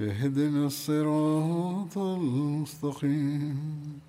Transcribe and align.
اهدنا 0.00 0.66
الصراط 0.66 1.98
المستقيم. 1.98 4.00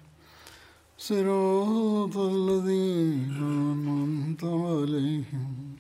صراط 0.98 2.18
الذين 2.18 3.38
أنعمت 3.38 4.44
عليهم. 4.44 5.76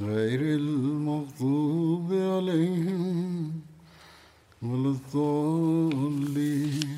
غير 0.00 0.40
المغضوب 0.40 2.12
عليهم 2.12 3.52
ولا 4.62 4.90
الضالين. 4.90 6.96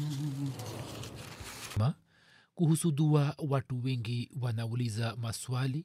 Kuhusu 2.55 2.91
dua 2.91 3.35
watu 3.39 3.85
wengi 3.85 4.31
wanauliza 4.41 5.17
maswali. 5.17 5.85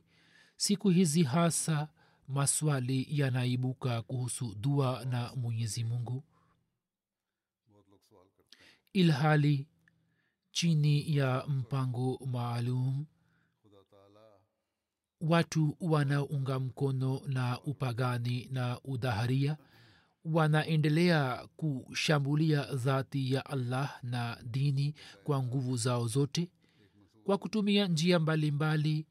Siku 0.58 0.90
hizi 0.90 1.24
hasa 1.24 1.88
maswali 2.34 3.08
yanaibuka 3.10 4.02
kuhusu 4.02 4.56
dua 4.56 5.06
na 5.06 5.36
mwenyezi 5.36 5.84
mungu? 5.84 6.24
Ilhali 8.94 9.68
chini 10.52 11.16
ya 11.18 11.46
mpango 11.48 12.20
maalum 12.26 13.06
watu 15.22 15.78
wanaunga 15.82 16.60
mkono 16.60 17.22
na 17.28 17.62
upagani 17.62 18.48
na 18.52 18.80
udhaharia 18.84 19.58
wanaendelea 20.26 21.48
kushambulia 21.58 22.64
dhati 22.76 23.34
ya 23.34 23.46
allah 23.46 24.00
na 24.04 24.38
dini 24.44 24.96
kwa 25.24 25.44
nguvu 25.44 25.78
zao 25.78 26.08
zote 26.08 26.50
kwa 27.24 27.38
kutumia 27.38 27.88
njia 27.88 28.20
mbalimbali 28.20 28.92
mbali, 28.92 29.06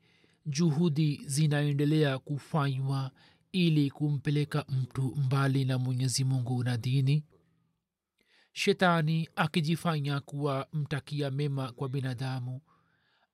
juhudi 0.46 1.20
zinaendelea 1.26 2.18
kufanywa 2.18 3.10
ili 3.52 3.90
kumpeleka 3.90 4.64
mtu 4.68 5.02
mbali 5.16 5.64
na 5.64 5.78
mwenyezi 5.78 6.24
mungu 6.24 6.64
na 6.64 6.76
dini. 6.76 7.24
Shetani 8.52 9.28
akijifanya 9.36 10.20
kuwa 10.20 10.68
mtakia 10.72 11.30
mema 11.30 11.72
kwa 11.72 11.88
binadamu 11.88 12.60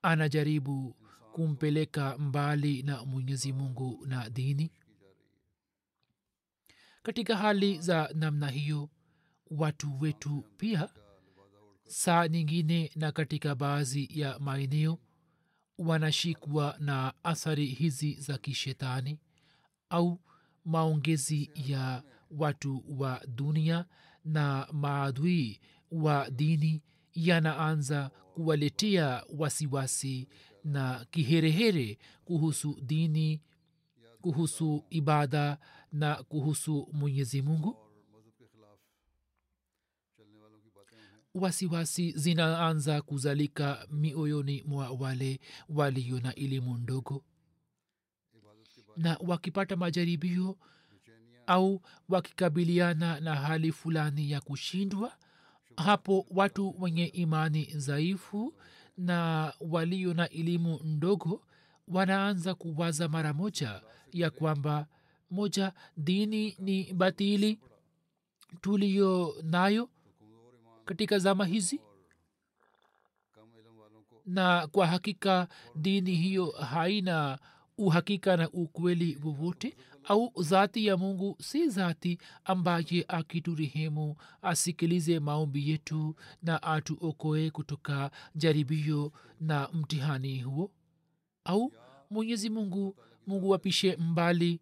anajaribu 0.02 0.96
kumpeleka 1.32 2.18
mbali 2.18 2.82
na 2.82 3.04
mwenyezi 3.04 3.52
mungu 3.52 4.06
na 4.06 4.30
dini. 4.30 4.70
Katika 7.02 7.36
hali 7.36 7.80
za 7.80 8.10
namna 8.14 8.48
hiyo 8.48 8.88
watu 9.50 10.00
wetu 10.00 10.44
pia 10.56 10.88
saa 11.86 12.28
nyingine 12.28 12.90
na 12.96 13.12
katika 13.12 13.54
baadhi 13.54 14.08
ya 14.14 14.38
maeneo 14.38 14.98
wanashikwa 15.78 16.76
na 16.78 17.12
athari 17.22 17.66
hizi 17.66 18.14
za 18.14 18.38
kishetani 18.38 19.18
au 19.90 20.20
maongezi 20.64 21.50
ya 21.54 22.02
watu 22.30 22.84
wa 22.88 23.22
dunia 23.26 23.84
na 24.24 24.68
maadui 24.72 25.60
wa 25.90 26.30
dini 26.30 26.82
yanaanza 27.14 28.10
kuwaletea 28.34 29.24
wasiwasi 29.38 30.28
na 30.64 31.06
kiherehere 31.10 31.98
kuhusu 32.24 32.80
dini 32.82 33.40
kuhusu 34.20 34.84
ibada 34.90 35.58
na 35.92 36.14
kuhusu 36.14 36.88
mwenyezi 36.92 37.42
mungu 37.42 37.76
wasiwasi 41.38 42.12
zinaanza 42.12 43.02
kuzalika 43.02 43.86
mioyoni 43.90 44.62
mwa 44.66 44.90
wale 44.90 45.40
walio 45.68 46.20
na 46.20 46.34
elimu 46.34 46.78
ndogo. 46.78 47.24
Na 48.96 49.16
wakipata 49.20 49.76
majaribio 49.76 50.58
au 51.46 51.82
wakikabiliana 52.08 53.20
na 53.20 53.34
hali 53.34 53.72
fulani 53.72 54.30
ya 54.30 54.40
kushindwa 54.40 55.12
hapo 55.76 56.26
watu 56.30 56.74
wenye 56.82 57.06
imani 57.06 57.64
dhaifu 57.64 58.54
na 58.96 59.52
walio 59.60 60.14
na 60.14 60.28
elimu 60.28 60.80
ndogo 60.84 61.42
wanaanza 61.88 62.54
kuwaza 62.54 63.08
mara 63.08 63.32
moja 63.32 63.82
ya 64.12 64.30
kwamba 64.30 64.86
moja 65.30 65.72
dini 65.96 66.56
ni 66.58 66.92
batili 66.92 67.60
tuliyo 68.60 69.34
nayo 69.42 69.90
katika 70.88 71.18
zama 71.18 71.46
hizi? 71.46 71.80
Na 74.26 74.66
kwa 74.66 74.86
hakika 74.86 75.48
dini 75.74 76.14
hiyo 76.14 76.46
haina 76.50 77.38
uhakika 77.78 78.36
na 78.36 78.50
ukweli 78.50 79.18
wowote 79.24 79.76
au 80.04 80.32
zati 80.42 80.86
ya 80.86 80.96
mungu 80.96 81.36
si 81.40 81.68
zati 81.68 82.18
ambaye 82.44 83.04
akiturehemu 83.08 84.16
asikilize 84.42 85.20
maombi 85.20 85.70
yetu 85.70 86.16
na 86.42 86.62
atuokoe 86.62 87.50
kutoka 87.50 88.10
jaribio 88.34 89.12
na 89.40 89.68
mtihani 89.72 90.40
huo? 90.42 90.70
Au 91.44 91.72
mwenyezi 92.10 92.50
mungu 92.50 92.96
mungu 93.26 93.48
wapishe 93.50 93.96
mbali 93.96 94.60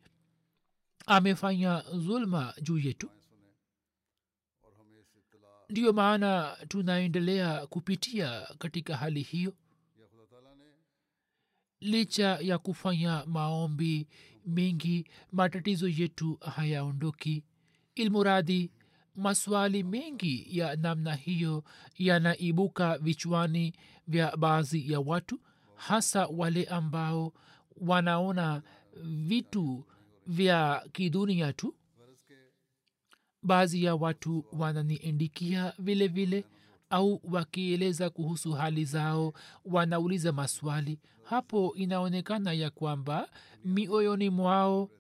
amefanya 1.07 1.83
zulma 1.95 2.55
juu 2.63 2.79
yetu 2.79 3.11
ndiyo 5.69 5.93
maana 5.93 6.57
tunaendelea 6.69 7.67
kupitia 7.67 8.47
katika 8.59 8.97
hali 8.97 9.23
hiyo. 9.23 9.53
Licha 11.81 12.39
ya 12.41 12.59
kufanya 12.59 13.25
maombi 13.27 14.09
mengi 14.47 15.07
matatizo 15.33 15.89
yetu 15.89 16.39
hayaondoki. 16.41 17.45
Ilmuradhi 17.95 18.71
maswali 19.15 19.83
mengi 19.83 20.59
ya 20.59 20.77
namna 20.77 21.15
hiyo 21.15 21.65
yanaibuka 21.99 22.99
vichwani 22.99 23.75
vya 24.09 24.37
baadhi 24.37 24.93
ya 24.93 25.01
watu 25.01 25.41
hasa 25.75 26.27
wale 26.27 26.65
ambao 26.65 27.33
wanaona 27.77 28.63
vitu 29.03 29.85
vya 30.27 30.89
kidunia 30.93 31.53
tu 31.53 31.75
baadhi 33.47 33.85
ya 33.85 33.95
watu 33.95 34.45
wananiendikia 34.53 35.73
vile 35.79 36.09
vile 36.09 36.45
au 36.91 37.21
wakieleza 37.25 38.11
kuhusu 38.11 38.53
hali 38.53 38.85
zao 38.85 39.33
wanauliza 39.65 40.33
maswali. 40.33 40.99
Hapo 41.23 41.75
inaonekana 41.77 42.53
ya 42.53 42.71
kwamba 42.71 43.29
mioyoni 43.65 44.31
mwao 44.31 44.91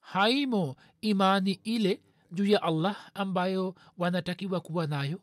haimo 0.00 0.76
imani 1.00 1.52
ile 1.64 2.00
juu 2.32 2.44
ya 2.46 2.62
allah 2.62 3.10
ambayo 3.14 3.74
wanatakiwa 3.98 4.60
kuwa 4.60 4.86
nayo 4.86 5.20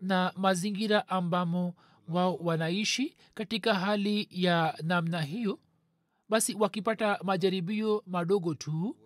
na 0.00 0.32
mazingira 0.36 1.08
ambamo 1.08 1.74
wao 2.08 2.34
wanaishi 2.36 3.16
katika 3.34 3.74
hali 3.74 4.28
ya 4.30 4.78
namna 4.82 5.20
hiyo. 5.22 5.58
Basi 6.28 6.54
wakipata 6.54 7.18
majaribio 7.24 8.02
madogo 8.06 8.54
tu 8.54 8.96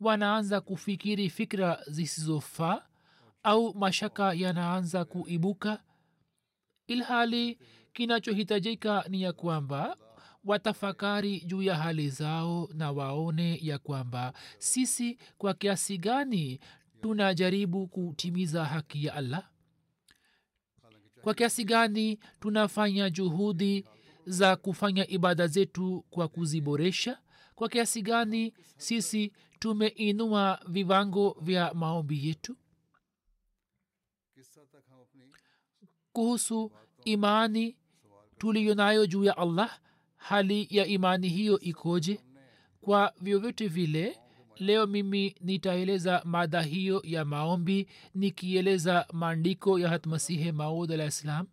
wanaanza 0.00 0.60
kufikiri 0.60 1.30
fikra 1.30 1.82
zisizofaa 1.86 2.82
au 3.42 3.74
mashaka 3.74 4.34
yanaanza 4.34 5.04
kuibuka 5.04 5.82
ilhali 6.86 7.58
kinachohitajika 7.92 9.04
ni 9.08 9.22
ya 9.22 9.32
kwamba 9.32 9.96
watafakari 10.44 11.40
juu 11.40 11.62
ya 11.62 11.74
hali 11.76 12.10
zao 12.10 12.68
na 12.74 12.92
waone 12.92 13.58
ya 13.62 13.78
kwamba 13.78 14.32
sisi 14.58 15.18
kwa 15.38 15.54
kiasi 15.54 15.98
gani 15.98 16.60
tunajaribu 17.02 17.86
kutimiza 17.86 18.64
haki 18.64 19.04
ya 19.04 19.14
allah? 19.14 19.48
Kwa 21.22 21.34
kiasi 21.34 21.64
gani 21.64 22.18
tunafanya 22.40 23.10
juhudi 23.10 23.84
za 24.26 24.56
kufanya 24.56 25.08
ibada 25.08 25.46
zetu 25.46 26.04
kwa 26.10 26.28
kuziboresha 26.28 27.18
kwa 27.56 27.68
kiasi 27.68 28.02
gani 28.02 28.52
sisi 28.76 29.32
tumeinua 29.58 30.60
viwango 30.68 31.36
vya 31.40 31.74
maombi 31.74 32.28
yetu? 32.28 32.56
Kuhusu 36.12 36.72
imani 37.04 37.76
tuliyo 38.38 38.74
nayo 38.74 39.06
juu 39.06 39.24
ya 39.24 39.36
allah 39.36 39.78
hali 40.16 40.66
ya 40.70 40.86
imani 40.86 41.28
hiyo 41.28 41.60
ikoje? 41.60 42.20
Kwa 42.80 43.12
vyovyote 43.20 43.68
vile 43.68 44.18
leo 44.56 44.86
mimi 44.86 45.34
nitaeleza 45.40 46.22
mada 46.24 46.62
hiyo 46.62 47.02
ya 47.04 47.24
maombi 47.24 47.88
nikieleza 48.14 49.06
maandiko 49.12 49.78
ya 49.78 49.88
hatmasihe 49.88 50.52
maud 50.52 50.92
alah 50.92 51.10
ssalam 51.10 51.46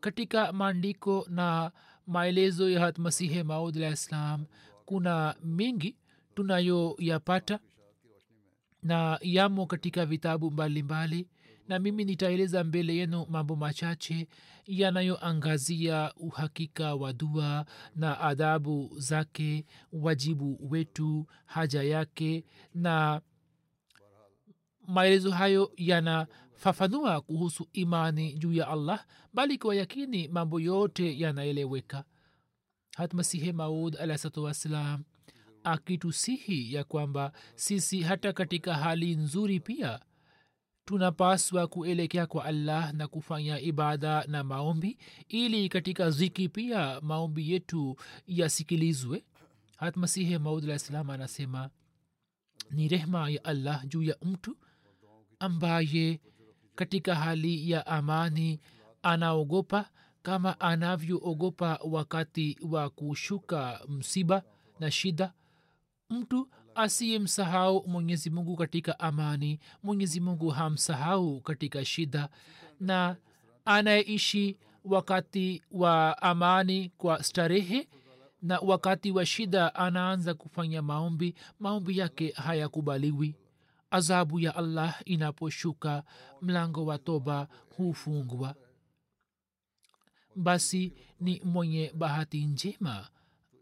katika 0.00 0.52
maandiko 0.52 1.26
na 1.28 1.72
maelezo 2.06 2.70
ya 2.70 2.80
hatmasihe 2.80 3.42
maud 3.42 3.76
alah 3.76 3.96
ssalam 3.96 4.44
kuna 4.86 5.34
mingi 5.44 5.96
tunayoyapata 6.34 7.60
na 8.82 9.18
yamo 9.22 9.66
katika 9.66 10.06
vitabu 10.06 10.50
mbalimbali 10.50 11.16
mbali 11.22 11.28
na 11.68 11.78
mimi 11.78 12.04
nitaeleza 12.04 12.64
mbele 12.64 12.96
yenu 12.96 13.26
mambo 13.28 13.56
machache 13.56 14.28
yanayoangazia 14.66 16.12
uhakika 16.16 16.94
wa 16.94 17.12
dua 17.12 17.66
na 17.96 18.20
adhabu 18.20 18.92
zake 18.98 19.66
wajibu 19.92 20.58
wetu 20.70 21.26
haja 21.46 21.82
yake 21.82 22.44
na 22.74 23.20
maelezo 24.86 25.30
hayo 25.30 25.72
yanafafanua 25.76 27.20
kuhusu 27.20 27.68
imani 27.72 28.32
juu 28.34 28.52
ya 28.52 28.68
allah 28.68 29.06
bali 29.34 29.58
kwa 29.58 29.74
yakini 29.76 30.28
mambo 30.28 30.60
yote 30.60 31.18
yanaeleweka 31.18 32.04
hatmasihe 32.96 33.52
maud 33.52 33.96
alahsatu 33.96 34.44
wassalam 34.44 35.04
akitusihi 35.64 36.74
ya 36.74 36.84
kwamba 36.84 37.32
sisi 37.54 38.02
hata 38.02 38.32
katika 38.32 38.74
hali 38.74 39.16
nzuri 39.16 39.60
pia 39.60 40.00
tunapaswa 40.84 41.66
kuelekea 41.66 42.26
kwa 42.26 42.44
allah 42.44 42.92
na 42.94 43.08
kufanya 43.08 43.60
ibada 43.60 44.24
na 44.26 44.44
maombi 44.44 44.98
ili 45.28 45.68
katika 45.68 46.10
ziki 46.10 46.48
pia 46.48 47.00
maombi 47.00 47.52
yetu 47.52 47.96
yasikilizwe. 48.26 49.24
Hatmasihi 49.76 50.38
maud 50.38 50.64
alah 50.64 50.78
salam 50.78 51.10
anasema 51.10 51.70
ni 52.70 52.88
rehma 52.88 53.30
ya 53.30 53.44
allah 53.44 53.86
juu 53.86 54.02
ya 54.02 54.16
mtu 54.22 54.56
ambaye 55.38 56.20
katika 56.74 57.14
hali 57.14 57.70
ya 57.70 57.86
amani 57.86 58.60
anaogopa 59.02 59.90
kama 60.26 60.60
anavyoogopa 60.60 61.78
wakati 61.84 62.58
wa 62.70 62.90
kushuka 62.90 63.80
msiba 63.88 64.42
na 64.80 64.90
shida 64.90 65.32
mtu 66.10 66.48
asiyemsahau 66.74 67.88
mwenyezi 67.88 68.30
mungu 68.30 68.56
katika 68.56 68.98
amani 69.00 69.60
mwenyezi 69.82 70.20
mungu 70.20 70.48
hamsahau 70.48 71.40
katika 71.40 71.84
shida 71.84 72.28
na 72.80 73.16
anayeishi 73.64 74.56
wakati 74.84 75.62
wa 75.70 76.22
amani 76.22 76.92
kwa 76.98 77.22
starehe 77.22 77.88
na 78.42 78.58
wakati 78.58 79.10
wa 79.10 79.26
shida 79.26 79.74
anaanza 79.74 80.34
kufanya 80.34 80.82
maombi 80.82 81.34
maombi 81.60 81.98
yake 81.98 82.30
hayakubaliwi. 82.36 83.34
Adhabu 83.90 84.40
ya 84.40 84.56
allah 84.56 85.00
inaposhuka 85.04 86.02
mlango 86.42 86.86
wa 86.86 86.98
toba 86.98 87.48
hufungwa 87.76 88.54
basi 90.36 90.92
ni 91.20 91.40
mwenye 91.44 91.92
bahati 91.94 92.44
njema 92.46 93.08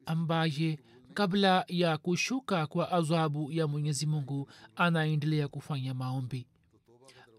ambaye 0.07 0.79
kabla 1.15 1.65
ya 1.69 1.99
kushuka 1.99 2.67
kwa 2.67 2.93
adhabu 2.93 3.53
ya 3.53 3.67
mwenyezi 3.67 4.07
mungu 4.07 4.51
anaendelea 4.77 5.49
kufanya 5.49 5.95
maombi. 5.95 6.47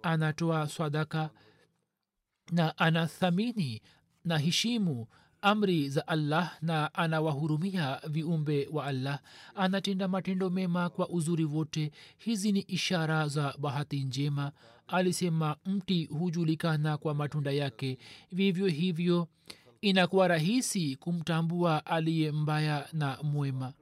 Anatoa 0.01 0.67
sadaka 0.69 1.29
na 2.51 2.77
anathamini 2.77 3.81
na 4.23 4.37
heshimu 4.37 5.07
amri 5.45 5.89
za 5.89 6.07
allah 6.07 6.57
na 6.61 6.93
anawahurumia 6.93 8.01
viumbe 8.09 8.67
wa 8.71 8.85
allah. 8.85 9.19
Anatenda 9.55 10.07
matendo 10.07 10.49
mema 10.49 10.89
kwa 10.89 11.09
uzuri 11.09 11.45
wote. 11.45 11.91
Hizi 12.17 12.51
ni 12.51 12.59
ishara 12.59 13.27
za 13.27 13.53
bahati 13.59 13.99
njema. 14.03 14.51
Alisema 14.87 15.55
mti 15.65 16.05
hujulikana 16.05 16.97
kwa 16.97 17.13
matunda 17.13 17.51
yake. 17.51 17.97
Vivyo 18.31 18.67
hivyo 18.67 19.27
inakuwa 19.81 20.27
rahisi 20.27 20.95
kumtambua 20.95 21.85
aliye 21.85 22.31
mbaya 22.31 22.87
na 22.93 23.17
mwema. 23.23 23.73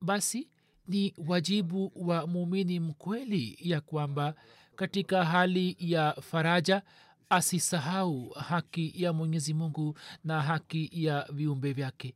Basi 0.00 0.48
ni 0.88 1.14
wajibu 1.26 1.92
wa 1.96 2.26
muumini 2.26 2.80
mkweli 2.80 3.58
ya 3.60 3.80
kwamba 3.80 4.34
katika 4.76 5.24
hali 5.24 5.76
ya 5.78 6.12
faraja 6.12 6.82
asisahau 7.30 8.28
haki 8.28 8.92
ya 9.02 9.12
mwenyezi 9.12 9.54
mungu 9.54 9.98
na 10.24 10.42
haki 10.42 10.90
ya 10.92 11.28
viumbe 11.32 11.72
vyake. 11.72 12.14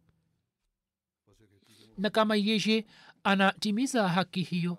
Na 1.98 2.10
kama 2.10 2.36
yeye 2.36 2.86
anatimiza 3.24 4.08
haki 4.08 4.42
hiyo 4.42 4.78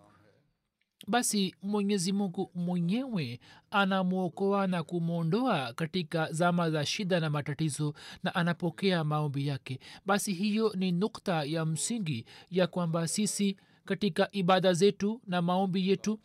basi 1.08 1.56
mwenyezi 1.62 2.14
mungu 2.14 2.52
mwenyewe 2.56 3.40
anamwokoa 3.72 4.68
na 4.68 4.84
kumwondoa 4.84 5.74
katika 5.74 6.31
zama 6.31 6.72
za 6.72 6.86
shida 6.86 7.20
na 7.20 7.30
matatizo 7.30 7.94
na 8.24 8.36
anapokea 8.36 9.04
maombi 9.04 9.48
yake. 9.48 9.80
Basi 10.06 10.34
hiyo 10.34 10.74
ni 10.78 10.92
nukta 10.92 11.44
ya 11.44 11.66
msingi 11.66 12.26
ya 12.50 12.68
kwamba 12.68 13.08
sisi 13.08 13.58
katika 13.86 14.30
ibada 14.31 14.74
zetu 14.74 15.22
na 15.28 15.42
maombi 15.42 15.90
yetu 15.90 16.20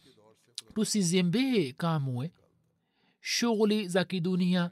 tusizembee 0.74 1.72
kamwe 1.72 2.32
shughuli 3.26 3.88
za 3.88 4.04
kidunia 4.04 4.70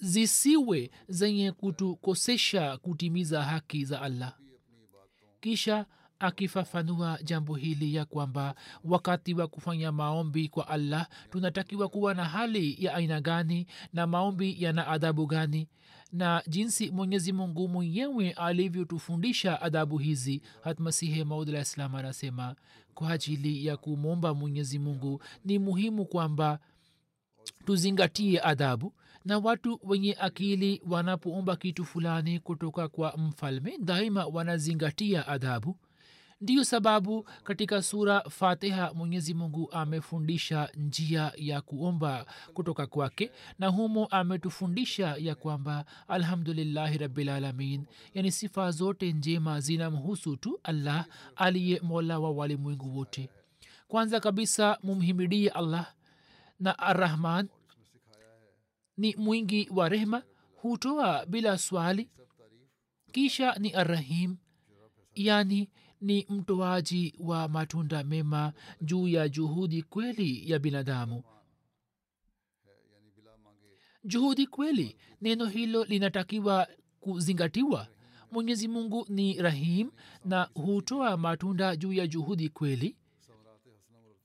zisiwe 0.00 0.90
zenye 1.08 1.52
kutukosesha 1.52 2.76
kutimiza 2.76 3.42
haki 3.42 3.84
za 3.84 4.02
allah. 4.02 4.36
Kisha 5.40 5.86
akifafanua 6.18 7.18
jambo 7.24 7.54
hili 7.54 7.94
ya 7.94 8.04
kwamba 8.04 8.54
wakati 8.84 9.34
wa 9.34 9.48
kufanya 9.48 9.92
maombi 9.92 10.48
kwa 10.48 10.68
allah 10.68 11.08
tunatakiwa 11.30 11.88
kuwa 11.88 12.14
na 12.14 12.24
hali 12.24 12.84
ya 12.84 12.94
aina 12.94 13.20
gani 13.20 13.66
na 13.92 14.06
maombi 14.06 14.56
yana 14.62 14.86
adhabu 14.86 15.26
gani 15.26 15.68
na 16.12 16.42
jinsi 16.48 16.90
mwenyezi 16.90 17.32
mungu 17.32 17.68
mwenyewe 17.68 18.32
alivyotufundisha 18.32 19.62
adhabu 19.62 19.98
hizi. 19.98 20.42
Hatmasihe 20.62 21.24
maudlah 21.24 21.62
islam 21.62 21.94
anasema 21.94 22.56
kwa 22.94 23.10
ajili 23.10 23.66
ya 23.66 23.76
kumwomba 23.76 24.34
mwenyezi 24.34 24.78
mungu 24.78 25.22
ni 25.44 25.58
muhimu 25.58 26.06
kwamba 26.06 26.58
tuzingatie 27.66 28.40
adhabu 28.42 28.92
na 29.24 29.38
watu 29.38 29.80
wenye 29.82 30.16
akili 30.20 30.82
wanapoomba 30.88 31.56
kitu 31.56 31.84
fulani 31.84 32.40
kutoka 32.40 32.88
kwa 32.88 33.16
mfalme 33.16 33.78
daima 33.78 34.26
wanazingatia 34.26 35.28
adhabu. 35.28 35.76
Ndiyo 36.40 36.64
sababu 36.64 37.28
katika 37.44 37.82
sura 37.82 38.20
fatiha 38.20 38.92
mwenyezi 38.94 39.34
mungu 39.34 39.72
amefundisha 39.72 40.68
njia 40.74 41.32
ya 41.36 41.60
kuomba 41.60 42.26
kutoka 42.54 42.86
kwake 42.86 43.30
na 43.58 43.66
humo 43.68 44.06
ametufundisha 44.06 45.16
ya 45.18 45.34
kwamba 45.34 45.84
alhamdulillahi 46.08 46.98
rabilalamin 46.98 47.84
yani 48.14 48.32
sifa 48.32 48.70
zote 48.70 49.12
njema 49.12 49.60
zinamhusu 49.60 50.36
tu 50.36 50.60
allah 50.62 51.06
aliye 51.36 51.80
mola 51.80 52.18
wa 52.18 52.30
walimwengu 52.30 52.98
wote. 52.98 53.28
Kwanza 53.88 54.20
kabisa 54.20 54.78
mumhimidie 54.82 55.48
allah 55.50 55.92
na 56.60 56.78
arrahman 56.78 57.48
ni 58.96 59.16
mwingi 59.16 59.68
wa 59.74 59.88
rehma 59.88 60.22
hutoa 60.56 61.26
bila 61.26 61.58
swali 61.58 62.10
kisha 63.12 63.54
ni 63.54 63.72
arrahim 63.72 64.36
yani 65.14 65.70
ni 66.00 66.26
mtoaji 66.28 67.14
wa 67.18 67.48
matunda 67.48 68.04
mema 68.04 68.52
juu 68.80 69.08
ya 69.08 69.28
juhudi 69.28 69.82
kweli 69.82 70.50
ya 70.50 70.58
binadamu. 70.58 71.22
Juhudi 74.04 74.46
kweli 74.46 74.96
neno 75.20 75.46
hilo 75.46 75.84
linatakiwa 75.84 76.68
kuzingatiwa. 77.00 77.88
Mwenyezi 78.32 78.68
mungu 78.68 79.06
ni 79.08 79.42
rahim 79.42 79.90
na 80.24 80.42
hutoa 80.54 81.16
matunda 81.16 81.76
juu 81.76 81.92
ya 81.92 82.06
juhudi 82.06 82.48
kweli 82.48 82.96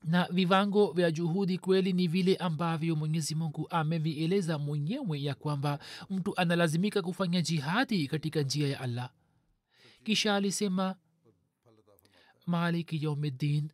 na 0.04 0.28
viwango 0.30 0.92
vya 0.92 1.10
juhudi 1.10 1.58
kweli 1.58 1.92
ni 1.92 2.08
vile 2.08 2.36
ambavyo 2.36 2.96
mwenyezi 2.96 3.34
mungu 3.34 3.66
amevieleza 3.70 4.58
mwenyewe 4.58 5.22
ya 5.22 5.34
kwamba 5.34 5.78
mtu 6.10 6.36
analazimika 6.36 7.02
kufanya 7.02 7.40
jihadi 7.42 8.06
katika 8.08 8.42
njia 8.42 8.68
ya 8.68 8.80
allah. 8.80 9.10
Kisha 10.04 10.34
alisema 10.34 10.94
maliki 12.46 13.04
yaumidin 13.04 13.68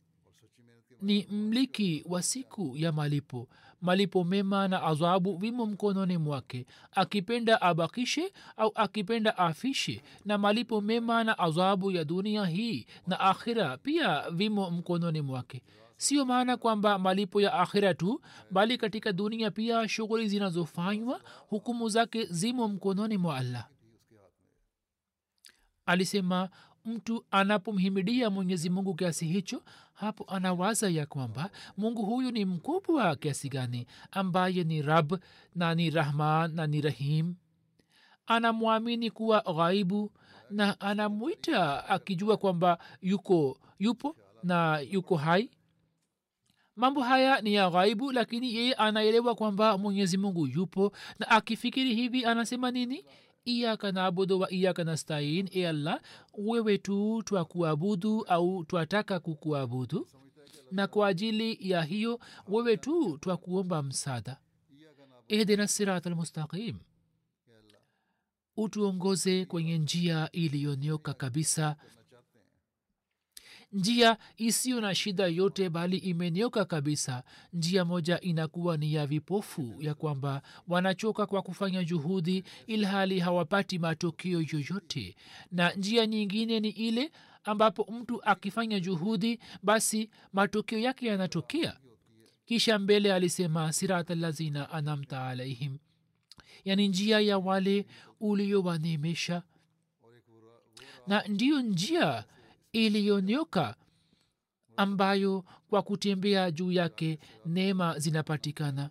ni 1.02 1.26
mliki 1.30 2.04
wa 2.08 2.22
siku 2.22 2.76
ya 2.76 2.92
malipo. 2.92 3.48
Malipo 3.80 4.24
mema 4.24 4.68
na 4.68 4.82
adhabu 4.82 5.36
vimo 5.36 5.66
mkononi 5.66 6.18
mwake. 6.18 6.66
Akipenda 6.92 7.62
abakishe 7.62 8.32
au 8.56 8.72
akipenda 8.74 9.38
afishe 9.38 10.02
na 10.24 10.38
malipo 10.38 10.80
mema 10.80 11.24
na 11.24 11.38
adhabu 11.38 11.90
ya 11.90 12.04
dunia 12.04 12.46
hii 12.46 12.86
na 13.06 13.20
akhira 13.20 13.76
pia 13.76 14.30
vimo 14.30 14.70
mkononi 14.70 15.20
mwake 15.20 15.62
sio 16.00 16.24
maana 16.24 16.56
kwamba 16.56 16.98
malipo 16.98 17.40
ya 17.40 17.52
akhira 17.54 17.94
tu 17.94 18.20
bali 18.50 18.78
katika 18.78 19.12
dunia 19.12 19.50
pia 19.50 19.88
shughuli 19.88 20.28
zinazofanywa 20.28 21.20
hukumu 21.48 21.88
zake 21.88 22.24
zimo 22.24 22.68
mkononi 22.68 23.16
mwa 23.18 23.36
allah. 23.36 23.68
Alisema 25.86 26.48
mtu 26.84 27.24
anapomhimidia 27.30 28.30
mwenyezi 28.30 28.70
mungu 28.70 28.94
kiasi 28.94 29.26
hicho 29.26 29.62
hapo 29.94 30.24
anawaza 30.28 30.88
ya 30.90 31.06
kwamba 31.06 31.50
mungu 31.76 32.02
huyu 32.06 32.30
ni 32.30 32.44
mkubwa 32.44 33.16
kiasi 33.16 33.48
gani 33.48 33.86
ambaye 34.10 34.64
ni 34.64 34.82
rab 34.82 35.12
na 35.54 35.74
ni 35.74 35.90
rahman 35.90 36.54
na 36.54 36.66
ni 36.66 36.80
rahim. 36.80 37.34
Anamwamini 38.26 39.10
kuwa 39.10 39.40
ghaibu 39.56 40.12
na 40.50 40.80
anamwita 40.80 41.88
akijua 41.88 42.36
kwamba 42.36 42.78
yuko 43.02 43.58
yupo 43.78 44.16
na 44.42 44.78
yuko 44.80 45.16
hai 45.16 45.50
mambo 46.80 47.00
haya 47.02 47.40
ni 47.40 47.54
ya 47.54 47.70
ghaibu 47.70 48.12
lakini 48.12 48.54
yeye 48.54 48.74
anaelewa 48.74 49.34
kwamba 49.34 49.78
mwenyezi 49.78 50.18
mungu 50.18 50.46
yupo. 50.46 50.92
Na 51.18 51.28
akifikiri 51.30 51.94
hivi 51.94 52.24
anasema 52.24 52.70
nini? 52.70 53.04
Iyaka 53.44 53.92
naabudu 53.92 54.40
wa 54.40 54.50
iyaka 54.52 54.84
nastain. 54.84 55.48
E 55.52 55.66
allah 55.66 56.00
wewe 56.38 56.78
tu 56.78 57.22
twakuabudu 57.24 58.22
au 58.24 58.64
twataka 58.64 59.20
kukuabudu. 59.20 60.08
Na 60.72 60.86
kwa 60.86 61.08
ajili 61.08 61.58
ya 61.70 61.82
hiyo 61.82 62.20
wewe 62.48 62.76
tu 62.76 63.18
twakuomba 63.18 63.82
msaada. 63.82 64.36
Ihdina 65.28 65.68
sirat 65.68 66.06
almustaqim 66.06 66.76
utuongoze 68.56 69.44
kwenye 69.44 69.78
njia 69.78 70.28
iliyonyoka 70.32 71.14
kabisa 71.14 71.76
njia 73.72 74.16
isiyo 74.36 74.80
na 74.80 74.94
shida 74.94 75.26
yote 75.26 75.68
bali 75.70 75.96
imenyoka 75.96 76.64
kabisa. 76.64 77.22
Njia 77.52 77.84
moja 77.84 78.20
inakuwa 78.20 78.76
ni 78.76 78.94
ya 78.94 79.06
vipofu 79.06 79.76
ya 79.80 79.94
kwamba 79.94 80.42
wanachoka 80.68 81.26
kwa 81.26 81.42
kufanya 81.42 81.84
juhudi 81.84 82.44
ilhali 82.66 83.20
hawapati 83.20 83.78
matokeo 83.78 84.42
yoyote. 84.52 85.16
Na 85.52 85.72
njia 85.72 86.06
nyingine 86.06 86.60
ni 86.60 86.68
ile 86.68 87.12
ambapo 87.44 87.86
mtu 87.92 88.24
akifanya 88.24 88.80
juhudi 88.80 89.38
basi 89.62 90.10
matokeo 90.32 90.78
yake 90.78 91.06
yanatokea. 91.06 91.76
Kisha 92.44 92.78
mbele 92.78 93.14
alisema 93.14 93.72
sirat 93.72 94.10
anamta 94.70 95.26
alaihim. 95.26 95.78
Yani 96.64 96.88
njia 96.88 97.20
ya 97.20 97.38
wale 97.38 97.86
uliowanemesha 98.20 99.42
na 101.06 101.22
ndiyo 101.28 101.60
njia 101.62 102.24
iliyonyoka 102.72 103.74
ambayo 104.76 105.44
kwa 105.70 105.82
kutembea 105.82 106.50
juu 106.50 106.72
yake 106.72 107.18
neema 107.46 107.98
zinapatikana. 107.98 108.90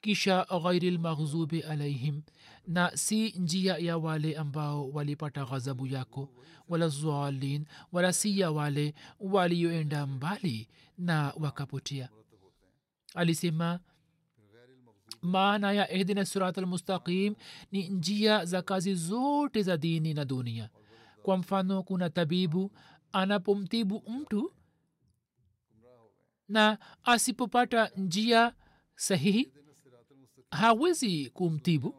Kisha 0.00 0.46
ghairi 0.62 0.90
lmaghzubi 0.90 1.60
alaihim 1.60 2.22
na 2.66 2.96
si 2.96 3.30
njia 3.30 3.76
ya 3.78 3.98
wale 3.98 4.36
ambao 4.36 4.90
walipata 4.90 5.44
ghadhabu 5.44 5.86
yako 5.86 6.28
wala 6.68 6.88
zalin 6.88 7.64
wala 7.92 8.12
si 8.12 8.40
ya 8.40 8.50
wale 8.50 8.94
walioenda 9.20 10.06
mbali 10.06 10.68
na 10.98 11.32
wakapotea. 11.36 12.08
Alisema 13.14 13.80
maana 15.22 15.72
ya 15.72 15.92
ehdina 15.92 16.24
sirat 16.24 16.58
almustaqim 16.58 17.34
ni 17.72 17.88
njia 17.88 18.44
za 18.44 18.62
kazi 18.62 18.94
zote 18.94 19.62
za 19.62 19.76
dini 19.76 20.14
na 20.14 20.24
dunia 20.24 20.70
kwa 21.26 21.36
mfano 21.36 21.82
kuna 21.82 22.10
tabibu 22.10 22.72
anapomtibu 23.12 24.02
mtu 24.08 24.52
na 26.48 26.78
asipopata 27.04 27.90
njia 27.96 28.54
sahihi 28.96 29.52
hawezi 30.50 31.30
kumtibu. 31.30 31.94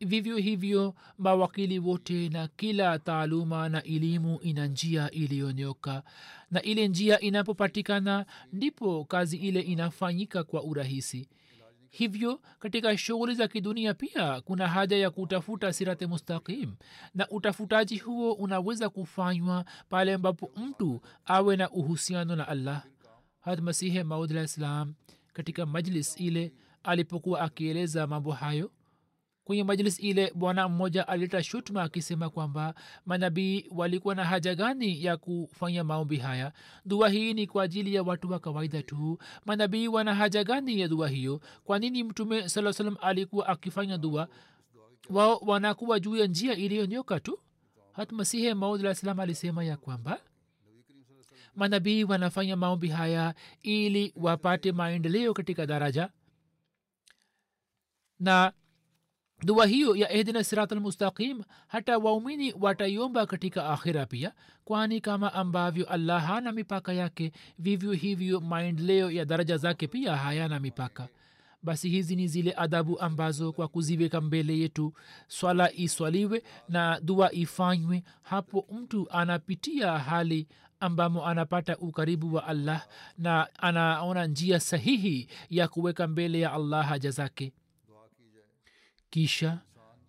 Vivyo 0.00 0.36
hivyo 0.36 0.94
mawakili 1.18 1.78
wote 1.78 2.28
na 2.28 2.48
kila 2.48 2.98
taaluma 2.98 3.68
na 3.68 3.82
elimu 3.82 4.38
ina 4.42 4.66
njia 4.66 5.10
iliyonyoka. 5.10 6.02
Na 6.50 6.62
ile 6.62 6.88
njia 6.88 7.20
inapopatikana 7.20 8.26
ndipo 8.52 9.04
kazi 9.04 9.36
ile 9.36 9.60
inafanyika 9.60 10.44
kwa 10.44 10.62
urahisi 10.62 11.28
hivyo 11.96 12.40
katika 12.58 12.98
shughuli 12.98 13.34
za 13.34 13.48
kidunia 13.48 13.94
pia 13.94 14.40
kuna 14.40 14.68
haja 14.68 14.96
ya 14.96 15.10
kutafuta 15.10 15.72
sirate 15.72 16.06
mustaqim. 16.06 16.74
Na 17.14 17.28
utafutaji 17.28 17.98
huo 17.98 18.32
unaweza 18.32 18.88
kufanywa 18.88 19.64
pale 19.88 20.14
ambapo 20.14 20.50
mtu 20.56 21.00
awe 21.24 21.56
na 21.56 21.70
uhusiano 21.70 22.36
na 22.36 22.48
allah. 22.48 22.84
Had 23.40 23.62
masihe 23.62 24.02
maudlah 24.02 24.86
katika 25.32 25.66
majlis 25.66 26.20
ile 26.20 26.52
alipokuwa 26.82 27.40
akieleza 27.40 28.06
mambo 28.06 28.32
hayo 28.32 28.70
kwenye 29.46 29.64
majlis 29.64 30.00
ile 30.00 30.32
bwana 30.34 30.68
mmoja 30.68 31.08
alileta 31.08 31.42
shutma 31.42 31.82
akisema 31.82 32.30
kwamba 32.30 32.74
manabii 33.06 33.66
walikuwa 33.70 34.14
na 34.14 34.24
haja 34.24 34.54
gani 34.54 35.04
ya 35.04 35.16
kufanya 35.16 35.84
maombi 35.84 36.16
haya. 36.16 36.52
Dua 36.84 37.08
hii 37.08 37.34
ni 37.34 37.46
kwa 37.46 37.62
ajili 37.62 37.94
ya 37.94 38.02
watu 38.02 38.30
wa 38.30 38.38
kawaida 38.38 38.82
tu. 38.82 39.18
Manabii 39.44 39.88
wana 39.88 40.14
haja 40.14 40.44
gani 40.44 40.80
ya 40.80 40.88
dua 40.88 41.08
hiyo? 41.08 41.40
Kwa 41.64 41.78
nini 41.78 42.04
mtume 42.04 42.48
saa 42.48 42.72
salam 42.72 42.96
alikuwa 43.00 43.46
akifanya 43.46 43.98
dua? 43.98 44.28
Wao 45.10 45.36
wanakuwa 45.36 46.00
juu 46.00 46.16
ya 46.16 46.26
njia 46.26 46.54
iliyonyoka 46.54 47.20
tu? 47.20 47.38
Hat 47.92 48.12
alah 48.12 48.94
salam 48.94 49.20
alisema 49.20 49.64
ya 49.64 49.76
kwamba 49.76 50.20
manabii 51.54 52.04
wanafanya 52.04 52.56
maombi 52.56 52.88
haya 52.88 53.34
ili 53.62 54.12
wapate 54.16 54.72
maendeleo 54.72 55.34
katika 55.34 55.66
daraja. 55.66 56.10
Na 58.20 58.52
dua 59.44 59.66
hiyo 59.66 59.96
ya 59.96 60.12
ehdina 60.12 60.44
siratalmustaqim 60.44 61.42
hata 61.68 61.98
waumini 61.98 62.54
wataiomba 62.60 63.26
katika 63.26 63.68
akhira 63.70 64.06
pia 64.06 64.32
kwani 64.64 65.00
kama 65.00 65.32
ambavyo 65.34 65.86
allah 65.88 66.24
hana 66.26 66.52
mipaka 66.52 66.92
yake 66.92 67.32
vivyo 67.58 67.92
hivyo 67.92 68.40
maendeleo 68.40 69.10
ya 69.10 69.24
daraja 69.24 69.56
zake 69.56 69.86
pia 69.86 70.16
hayana 70.16 70.60
mipaka 70.60 71.08
basi 71.62 71.88
hizi 71.88 72.16
ni 72.16 72.28
zile 72.28 72.54
adabu 72.56 73.00
ambazo 73.00 73.52
kwa 73.52 73.68
kuziweka 73.68 74.20
mbele 74.20 74.58
yetu 74.58 74.92
swala 75.28 75.72
iswaliwe 75.72 76.42
na 76.68 77.00
dua 77.00 77.32
ifanywe 77.32 78.02
hapo 78.22 78.66
mtu 78.72 79.10
anapitia 79.10 79.98
hali 79.98 80.46
ambamo 80.80 81.26
anapata 81.26 81.76
ukaribu 81.78 82.34
wa 82.34 82.46
allah 82.46 82.86
na 83.18 83.48
anaona 83.58 84.26
njia 84.26 84.60
sahihi 84.60 85.28
ya 85.50 85.68
kuweka 85.68 86.06
mbele 86.06 86.40
ya 86.40 86.52
allah 86.52 86.86
haja 86.88 87.10
zake 87.10 87.52
kisha 89.10 89.58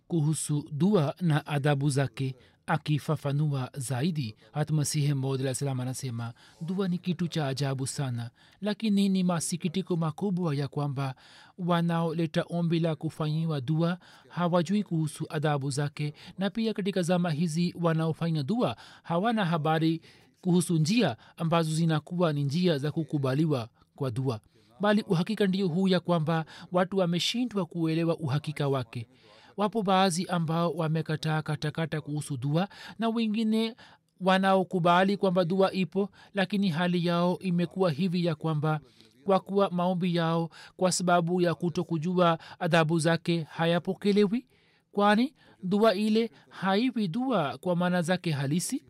kuhusu 0.08 0.68
dua 0.72 1.14
na 1.20 1.46
adabu 1.46 1.90
zake 1.90 2.34
akifafanua 2.66 3.70
zaidi. 3.76 4.36
Hatmasihi 4.52 5.14
maud 5.14 5.52
salam 5.52 5.80
anasema 5.80 6.34
dua 6.60 6.88
ni 6.88 6.98
kitu 6.98 7.28
cha 7.28 7.46
ajabu 7.48 7.86
sana 7.86 8.30
lakini 8.60 9.08
ni 9.08 9.24
masikitiko 9.24 9.96
makubwa 9.96 10.54
ya 10.54 10.68
kwamba 10.68 11.14
wanaoleta 11.58 12.42
ombi 12.50 12.80
la 12.80 12.94
kufanyiwa 12.96 13.60
dua 13.60 13.98
hawajui 14.28 14.82
kuhusu 14.82 15.26
adabu 15.28 15.70
zake 15.70 16.14
na 16.38 16.50
pia 16.50 16.74
katika 16.74 17.02
zama 17.02 17.30
hizi 17.30 17.74
wanaofanya 17.80 18.42
dua 18.42 18.76
hawana 19.02 19.44
habari 19.44 20.00
kuhusu 20.40 20.74
njia 20.78 21.16
ambazo 21.36 21.74
zinakuwa 21.74 22.32
ni 22.32 22.44
njia 22.44 22.78
za 22.78 22.92
kukubaliwa 22.92 23.68
kwa 23.96 24.10
dua 24.10 24.40
bali 24.80 25.02
uhakika 25.08 25.46
ndio 25.46 25.68
huu 25.68 25.88
ya 25.88 26.00
kwamba 26.00 26.44
watu 26.72 26.98
wameshindwa 26.98 27.66
kuelewa 27.66 28.16
uhakika 28.16 28.68
wake. 28.68 29.08
Wapo 29.56 29.82
baadhi 29.82 30.26
ambao 30.26 30.70
wamekataa 30.72 31.42
katakata 31.42 32.00
kuhusu 32.00 32.36
dua 32.36 32.68
na 32.98 33.08
wengine 33.08 33.76
wanaokubali 34.20 35.16
kwamba 35.16 35.44
dua 35.44 35.72
ipo 35.72 36.08
lakini 36.34 36.68
hali 36.68 37.06
yao 37.06 37.38
imekuwa 37.38 37.90
hivi 37.90 38.24
ya 38.24 38.34
kwamba 38.34 38.80
kwa 39.24 39.40
kuwa 39.40 39.70
maombi 39.70 40.14
yao 40.16 40.50
kwa 40.76 40.92
sababu 40.92 41.40
ya 41.40 41.54
kuto 41.54 41.84
kujua 41.84 42.38
adhabu 42.58 42.98
zake 42.98 43.42
hayapokelewi 43.50 44.46
kwani 44.92 45.34
dua 45.62 45.94
ile 45.94 46.30
haiwi 46.48 47.08
dua 47.08 47.58
kwa 47.58 47.76
maana 47.76 48.02
zake 48.02 48.30
halisi. 48.30 48.84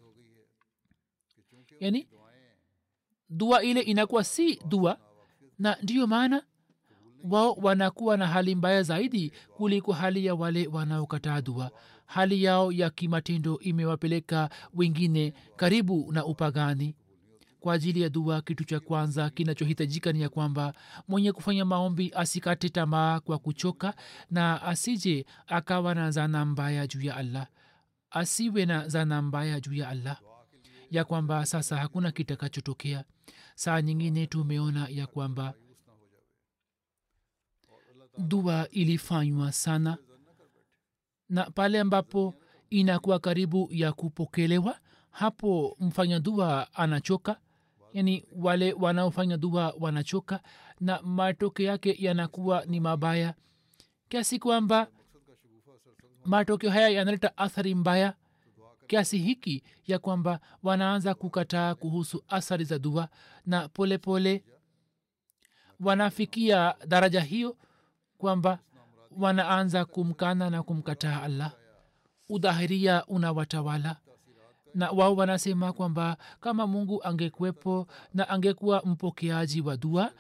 Yani 1.80 2.08
dua 3.30 3.62
ile 3.62 3.80
inakuwa 3.80 4.24
si 4.24 4.56
dua 4.68 4.98
na 5.58 5.76
ndiyo 5.82 6.06
maana 6.06 6.42
wao 7.24 7.52
wanakuwa 7.52 8.16
na 8.16 8.26
hali 8.26 8.54
mbaya 8.54 8.82
zaidi 8.82 9.32
kuliko 9.56 9.92
hali 9.92 10.26
ya 10.26 10.34
wale 10.34 10.66
wanaokataa 10.66 11.40
dua. 11.40 11.70
Hali 12.06 12.42
yao 12.44 12.72
ya 12.72 12.90
kimatendo 12.90 13.58
imewapeleka 13.58 14.50
wengine 14.74 15.32
karibu 15.56 16.12
na 16.12 16.24
upagani. 16.24 16.96
Kwa 17.60 17.74
ajili 17.74 18.00
ya 18.02 18.08
dua 18.08 18.42
kitu 18.42 18.64
cha 18.64 18.80
kwanza 18.80 19.30
kinachohitajika 19.30 20.12
ni 20.12 20.20
ya 20.20 20.28
kwamba 20.28 20.74
mwenye 21.08 21.32
kufanya 21.32 21.64
maombi 21.64 22.12
asikate 22.16 22.68
tamaa 22.68 23.20
kwa 23.20 23.38
kuchoka 23.38 23.94
na 24.30 24.62
asije 24.62 25.26
akawa 25.46 25.94
na 25.94 26.10
zana 26.10 26.44
mbaya 26.44 26.86
juu 26.86 27.00
ya 27.02 27.16
allah. 27.16 27.46
Asiwe 28.10 28.66
na 28.66 28.88
zana 28.88 29.22
mbaya 29.22 29.60
juu 29.60 29.74
ya 29.74 29.88
allah. 29.88 30.20
Ya 30.90 31.04
kwamba 31.04 31.46
sasa 31.46 31.76
hakuna 31.76 32.12
kitakachotokea 32.12 33.04
saa 33.58 33.82
nyingine 33.82 34.26
tumeona 34.26 34.88
ya 34.88 35.06
kwamba 35.06 35.54
dua 38.18 38.68
ilifanywa 38.70 39.52
sana 39.52 39.98
na 41.28 41.50
pale 41.50 41.80
ambapo 41.80 42.34
inakuwa 42.70 43.18
karibu 43.18 43.68
ya 43.70 43.92
kupokelewa 43.92 44.78
hapo 45.10 45.76
mfanya 45.80 46.20
dua 46.20 46.74
anachoka. 46.74 47.40
Yani 47.92 48.24
wale 48.36 48.72
wanaofanya 48.72 49.36
dua 49.36 49.74
wanachoka 49.80 50.42
na 50.80 51.02
matokeo 51.02 51.66
yake 51.66 51.96
yanakuwa 51.98 52.64
ni 52.64 52.80
mabaya. 52.80 53.34
Kiasi 54.08 54.38
kwamba 54.38 54.86
matokeo 56.24 56.70
haya 56.70 56.88
yanaleta 56.88 57.36
athari 57.36 57.74
mbaya 57.74 58.14
kiasi 58.88 59.18
hiki 59.18 59.62
ya 59.86 59.98
kwamba 59.98 60.40
wanaanza 60.62 61.14
kukataa 61.14 61.74
kuhusu 61.74 62.24
athari 62.28 62.64
za 62.64 62.78
dua 62.78 63.08
na 63.46 63.68
polepole 63.68 64.38
pole, 64.38 64.44
wanafikia 65.80 66.74
daraja 66.86 67.20
hiyo 67.20 67.56
kwamba 68.18 68.58
wanaanza 69.18 69.84
kumkana 69.84 70.50
na 70.50 70.62
kumkataa 70.62 71.22
allah. 71.22 71.52
Udhahiria 72.28 73.06
unawatawala. 73.06 73.96
Na 74.74 74.90
wao 74.90 75.16
wanasema 75.16 75.72
kwamba 75.72 76.16
kama 76.40 76.66
mungu 76.66 77.04
angekuwepo 77.04 77.86
na 78.14 78.28
angekuwa 78.28 78.82
mpokeaji 78.84 79.60
wa 79.60 79.76
dua 79.76 80.12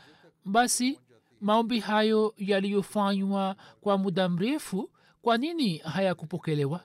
basi 0.44 1.00
maombi 1.40 1.80
hayo 1.80 2.34
yaliyofanywa 2.36 3.56
kwa 3.80 3.98
muda 3.98 4.28
mrefu 4.28 4.90
kwa 5.22 5.38
nini 5.38 5.78
hayakupokelewa 5.78 6.80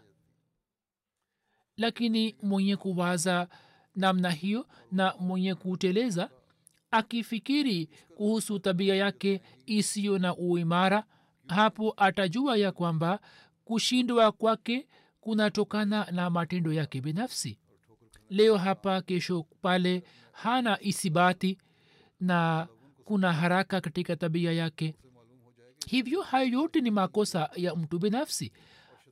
lakini 1.77 2.35
mwenye 2.43 2.75
kuwaza 2.75 3.47
namna 3.95 4.31
hiyo 4.31 4.67
na 4.91 5.13
mwenye 5.19 5.55
kuteleza 5.55 6.29
akifikiri 6.91 7.89
kuhusu 8.15 8.59
tabia 8.59 8.95
yake 8.95 9.41
isiyo 9.65 10.19
na 10.19 10.35
uimara 10.35 11.03
hapo 11.47 11.93
atajua 11.97 12.57
ya 12.57 12.71
kwamba 12.71 13.19
kushindwa 13.65 14.31
kwake 14.31 14.87
kunatokana 15.21 16.07
na 16.11 16.29
matendo 16.29 16.73
yake 16.73 17.01
binafsi. 17.01 17.59
Leo 18.29 18.57
hapa 18.57 19.01
kesho 19.01 19.45
pale 19.61 20.03
hana 20.31 20.77
isibati 20.81 21.57
na 22.19 22.67
kuna 23.05 23.33
haraka 23.33 23.81
katika 23.81 24.15
tabia 24.15 24.51
yake. 24.51 24.95
Hivyo 25.87 26.21
hayo 26.21 26.47
yote 26.49 26.81
ni 26.81 26.91
makosa 26.91 27.49
ya 27.55 27.75
mtu 27.75 27.99
binafsi 27.99 28.51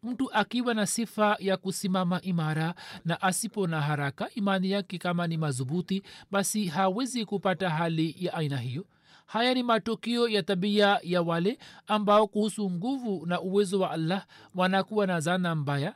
mtu 0.03 0.31
akiwa 0.33 0.73
na 0.73 0.85
sifa 0.85 1.37
ya 1.39 1.57
kusimama 1.57 2.21
imara 2.21 2.75
na 3.05 3.21
asipo 3.21 3.67
na 3.67 3.81
haraka 3.81 4.29
imani 4.33 4.71
yake 4.71 4.97
kama 4.97 5.27
ni 5.27 5.37
madhubuti 5.37 6.03
basi 6.31 6.65
hawezi 6.65 7.25
kupata 7.25 7.69
hali 7.69 8.15
ya 8.19 8.33
aina 8.33 8.57
hiyo. 8.57 8.85
Haya 9.25 9.53
ni 9.53 9.63
matokeo 9.63 10.27
ya 10.29 10.43
tabia 10.43 10.99
ya 11.03 11.21
wale 11.21 11.59
ambao 11.87 12.27
kuhusu 12.27 12.71
nguvu 12.71 13.25
na 13.25 13.41
uwezo 13.41 13.79
wa 13.79 13.91
allah 13.91 14.25
wanakuwa 14.55 15.07
na 15.07 15.19
zana 15.19 15.55
mbaya. 15.55 15.95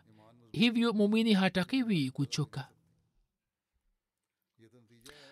Hivyo 0.51 0.93
mumini 0.93 1.33
hatakiwi 1.33 2.09
kuchoka. 2.11 2.67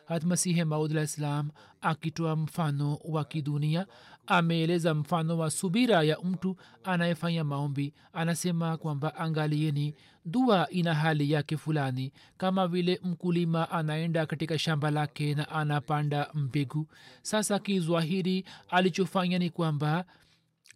Hatmasihe 0.05 0.63
maudlah 0.63 1.03
islam 1.03 1.49
akitoa 1.81 2.35
mfano 2.35 2.95
wa 3.05 3.25
kidunia 3.25 3.87
ameeleza 4.27 4.93
mfano 4.93 5.37
wa 5.37 5.51
subira 5.51 6.03
ya 6.03 6.17
mtu 6.23 6.55
anayefanya 6.83 7.43
maombi. 7.43 7.93
Anasema 8.13 8.77
kwamba 8.77 9.15
angalieni 9.15 9.95
dua 10.25 10.69
ina 10.69 10.93
hali 10.93 11.31
yake 11.31 11.57
fulani 11.57 12.11
kama 12.37 12.67
vile 12.67 12.99
mkulima 13.03 13.71
anaenda 13.71 14.25
katika 14.25 14.57
shamba 14.59 14.91
lake 14.91 15.35
na 15.35 15.49
anapanda 15.49 16.29
mbegu. 16.33 16.87
Sasa 17.21 17.59
kizwahiri 17.59 18.45
alichofanya 18.69 19.39
ni 19.39 19.49
kwamba 19.49 20.05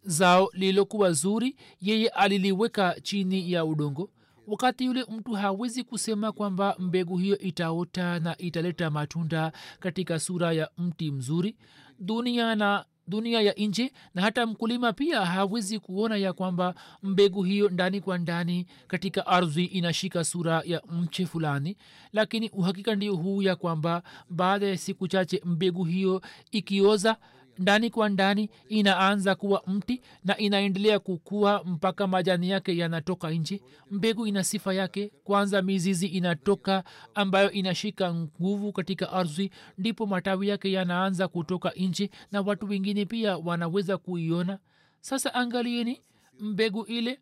zao 0.04 0.50
lililokuwa 0.54 1.12
zuri 1.12 1.56
yeye 1.82 2.08
aliliweka 2.08 2.96
chini 3.02 3.52
ya 3.52 3.66
udongo. 3.66 4.10
Wakati 4.48 4.86
yule 4.86 5.06
mtu 5.10 5.32
hawezi 5.34 5.84
kusema 5.84 6.32
kwamba 6.32 6.76
mbegu 6.80 7.18
hiyo 7.18 7.38
itaota 7.38 8.20
na 8.20 8.38
italeta 8.38 8.90
matunda 8.90 9.52
katika 9.80 10.20
sura 10.20 10.54
ya 10.54 10.70
mti 10.78 11.12
mzuri 11.12 11.56
dunia 12.00 12.56
na 12.56 12.86
dunia 13.08 13.42
ya 13.42 13.54
nje 13.54 13.92
na 14.16 14.22
hata 14.22 14.46
mkulima 14.46 14.94
pia 14.94 15.26
hawezi 15.26 15.80
kuona 15.80 16.18
ya 16.18 16.34
kwamba 16.34 16.76
mbegu 17.04 17.44
hiyo 17.44 17.70
ndani 17.70 18.02
kwa 18.02 18.18
ndani 18.18 18.66
katika 18.88 19.28
ardhi 19.28 19.66
inashika 19.66 20.24
sura 20.24 20.62
ya 20.66 20.82
mche 20.92 21.26
fulani. 21.26 21.78
Lakini 22.14 22.50
uhakika 22.50 22.96
ndio 22.96 23.16
huu 23.16 23.42
ya 23.42 23.56
kwamba 23.56 24.04
baada 24.30 24.68
ya 24.68 24.78
siku 24.78 25.08
chache 25.08 25.42
mbegu 25.46 25.84
hiyo 25.84 26.22
ikioza 26.52 27.18
ndani 27.60 27.90
kwa 27.90 28.10
ndani 28.10 28.50
inaanza 28.70 29.36
kuwa 29.36 29.64
mti 29.68 30.02
na 30.24 30.38
inaendelea 30.38 31.00
kukua 31.00 31.64
mpaka 31.66 32.08
majani 32.08 32.50
yake 32.50 32.78
yanatoka 32.78 33.32
nje. 33.32 33.62
Mbegu 33.92 34.28
ina 34.28 34.44
sifa 34.44 34.74
yake. 34.74 35.12
Kwanza 35.24 35.62
mizizi 35.62 36.08
inatoka 36.08 36.84
ambayo 37.16 37.52
inashika 37.52 38.14
nguvu 38.14 38.72
katika 38.72 39.12
ardhi. 39.14 39.52
Ndipo 39.78 40.06
matawi 40.08 40.48
yake 40.48 40.72
yanaanza 40.72 41.28
kutoka 41.28 41.72
nje 41.78 42.10
na 42.32 42.42
watu 42.42 42.66
wengine 42.70 43.06
pia 43.06 43.38
wanaweza 43.38 43.98
kuiona. 43.98 44.60
Sasa 45.02 45.34
angalieni 45.34 46.02
mbegu 46.40 46.84
ile. 46.84 47.20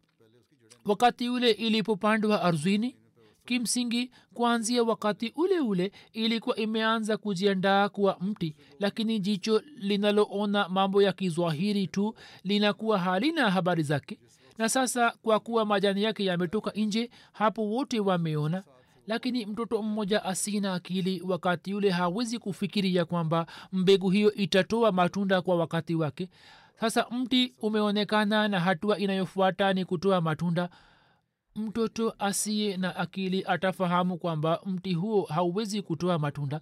Wakati 0.85 1.29
ule 1.29 1.51
ilipopandwa 1.51 2.41
ardhini 2.41 2.95
kimsingi 3.45 4.11
kuanzia 4.33 4.83
wakati 4.83 5.33
ule 5.35 5.59
ule 5.59 5.91
ilikuwa 6.13 6.55
imeanza 6.55 7.17
kujiandaa 7.17 7.89
kuwa 7.89 8.17
mti 8.21 8.55
lakini 8.79 9.19
jicho 9.19 9.61
linaloona 9.77 10.69
mambo 10.69 11.01
ya 11.01 11.13
kizwahiri 11.13 11.87
tu 11.87 12.15
linakuwa 12.43 12.99
halina 12.99 13.51
habari 13.51 13.83
zake. 13.83 14.19
Na 14.57 14.69
sasa 14.69 15.13
kwa 15.21 15.39
kuwa 15.39 15.65
majani 15.65 16.03
yake 16.03 16.25
yametoka 16.25 16.71
nje 16.75 17.09
hapo 17.33 17.65
wote 17.65 17.99
wameona. 17.99 18.63
Lakini 19.07 19.45
mtoto 19.45 19.81
mmoja 19.83 20.25
asina 20.25 20.73
akili 20.73 21.21
wakati 21.27 21.71
yule 21.71 21.89
hawezi 21.89 22.39
kufikiria 22.39 23.05
kwamba 23.05 23.45
mbegu 23.73 24.09
hiyo 24.09 24.33
itatoa 24.33 24.91
matunda 24.91 25.41
kwa 25.41 25.55
wakati 25.55 25.95
wake. 25.95 26.29
Sasa 26.79 27.05
mti 27.11 27.53
umeonekana 27.61 28.47
na 28.47 28.59
hatua 28.59 28.97
inayofuata 28.97 29.73
ni 29.73 29.85
kutoa 29.85 30.21
matunda 30.21 30.69
mtoto 31.65 32.15
asiye 32.19 32.77
na 32.77 32.95
akili 32.95 33.43
atafahamu 33.47 34.17
kwamba 34.17 34.59
mti 34.65 34.93
huo 34.93 35.21
hauwezi 35.25 35.81
kutoa 35.81 36.19
matunda. 36.19 36.61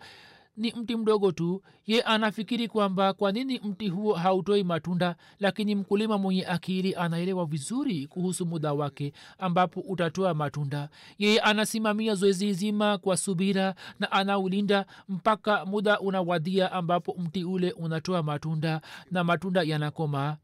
Ni 0.58 0.72
mti 0.72 0.96
mdogo 0.96 1.32
tu. 1.32 1.62
Ye 1.88 2.02
anafikiri 2.02 2.68
kwamba 2.68 3.14
kwa 3.14 3.32
nini 3.32 3.60
mti 3.64 3.88
huo 3.90 4.14
hautoi 4.14 4.64
matunda 4.64 5.16
lakini 5.40 5.76
mkulima 5.76 6.18
mwenye 6.18 6.46
akili 6.48 6.96
anaelewa 6.96 7.46
vizuri 7.46 8.08
kuhusu 8.08 8.46
muda 8.46 8.74
wake 8.74 9.14
ambapo 9.38 9.80
utatoa 9.80 10.34
matunda. 10.34 10.90
Yeye 11.18 11.40
anasimamia 11.40 12.16
zoezi 12.16 12.54
zima 12.54 12.98
kwa 12.98 13.18
subira 13.18 13.76
na 14.00 14.12
anaulinda 14.12 14.86
mpaka 15.10 15.66
muda 15.66 16.00
unawadia 16.00 16.72
ambapo 16.72 17.16
mti 17.20 17.44
ule 17.44 17.72
unatoa 17.72 18.24
matunda 18.24 18.82
na 19.12 19.24
matunda 19.24 19.64
yanakomaa 19.64 20.38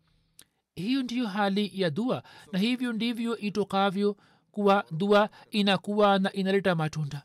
hiyo 0.75 1.03
ndiyo 1.03 1.27
hali 1.27 1.71
ya 1.73 1.89
dua 1.89 2.23
na 2.51 2.59
hivyo 2.59 2.93
ndivyo 2.93 3.37
itokavyo 3.37 4.15
kuwa 4.59 4.85
dua 4.91 5.29
inakuwa 5.51 6.19
na 6.19 6.33
inaleta 6.33 6.75
matunda. 6.75 7.23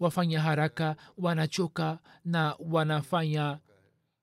Wafanya 0.00 0.40
haraka 0.40 0.96
wanachoka 1.18 1.98
na 2.24 2.56
wanafanya 2.58 3.58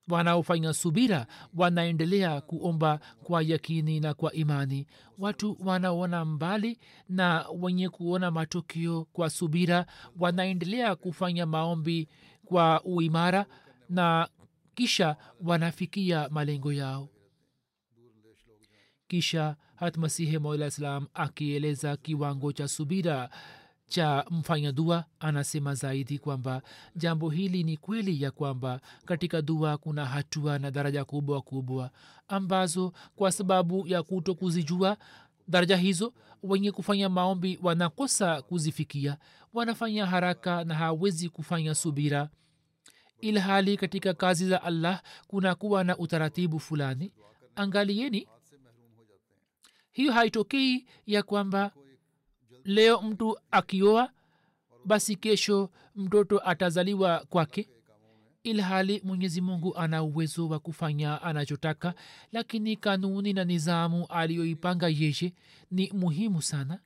wanaofanya 0.08 0.72
subira 0.72 1.26
wanaendelea 1.54 2.40
kuomba 2.40 3.00
kwa 3.22 3.42
yakini 3.42 4.00
na 4.00 4.14
kwa 4.14 4.32
imani. 4.32 4.86
Watu 5.18 5.56
wanaona 5.60 6.24
mbali 6.24 6.78
na 7.08 7.46
wenye 7.60 7.88
kuona 7.88 8.30
matokeo 8.30 9.04
kwa 9.12 9.30
subira 9.30 9.86
wanaendelea 10.18 10.96
kufanya 10.96 11.46
maombi 11.46 12.08
kwa 12.44 12.84
uimara 12.84 13.46
na 13.88 14.28
kisha 14.74 15.16
wanafikia 15.44 16.28
malengo 16.28 16.72
yao 16.72 17.08
kisha 19.16 19.56
hatmasihi 19.76 20.38
maula 20.38 20.66
islam 20.66 21.06
akieleza 21.14 21.96
kiwango 21.96 22.52
cha 22.52 22.68
subira 22.68 23.30
cha 23.88 24.24
mfanya 24.30 24.72
dua 24.72 25.04
anasema 25.20 25.74
zaidi 25.74 26.18
kwamba 26.18 26.62
jambo 26.96 27.30
hili 27.30 27.64
ni 27.64 27.76
kweli 27.76 28.22
ya 28.22 28.30
kwamba 28.30 28.80
katika 29.04 29.42
dua 29.42 29.78
kuna 29.78 30.06
hatua 30.06 30.58
na 30.58 30.70
daraja 30.70 31.04
kubwa 31.04 31.42
kubwa 31.42 31.90
ambazo 32.28 32.92
kwa 33.16 33.32
sababu 33.32 33.86
ya 33.86 34.02
kuto 34.02 34.34
kuzijua 34.34 34.96
daraja 35.48 35.76
hizo 35.76 36.12
wenye 36.42 36.72
kufanya 36.72 37.08
maombi 37.08 37.58
wanakosa 37.62 38.42
kuzifikia 38.42 39.16
wanafanya 39.54 40.06
haraka 40.06 40.64
na 40.64 40.74
hawezi 40.74 41.28
kufanya 41.28 41.74
subira. 41.74 42.28
Ilhali 43.20 43.76
katika 43.76 44.14
kazi 44.14 44.48
za 44.48 44.62
allah 44.62 45.02
kuna 45.28 45.54
kuwa 45.54 45.84
na 45.84 45.98
utaratibu 45.98 46.60
fulani. 46.60 47.12
Angalieni 47.56 48.28
hiyo 49.96 50.12
haitokei 50.12 50.86
ya 51.06 51.22
kwamba 51.22 51.70
leo 52.64 53.02
mtu 53.02 53.38
akioa 53.50 54.10
basi 54.84 55.16
kesho 55.16 55.70
mtoto 55.94 56.40
atazaliwa 56.48 57.26
kwake 57.30 57.68
ilhali 58.42 59.00
mwenyezi 59.04 59.40
mungu 59.40 59.76
ana 59.76 60.02
uwezo 60.02 60.48
wa 60.48 60.58
kufanya 60.58 61.22
anachotaka 61.22 61.94
lakini 62.32 62.76
kanuni 62.76 63.32
na 63.32 63.44
nizamu 63.44 64.06
aliyoipanga 64.06 64.88
yeye 64.88 65.32
ni 65.70 65.90
muhimu 65.92 66.42
sana. 66.42 66.80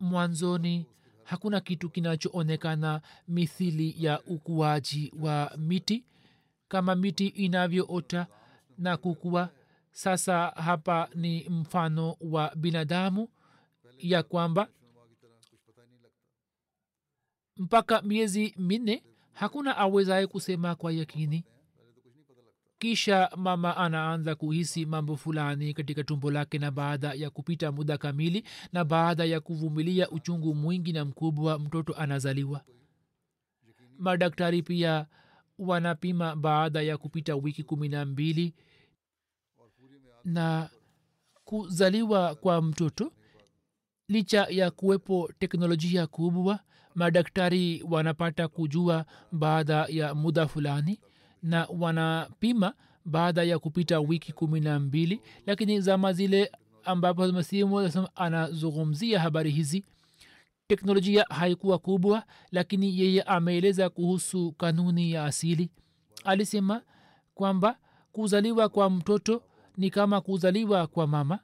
Mwanzoni 0.00 0.86
hakuna 1.24 1.60
kitu 1.60 1.90
kinachoonekana 1.90 3.00
mithili 3.28 3.94
ya 4.04 4.22
ukuaji 4.22 5.12
wa 5.20 5.52
miti 5.56 6.04
kama 6.68 6.94
miti 6.94 7.26
inavyoota 7.26 8.26
na 8.78 8.96
kukua 8.96 9.50
sasa 9.92 10.46
hapa 10.48 11.08
ni 11.14 11.48
mfano 11.48 12.16
wa 12.20 12.54
binadamu 12.56 13.28
ya 13.98 14.22
kwamba 14.22 14.68
mpaka 17.56 18.02
miezi 18.02 18.54
minne 18.58 19.02
hakuna 19.32 19.76
awezaye 19.76 20.26
kusema 20.26 20.74
kwa 20.74 20.92
yakini. 20.92 21.44
Kisha 22.78 23.30
mama 23.36 23.76
anaanza 23.76 24.34
kuhisi 24.34 24.86
mambo 24.86 25.16
fulani 25.16 25.74
katika 25.74 26.04
tumbo 26.04 26.30
lake 26.30 26.58
na 26.58 26.70
baada 26.70 27.12
ya 27.14 27.30
kupita 27.30 27.72
muda 27.72 27.98
kamili 27.98 28.44
na 28.72 28.84
baada 28.84 29.24
ya 29.24 29.40
kuvumilia 29.40 30.10
uchungu 30.10 30.54
mwingi 30.54 30.92
na 30.92 31.04
mkubwa 31.04 31.58
mtoto 31.58 31.94
anazaliwa. 31.94 32.64
Madaktari 33.98 34.62
pia 34.62 35.06
wanapima 35.58 36.36
baada 36.36 36.82
ya 36.82 36.98
kupita 36.98 37.36
wiki 37.36 37.62
kumi 37.64 37.88
na 37.88 38.04
mbili 38.04 38.54
na 40.24 40.70
kuzaliwa 41.44 42.34
kwa 42.34 42.62
mtoto 42.62 43.12
licha 44.08 44.46
ya 44.50 44.70
kuwepo 44.70 45.30
teknolojia 45.38 46.06
kubwa 46.06 46.60
madaktari 46.94 47.84
wanapata 47.90 48.48
kujua 48.48 49.04
baada 49.32 49.86
ya 49.88 50.14
muda 50.14 50.46
fulani 50.46 51.00
na 51.42 51.68
wanapima 51.78 52.74
baada 53.04 53.42
ya 53.42 53.58
kupita 53.58 54.00
wiki 54.00 54.32
kumi 54.32 54.60
na 54.60 54.78
mbili 54.78 55.20
lakini 55.46 55.80
zama 55.80 56.12
zile 56.12 56.52
ambapo 56.84 57.32
masimu 57.32 57.90
anazungumzia 58.14 59.20
habari 59.20 59.50
hizi 59.50 59.84
teknolojia 60.68 61.24
haikuwa 61.30 61.78
kubwa 61.78 62.22
lakini 62.50 63.00
yeye 63.00 63.22
ameeleza 63.22 63.90
kuhusu 63.90 64.52
kanuni 64.52 65.12
ya 65.12 65.24
asili. 65.24 65.70
Alisema 66.24 66.82
kwamba 67.34 67.78
kuzaliwa 68.12 68.68
kwa 68.68 68.90
mtoto 68.90 69.42
ni 69.78 69.90
kama 69.90 70.20
kuzaliwa 70.20 70.86
kwa 70.86 71.06
mama. 71.06 71.38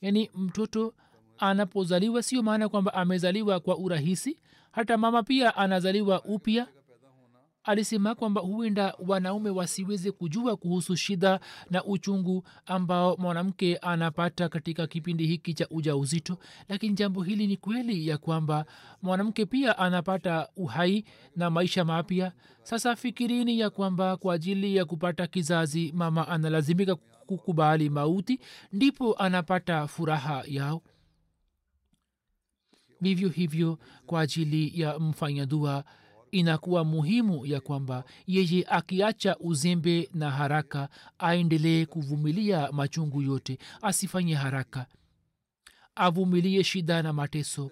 Yaani 0.00 0.30
mtoto 0.34 0.94
anapozaliwa 1.38 2.22
sio 2.22 2.42
maana 2.42 2.68
kwamba 2.68 2.94
amezaliwa 2.94 3.60
kwa 3.60 3.76
urahisi. 3.78 4.38
Hata 4.72 4.98
mama 4.98 5.22
pia 5.22 5.56
anazaliwa 5.56 6.24
upya. 6.24 6.66
Alisema 7.64 8.14
kwamba 8.14 8.40
huenda 8.40 8.94
wanaume 9.08 9.50
wasiweze 9.50 10.10
kujua 10.12 10.56
kuhusu 10.56 10.96
shida 10.96 11.40
na 11.70 11.84
uchungu 11.84 12.44
ambao 12.66 13.16
mwanamke 13.16 13.76
anapata 13.76 14.48
katika 14.48 14.86
kipindi 14.86 15.26
hiki 15.26 15.54
cha 15.54 15.68
uja 15.70 15.96
uzito 15.96 16.38
lakini 16.68 16.94
jambo 16.94 17.22
hili 17.22 17.46
ni 17.46 17.56
kweli 17.56 18.08
ya 18.08 18.18
kwamba 18.18 18.64
mwanamke 19.02 19.46
pia 19.46 19.78
anapata 19.78 20.48
uhai 20.56 21.04
na 21.36 21.50
maisha 21.50 21.84
mapya. 21.84 22.32
Sasa 22.62 22.96
fikirini 22.96 23.58
ya 23.60 23.70
kwamba 23.70 24.16
kwa 24.16 24.34
ajili 24.34 24.76
ya 24.76 24.84
kupata 24.84 25.26
kizazi 25.26 25.92
mama 25.96 26.28
analazimika 26.28 26.96
kukubali 27.36 27.90
mauti 27.90 28.38
ndipo 28.72 29.14
anapata 29.14 29.86
furaha 29.86 30.44
yao. 30.46 30.82
Vivyo 33.00 33.28
hivyo 33.28 33.78
kwa 34.06 34.20
ajili 34.20 34.80
ya 34.80 34.98
mfanya 34.98 35.46
dua 35.46 35.84
inakuwa 36.30 36.84
muhimu 36.84 37.46
ya 37.46 37.60
kwamba 37.60 38.04
yeye 38.26 38.64
akiacha 38.68 39.36
uzembe 39.38 40.10
na 40.14 40.30
haraka 40.30 40.88
aendelee 41.18 41.86
kuvumilia 41.86 42.72
machungu 42.72 43.22
yote 43.22 43.58
asifanye 43.82 44.34
haraka. 44.34 44.86
Avumilie 45.94 46.64
shida 46.64 47.02
na 47.02 47.12
mateso 47.12 47.70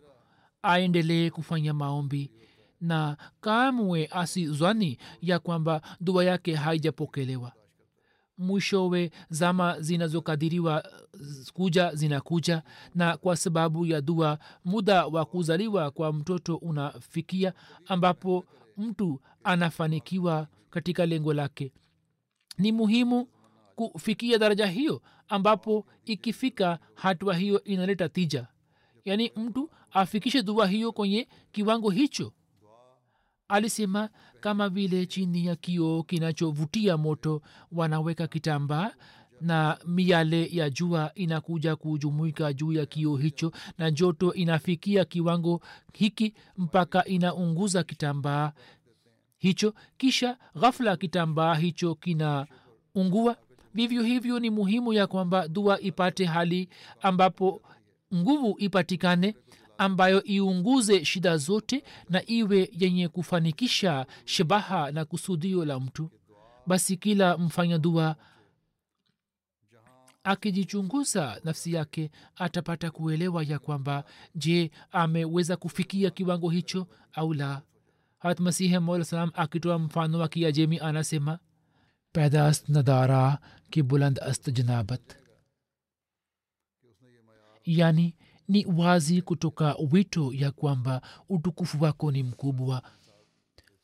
aendelee 0.62 1.30
kufanya 1.30 1.74
maombi 1.74 2.30
na 2.80 3.16
kamwe 3.40 4.06
asizwani 4.10 4.98
ya 5.22 5.38
kwamba 5.38 5.82
dua 6.00 6.24
yake 6.24 6.54
haijapokelewa 6.54 7.52
mwishowe 8.40 9.10
zama 9.30 9.80
zinazokadiriwa 9.80 10.84
kuja 11.54 11.94
zinakuja. 11.94 12.62
Na 12.94 13.16
kwa 13.16 13.36
sababu 13.36 13.86
ya 13.86 14.00
dua 14.00 14.38
muda 14.64 15.06
wa 15.06 15.24
kuzaliwa 15.24 15.90
kwa 15.90 16.12
mtoto 16.12 16.56
unafikia 16.56 17.52
ambapo 17.86 18.44
mtu 18.76 19.20
anafanikiwa 19.44 20.48
katika 20.70 21.06
lengo 21.06 21.34
lake. 21.34 21.72
Ni 22.58 22.72
muhimu 22.72 23.28
kufikia 23.76 24.38
daraja 24.38 24.66
hiyo 24.66 25.02
ambapo 25.28 25.86
ikifika 26.04 26.78
hatua 26.94 27.34
hiyo 27.34 27.64
inaleta 27.64 28.08
tija. 28.08 28.46
Yaani 29.04 29.32
mtu 29.36 29.70
afikishe 29.90 30.42
dua 30.42 30.66
hiyo 30.66 30.92
kwenye 30.92 31.28
kiwango 31.52 31.90
hicho 31.90 32.32
alisema 33.50 34.08
kama 34.40 34.68
vile 34.68 35.06
chini 35.06 35.46
ya 35.46 35.56
kioo 35.56 36.02
kinachovutia 36.02 36.96
moto 36.96 37.42
wanaweka 37.72 38.26
kitambaa 38.26 38.90
na 39.40 39.78
miale 39.86 40.48
ya 40.52 40.70
jua 40.70 41.10
inakuja 41.14 41.76
kujumuika 41.76 42.52
juu 42.52 42.72
ya 42.72 42.86
kioo 42.86 43.16
hicho 43.16 43.52
na 43.78 43.90
joto 43.90 44.32
inafikia 44.34 45.04
kiwango 45.04 45.60
hiki 45.92 46.34
mpaka 46.56 47.04
inaunguza 47.04 47.82
kitambaa 47.82 48.52
hicho. 49.38 49.74
Kisha 49.96 50.38
ghafla 50.60 50.96
kitambaa 50.96 51.54
hicho 51.54 51.94
kinaungua. 51.94 53.36
Vivyo 53.74 54.02
hivyo 54.02 54.38
ni 54.40 54.50
muhimu 54.50 54.92
ya 54.92 55.06
kwamba 55.06 55.48
dua 55.48 55.80
ipate 55.80 56.24
hali 56.24 56.68
ambapo 57.02 57.62
nguvu 58.14 58.54
ipatikane 58.58 59.34
ambayo 59.80 60.24
iunguze 60.24 61.04
shida 61.04 61.36
zote 61.36 61.84
na 62.08 62.26
iwe 62.26 62.70
yenye 62.78 63.08
kufanikisha 63.08 64.06
shabaha 64.24 64.90
na 64.90 65.04
kusudio 65.04 65.64
la 65.64 65.80
mtu. 65.80 66.10
Basi 66.66 66.96
kila 66.96 67.38
mfanya 67.38 67.78
dua 67.78 68.16
akijichunguza 70.24 71.40
nafsi 71.44 71.72
yake 71.72 72.10
atapata 72.36 72.90
kuelewa 72.90 73.42
ya 73.44 73.58
kwamba 73.58 74.04
je 74.34 74.70
ameweza 74.92 75.56
kufikia 75.56 76.10
kiwango 76.10 76.50
hicho 76.50 76.86
au 77.12 77.34
la? 77.34 77.62
Harat 78.18 78.40
masihi 78.40 78.78
mausalam 78.78 79.30
akitoa 79.34 79.78
mfano 79.78 80.18
wa 80.18 80.28
kiajemi 80.28 80.78
anasema 80.78 81.38
پیداست 82.12 82.70
ندارا 82.70 83.38
کی 83.70 83.82
بلند 83.82 84.18
است 84.20 84.50
جنابت 84.50 85.16
یعنی 87.66 88.14
ni 88.50 88.66
wazi 88.66 89.22
kutoka 89.22 89.76
wito 89.92 90.32
ya 90.32 90.50
kwamba 90.50 91.02
utukufu 91.28 91.84
wako 91.84 92.10
ni 92.12 92.22
mkubwa. 92.22 92.82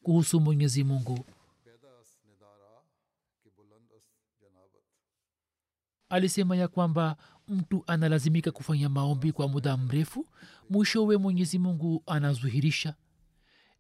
Kuhusu 0.02 0.40
mwenyezi 0.40 0.84
mungu. 0.84 1.24
Alisema 6.08 6.56
ya 6.56 6.68
kwamba 6.68 7.16
mtu 7.48 7.84
analazimika 7.86 8.50
kufanya 8.50 8.88
maombi 8.88 9.32
kwa 9.32 9.48
muda 9.48 9.76
mrefu 9.76 10.26
mwishowe 10.70 11.16
mwenyezi 11.16 11.58
mungu 11.58 12.02
anazuhirisha. 12.06 12.94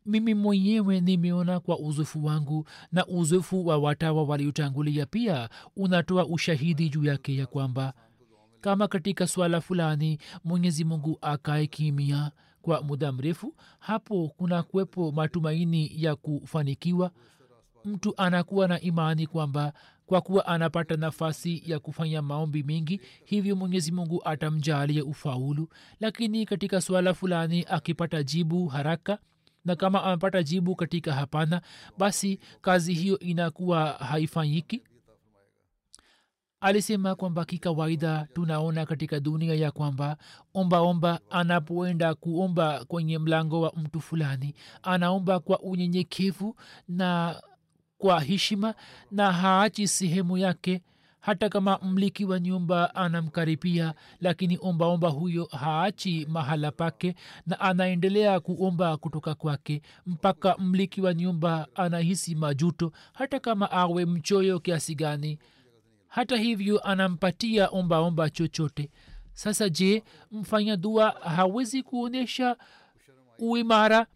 Mimi 0.06 0.34
mwenyewe 0.34 1.00
nimeona 1.00 1.60
kwa 1.60 1.78
uzoefu 1.78 2.24
wangu 2.24 2.66
na 2.92 3.06
uzoefu 3.06 3.66
wa 3.66 3.78
watawa 3.78 4.24
waliotangulia 4.24 5.06
pia 5.06 5.48
unatoa 5.76 6.26
ushahidi 6.26 6.88
juu 6.88 7.04
yake 7.04 7.36
ya 7.36 7.46
kwamba 7.46 7.94
kama 8.66 8.88
katika 8.88 9.26
swala 9.26 9.60
fulani 9.60 10.18
mwenyezi 10.44 10.84
mungu 10.84 11.18
akae 11.20 11.66
kimia 11.66 12.30
kwa 12.62 12.82
muda 12.82 13.12
mrefu 13.12 13.54
hapo 13.78 14.32
kuna 14.36 14.62
kuwepo 14.62 15.12
matumaini 15.12 15.90
ya 16.02 16.16
kufanikiwa. 16.16 17.10
Mtu 17.84 18.14
anakuwa 18.16 18.68
na 18.68 18.80
imani 18.80 19.26
kwamba 19.26 19.72
kwa 20.06 20.20
kuwa 20.20 20.46
anapata 20.46 20.96
nafasi 20.96 21.62
ya 21.66 21.78
kufanya 21.78 22.22
maombi 22.22 22.62
mengi 22.62 23.00
hivyo 23.24 23.56
mwenyezi 23.56 23.92
mungu 23.92 24.22
atamjaalia 24.24 25.04
ufaulu. 25.04 25.68
Lakini 26.00 26.46
katika 26.46 26.80
swala 26.80 27.14
fulani 27.14 27.64
akipata 27.68 28.22
jibu 28.22 28.66
haraka 28.66 29.18
na 29.64 29.76
kama 29.76 30.04
amepata 30.04 30.42
jibu 30.42 30.76
katika 30.76 31.12
hapana 31.12 31.60
basi 31.98 32.38
kazi 32.60 32.94
hiyo 32.94 33.18
inakuwa 33.18 33.86
haifanyiki 33.92 34.82
alisema 36.60 37.14
kwamba 37.14 37.44
kikawaida 37.44 38.28
tunaona 38.34 38.86
katika 38.86 39.20
dunia 39.20 39.54
ya 39.54 39.70
kwamba 39.70 40.16
ombaomba 40.54 41.20
anapoenda 41.30 42.14
kuomba 42.14 42.84
kwenye 42.84 43.18
mlango 43.18 43.60
wa 43.60 43.72
mtu 43.76 44.00
fulani 44.00 44.54
anaomba 44.82 45.40
kwa 45.40 45.60
unyenyekevu 45.60 46.56
na 46.88 47.40
kwa 47.98 48.20
heshima 48.20 48.74
na 49.10 49.32
haachi 49.32 49.88
sehemu 49.88 50.38
yake. 50.38 50.82
Hata 51.20 51.48
kama 51.48 51.78
mliki 51.82 52.24
wa 52.24 52.40
nyumba 52.40 52.94
anamkaribia 52.94 53.94
lakini 54.20 54.58
ombaomba 54.62 55.08
huyo 55.08 55.44
haachi 55.44 56.26
mahala 56.30 56.70
pake 56.70 57.14
na 57.46 57.60
anaendelea 57.60 58.40
kuomba 58.40 58.96
kutoka 58.96 59.34
kwake. 59.34 59.82
Mpaka 60.06 60.56
mliki 60.58 61.00
wa 61.00 61.14
nyumba 61.14 61.66
anahisi 61.74 62.34
majuto 62.34 62.92
hata 63.12 63.40
kama 63.40 63.70
awe 63.70 64.04
mchoyo 64.06 64.60
kiasi 64.60 64.94
gani 64.94 65.38
hata 66.08 66.36
hivyo 66.36 66.78
anampatia 66.80 67.68
ombaomba 67.68 68.30
chochote. 68.30 68.90
Sasa 69.32 69.68
je 69.68 70.02
mfanya 70.32 70.76
dua 70.76 71.10
hawezi 71.10 71.82
kuonyesha 71.82 72.56
uimara 73.38 74.06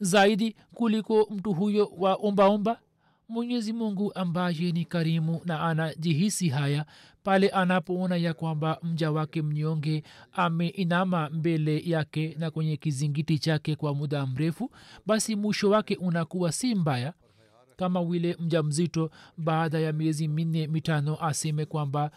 zaidi 0.00 0.56
kuliko 0.74 1.28
mtu 1.30 1.52
huyo 1.52 1.92
wa 1.98 2.14
ombaomba? 2.14 2.80
Mwenyezi 3.28 3.72
mungu 3.72 4.12
ambaye 4.14 4.72
ni 4.72 4.84
karimu 4.84 5.40
na 5.44 5.60
anajihisi 5.60 6.48
haya 6.48 6.86
pale 7.22 7.48
anapoona 7.48 8.16
ya 8.16 8.34
kwamba 8.34 8.78
mja 8.82 9.10
wake 9.10 9.42
mnyonge 9.42 10.02
ameinama 10.32 11.30
mbele 11.30 11.82
yake 11.86 12.36
na 12.38 12.50
kwenye 12.50 12.76
kizingiti 12.76 13.38
chake 13.38 13.76
kwa 13.76 13.94
muda 13.94 14.26
mrefu 14.26 14.70
basi 15.06 15.36
mwisho 15.36 15.70
wake 15.70 15.96
unakuwa 15.96 16.52
si 16.52 16.74
mbaya 16.74 17.12
kama 17.76 18.04
vile 18.04 18.36
mja 18.40 18.62
mzito 18.62 19.10
baada 19.36 19.78
ya 19.80 19.92
miezi 19.92 20.28
minne 20.28 20.66
mitano 20.66 21.24
aseme 21.24 21.64
kwamba 21.64 22.10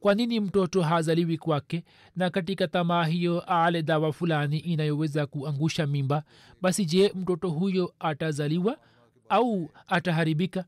kwa 0.00 0.14
nini 0.14 0.40
mtoto 0.40 0.82
hazaliwi 0.82 1.38
kwake? 1.38 1.84
Na 2.16 2.30
katika 2.30 2.68
tamaa 2.68 3.04
hiyo 3.04 3.40
ale 3.40 3.82
dawa 3.82 4.12
fulani 4.12 4.58
inayoweza 4.58 5.26
kuangusha 5.26 5.86
mimba 5.86 6.22
basi 6.62 6.84
je 6.84 7.12
mtoto 7.14 7.48
huyo 7.50 7.94
atazaliwa 7.98 8.78
au 9.28 9.70
ataharibika? 9.86 10.64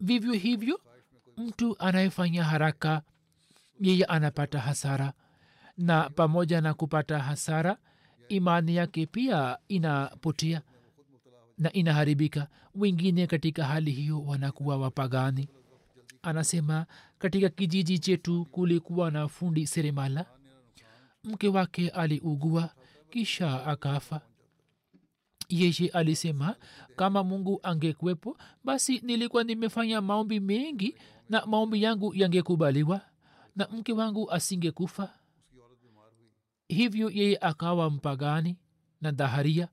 Vivyo 0.00 0.32
hivyo 0.32 0.80
mtu 1.36 1.76
anayefanya 1.78 2.44
haraka 2.44 3.02
yeye 3.80 4.04
anapata 4.04 4.58
hasara. 4.58 5.12
Na 5.78 6.10
pamoja 6.10 6.60
na 6.60 6.74
kupata 6.74 7.18
hasara 7.18 7.76
imani 8.28 8.76
yake 8.76 9.06
pia 9.06 9.58
inapotea 9.68 10.62
na 11.58 11.72
inaharibika. 11.72 12.48
Wengine 12.74 13.26
katika 13.26 13.64
hali 13.64 13.90
hiyo 13.90 14.22
wanakuwa 14.22 14.76
wapagani. 14.76 15.48
Anasema 16.22 16.86
katika 17.18 17.48
kijiji 17.48 17.98
chetu 17.98 18.44
kulikuwa 18.44 19.10
na 19.10 19.28
fundi 19.28 19.66
seremala. 19.66 20.26
Mke 21.24 21.48
wake 21.48 21.88
aliugua 21.88 22.70
kisha 23.10 23.66
akafa. 23.66 24.20
Yeye 25.48 25.88
alisema 25.92 26.56
kama 26.96 27.24
mungu 27.24 27.60
angekwepo 27.62 28.36
basi 28.64 29.00
nilikuwa 29.00 29.44
nimefanya 29.44 30.00
maombi 30.00 30.40
mengi 30.40 30.94
na 31.28 31.46
maombi 31.46 31.82
yangu 31.82 32.14
yangekubaliwa 32.14 33.00
na 33.56 33.68
mke 33.68 33.92
wangu 33.92 34.30
asingekufa 34.30 35.14
hivyo 36.68 37.10
yeye 37.10 37.38
akawa 37.40 37.90
mpagani 37.90 38.56
na 39.00 39.10
dhaharia 39.10 39.68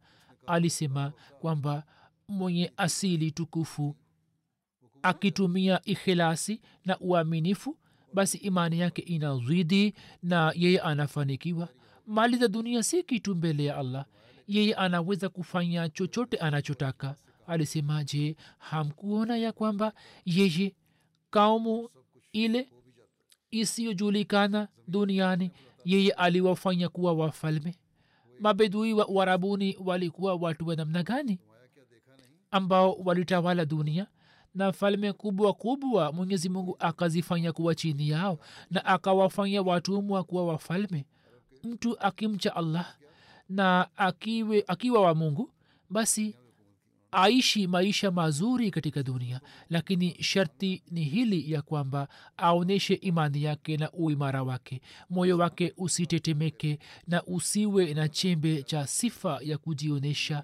alisema 0.47 1.13
kwamba 1.39 1.83
mwenye 2.27 2.71
asili 2.77 3.31
tukufu 3.31 3.95
akitumia 5.01 5.81
ikhilasi 5.83 6.61
na 6.85 6.99
uaminifu 6.99 7.77
basi 8.13 8.37
imani 8.37 8.79
yake 8.79 9.01
inazidi 9.01 9.93
na 10.23 10.53
yeye 10.55 10.79
anafanikiwa. 10.79 11.69
Mali 12.07 12.37
za 12.37 12.47
dunia 12.47 12.83
si 12.83 13.03
kitu 13.03 13.35
mbele 13.35 13.65
ya 13.65 13.77
allah. 13.77 14.05
Yeye 14.47 14.73
anaweza 14.75 15.29
kufanya 15.29 15.89
chochote 15.89 16.37
anachotaka. 16.37 17.15
Alisema 17.47 18.03
je 18.03 18.35
hamkuona 18.57 19.37
ya 19.37 19.51
kwamba 19.51 19.93
yeye 20.25 20.75
kaumu 21.29 21.89
ile 22.33 22.69
isiyojulikana 23.51 24.67
duniani 24.87 25.51
yeye 25.85 26.11
aliwafanya 26.11 26.89
kuwa 26.89 27.13
wafalme 27.13 27.75
mabedui 28.39 28.93
wa 28.93 29.07
uarabuni 29.07 29.77
walikuwa 29.85 30.35
watu 30.35 30.67
wa 30.67 30.75
namna 30.75 31.03
gani? 31.03 31.39
Ambao 32.51 32.93
walitawala 32.93 33.65
dunia? 33.65 34.07
Na 34.55 34.71
falme 34.71 35.13
kubwa 35.13 35.53
kubwa 35.53 36.11
mwenyezi 36.11 36.49
mungu 36.49 36.75
akazifanya 36.79 37.51
kuwa 37.53 37.75
chini 37.75 38.09
yao 38.09 38.39
na 38.71 38.85
akawafanya 38.85 39.61
watumwa 39.61 40.23
kuwa 40.23 40.45
wafalme? 40.45 41.05
Mtu 41.63 41.99
akimcha 41.99 42.55
allah 42.55 42.95
na 43.49 43.87
akiwe, 43.97 44.63
akiwa 44.67 45.01
wa 45.01 45.15
mungu 45.15 45.51
basi 45.89 46.35
aishi 47.15 47.67
maisha 47.67 48.11
mazuri 48.11 48.71
katika 48.71 49.03
dunia 49.03 49.41
lakini 49.69 50.23
sharti 50.23 50.83
ni 50.91 51.03
hili 51.03 51.51
ya 51.51 51.61
kwamba 51.61 52.07
aonyeshe 52.37 52.93
imani 52.93 53.43
yake 53.43 53.77
na 53.77 53.91
uimara 53.91 54.43
wake 54.43 54.81
moyo 55.09 55.37
wake 55.37 55.73
usitetemeke 55.77 56.79
na 57.07 57.23
usiwe 57.23 57.93
na 57.93 58.09
chembe 58.09 58.63
cha 58.63 58.87
sifa 58.87 59.39
ya 59.43 59.57
kujionyesha 59.57 60.43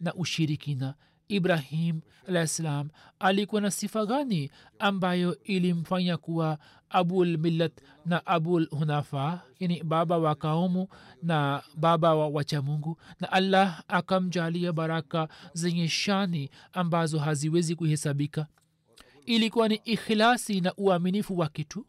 na 0.00 0.14
ushirikina 0.14 0.94
ibrahim 1.36 2.00
alah 2.28 2.46
ssalam 2.46 2.88
alikuwa 3.18 3.60
na 3.60 3.70
sifa 3.70 4.06
gani 4.06 4.50
ambayo 4.78 5.38
ilimfanya 5.44 6.16
kuwa 6.16 6.58
abulmillat 6.90 7.72
na 8.06 8.26
abul 8.26 8.68
hunafa? 8.70 9.40
Yani 9.60 9.82
baba 9.82 10.18
wa 10.18 10.34
kaumu 10.34 10.88
na 11.22 11.62
baba 11.76 12.14
wa 12.14 12.28
wachamungu 12.28 12.96
na 13.20 13.32
allah 13.32 13.82
akamjalia 13.88 14.72
baraka 14.72 15.28
zenye 15.52 15.88
shani 15.88 16.50
ambazo 16.72 17.18
haziwezi 17.18 17.74
kuhesabika. 17.76 18.46
Ilikuwa 19.26 19.68
ni 19.68 19.74
ikhilasi 19.74 20.60
na 20.60 20.74
uaminifu 20.76 21.38
wa 21.38 21.48
kitu. 21.48 21.86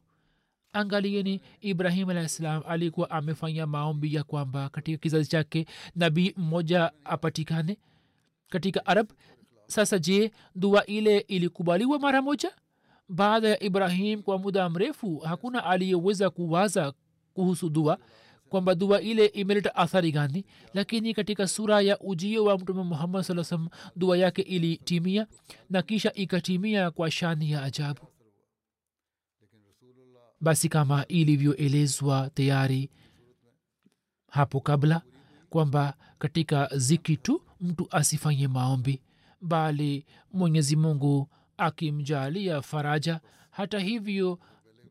Angalieni 0.73 1.41
ibrahim 1.62 2.10
alah 2.10 2.27
ssalam 2.27 2.63
alikuwa 2.67 3.12
amefanya 3.12 3.67
maombi 3.67 4.13
ya 4.15 4.23
kwamba 4.23 4.69
katika 4.69 4.97
kizazi 4.97 5.29
chake 5.29 5.65
nabii 5.95 6.34
mmoja 6.38 6.91
apatikane 7.06 7.77
katika 8.53 8.85
arab. 8.85 9.07
Sasa 9.67 9.99
je 9.99 10.31
dua 10.55 10.85
ile 10.85 11.17
ilikubaliwa 11.19 11.99
mara 11.99 12.21
moja? 12.21 12.51
Baada 13.09 13.49
ya 13.49 13.63
ibrahim 13.63 14.21
kwa 14.21 14.37
muda 14.37 14.69
mrefu 14.69 15.17
hakuna 15.17 15.63
aliyeweza 15.65 16.29
kuwaza 16.29 16.93
kuhusu 17.33 17.69
dua 17.69 17.97
kwamba 18.49 18.75
dua 18.75 19.01
ile 19.01 19.25
imeleta 19.25 19.75
athari 19.75 20.11
gani? 20.11 20.45
Lakini 20.73 21.13
katika 21.13 21.47
sura 21.47 21.81
ya 21.81 21.99
ujio 21.99 22.43
wa 22.45 22.57
mtume 22.57 22.83
muhammad 22.83 23.23
saa 23.23 23.43
salam 23.43 23.69
dua 23.95 24.17
yake 24.17 24.41
ilitimia 24.41 25.27
na 25.69 25.81
kisha 25.81 26.13
ikatimia 26.13 26.91
kwa 26.91 27.11
shani 27.11 27.51
ya 27.51 27.63
ajabu. 27.63 28.01
Basi 30.41 30.69
kama 30.69 31.05
ilivyoelezwa 31.07 32.29
tayari 32.33 32.89
hapo 34.29 34.59
kabla 34.59 35.01
kwamba 35.49 35.93
katika 36.19 36.69
ziki 36.75 37.17
tu 37.17 37.41
mtu 37.63 37.88
asifanye 37.91 38.47
maombi 38.47 39.02
bali 39.41 40.06
mwenyezi 40.34 40.76
mungu 40.76 41.30
akimjalia 41.58 42.62
faraja. 42.62 43.19
Hata 43.52 43.80
hivyo 43.80 44.39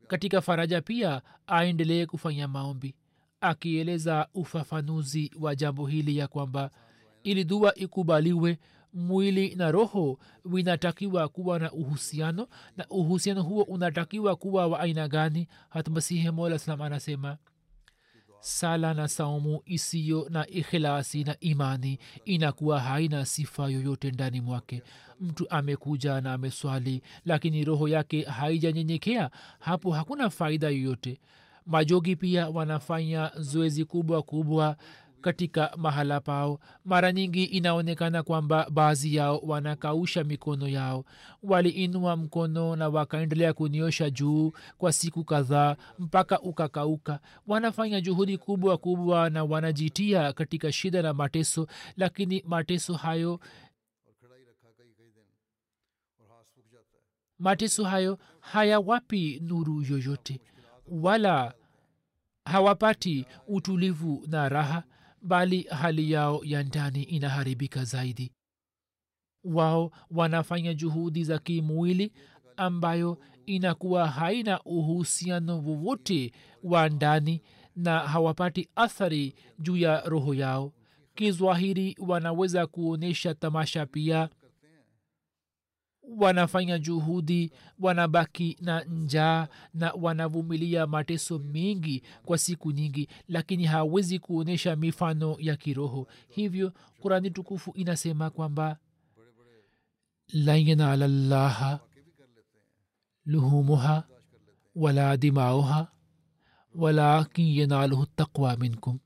katika 0.06 0.40
faraja 0.40 0.80
pia 0.82 1.22
aendelee 1.46 2.06
kufanya 2.06 2.48
maombi 2.48 2.94
akieleza 3.40 4.28
ufafanuzi 4.34 5.30
wa 5.40 5.54
jambo 5.54 5.86
hili 5.86 6.16
ya 6.16 6.28
kwamba 6.28 6.70
ili 7.22 7.44
dua 7.44 7.74
ikubaliwe 7.74 8.58
mwili 8.94 9.54
na 9.54 9.70
roho 9.70 10.18
vinatakiwa 10.44 11.28
kuwa 11.28 11.58
na 11.58 11.72
uhusiano 11.72 12.48
na 12.76 12.86
uhusiano 12.90 13.42
huo 13.42 13.62
unatakiwa 13.62 14.36
kuwa 14.36 14.66
wa 14.66 14.80
aina 14.80 15.08
gani? 15.08 15.48
Hata 15.70 15.90
mola 16.32 16.58
salam 16.58 16.82
anasema 16.82 17.36
sala 18.44 18.94
na 18.94 19.08
saumu 19.08 19.62
isiyo 19.66 20.26
na 20.30 20.46
ikhilasi 20.46 21.24
na 21.24 21.36
imani 21.40 21.98
inakuwa 22.24 22.80
haina 22.80 23.24
sifa 23.26 23.68
yoyote 23.70 24.10
ndani 24.10 24.40
mwake. 24.40 24.82
Mtu 25.20 25.50
amekuja 25.50 26.20
na 26.20 26.32
ameswali 26.32 27.02
lakini 27.24 27.64
roho 27.64 27.88
yake 27.88 28.22
haijanyenyekea 28.22 29.30
hapo 29.58 29.90
hakuna 29.92 30.30
faida 30.30 30.68
yoyote. 30.68 31.20
Majogi 31.66 32.16
pia 32.16 32.48
wanafanya 32.48 33.30
zoezi 33.36 33.84
kubwa 33.84 34.22
kubwa 34.22 34.76
katika 35.22 35.72
mahala 35.76 36.20
pao. 36.20 36.60
Mara 36.84 37.12
nyingi 37.12 37.44
inaonekana 37.44 38.22
kwamba 38.22 38.70
baadhi 38.70 39.14
yao 39.14 39.38
wanakausha 39.38 40.24
mikono 40.24 40.68
yao. 40.68 41.04
Waliinua 41.42 42.16
mkono 42.16 42.76
na 42.76 42.88
wakaendelea 42.88 43.52
kuniosha 43.52 44.10
juu 44.10 44.52
kwa 44.78 44.92
siku 44.92 45.24
kadhaa 45.24 45.76
mpaka 45.98 46.40
ukakauka. 46.40 47.20
Wanafanya 47.46 48.00
juhudi 48.00 48.38
kubwa 48.38 48.78
kubwa 48.78 49.30
na 49.30 49.44
wanajitia 49.44 50.32
katika 50.32 50.72
shida 50.72 51.02
na 51.02 51.14
mateso 51.14 51.66
lakini 51.96 52.42
mateso 52.46 52.94
hayo 52.94 53.40
mateso 57.38 57.84
hayo 57.84 58.18
hayawapi 58.40 59.40
nuru 59.44 59.82
yoyote 59.82 60.40
wala 60.88 61.54
hawapati 62.44 63.26
utulivu 63.48 64.24
na 64.26 64.48
raha 64.48 64.82
bali 65.22 65.62
hali 65.62 66.10
yao 66.12 66.40
ya 66.44 66.62
ndani 66.62 67.02
inaharibika 67.02 67.84
zaidi. 67.84 68.32
Wao 69.44 69.90
wanafanya 70.10 70.74
juhudi 70.74 71.24
za 71.24 71.38
kimwili 71.38 72.12
ambayo 72.56 73.18
inakuwa 73.46 74.08
haina 74.08 74.60
uhusiano 74.62 75.58
wowote 75.62 76.32
wa 76.62 76.88
ndani 76.88 77.42
na 77.76 77.98
hawapati 77.98 78.68
athari 78.76 79.34
juu 79.58 79.76
ya 79.76 80.00
roho 80.00 80.34
yao. 80.34 80.72
Kizwahiri 81.14 81.96
wanaweza 81.98 82.66
kuonyesha 82.66 83.34
tamasha 83.34 83.86
pia 83.86 84.28
wanafanya 86.18 86.78
juhudi 86.78 87.52
wanabaki 87.80 88.56
na 88.60 88.84
njaa 88.84 89.48
na 89.74 89.92
wanavumilia 89.92 90.86
mateso 90.86 91.38
mengi 91.38 92.02
kwa 92.24 92.38
siku 92.38 92.70
nyingi 92.72 93.08
lakini 93.28 93.64
hawezi 93.64 94.18
kuonyesha 94.18 94.76
mifano 94.76 95.36
ya 95.38 95.56
kiroho. 95.56 96.06
Hivyo 96.28 96.72
kurani 97.00 97.30
tukufu 97.30 97.70
inasema 97.76 98.30
kwamba 98.30 98.76
laina 100.32 100.70
yanala 100.70 101.08
llaha 101.08 101.80
luhumuha 103.26 104.04
wala 104.74 105.16
dimauha 105.16 105.88
walakin 106.74 107.46
yanaluhu 107.58 108.06
taqwa 108.06 108.56
minkum. 108.56 108.98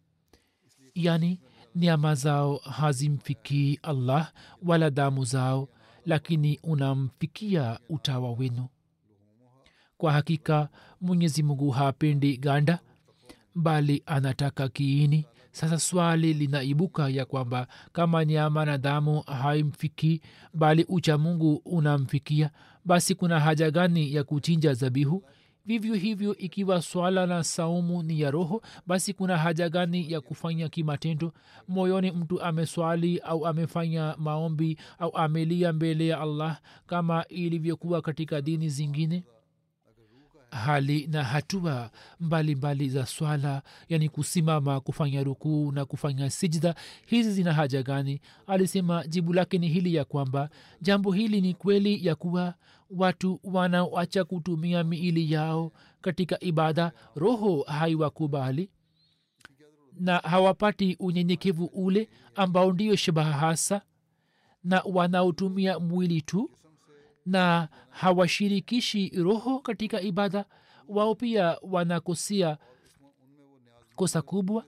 Yani 0.94 1.40
niama 1.74 2.14
zao 2.14 2.56
hazimfikii 2.56 3.78
allah 3.82 4.32
wala 4.62 4.90
damu 4.90 5.24
zao 5.24 5.68
lakini 6.06 6.60
unamfikia 6.62 7.78
utawa 7.88 8.32
wenu. 8.32 8.68
Kwa 9.98 10.12
hakika 10.12 10.68
mwenyezi 11.00 11.42
mungu 11.42 11.70
hapendi 11.70 12.36
ganda 12.36 12.78
bali 13.54 14.02
anataka 14.06 14.68
kiini. 14.68 15.26
Sasa 15.52 15.78
swali 15.78 16.34
linaibuka 16.34 17.08
ya 17.08 17.24
kwamba 17.24 17.66
kama 17.92 18.24
nyama 18.24 18.64
na 18.64 18.78
damu 18.78 19.20
haimfikii 19.22 20.20
bali 20.54 20.84
ucha 20.88 21.18
mungu 21.18 21.62
unamfikia 21.64 22.50
basi 22.84 23.14
kuna 23.14 23.40
haja 23.40 23.70
gani 23.70 24.14
ya 24.14 24.24
kuchinja 24.24 24.74
zabihu 24.74 25.24
vivyo 25.66 25.94
hivyo 25.94 26.36
ikiwa 26.36 26.82
swala 26.82 27.26
na 27.26 27.44
saumu 27.44 28.02
ni 28.02 28.20
ya 28.20 28.30
roho 28.30 28.62
basi 28.86 29.12
kuna 29.14 29.36
haja 29.38 29.68
gani 29.68 30.12
ya 30.12 30.20
kufanya 30.20 30.68
kimatendo? 30.68 31.32
Moyoni 31.68 32.10
mtu 32.10 32.42
ameswali 32.42 33.18
au 33.18 33.46
amefanya 33.46 34.14
maombi 34.18 34.78
au 34.98 35.16
amelia 35.16 35.72
mbele 35.72 36.06
ya 36.06 36.20
allah 36.20 36.60
kama 36.86 37.24
ilivyokuwa 37.28 38.02
katika 38.02 38.40
dini 38.40 38.68
zingine? 38.68 39.24
Hali 40.50 41.06
na 41.06 41.24
hatua 41.24 41.90
mbalimbali 42.20 42.54
mbali 42.54 42.88
za 42.88 43.06
swala 43.06 43.62
yani 43.88 44.08
kusimama 44.08 44.80
kufanya 44.80 45.22
rukuu 45.24 45.72
na 45.72 45.84
kufanya 45.84 46.30
sijda 46.30 46.74
hizi 47.06 47.32
zina 47.32 47.52
haja 47.52 47.82
gani? 47.82 48.20
Alisema 48.46 49.06
jibu 49.06 49.32
lake 49.32 49.58
ni 49.58 49.68
hili 49.68 49.94
ya 49.94 50.04
kwamba 50.04 50.48
jambo 50.80 51.12
hili 51.12 51.40
ni 51.40 51.54
kweli 51.54 52.06
ya 52.06 52.14
kuwa 52.14 52.54
watu 52.90 53.40
wanaoacha 53.44 54.24
kutumia 54.24 54.84
miili 54.84 55.32
yao 55.32 55.72
katika 56.00 56.40
ibada 56.44 56.92
roho 57.14 57.62
haiwakubali 57.62 58.70
na 60.00 60.18
hawapati 60.18 60.96
unyenyekevu 61.00 61.64
ule 61.64 62.08
ambao 62.34 62.72
ndio 62.72 62.96
shabaha 62.96 63.32
hasa 63.32 63.82
na 64.64 64.82
wanaotumia 64.84 65.78
mwili 65.78 66.22
tu 66.22 66.50
na 67.26 67.68
hawashirikishi 67.90 69.08
roho 69.08 69.58
katika 69.58 70.00
ibada 70.00 70.44
wao 70.88 71.14
pia 71.14 71.58
wanakosia 71.62 72.58
kosa 73.96 74.22
kubwa 74.22 74.64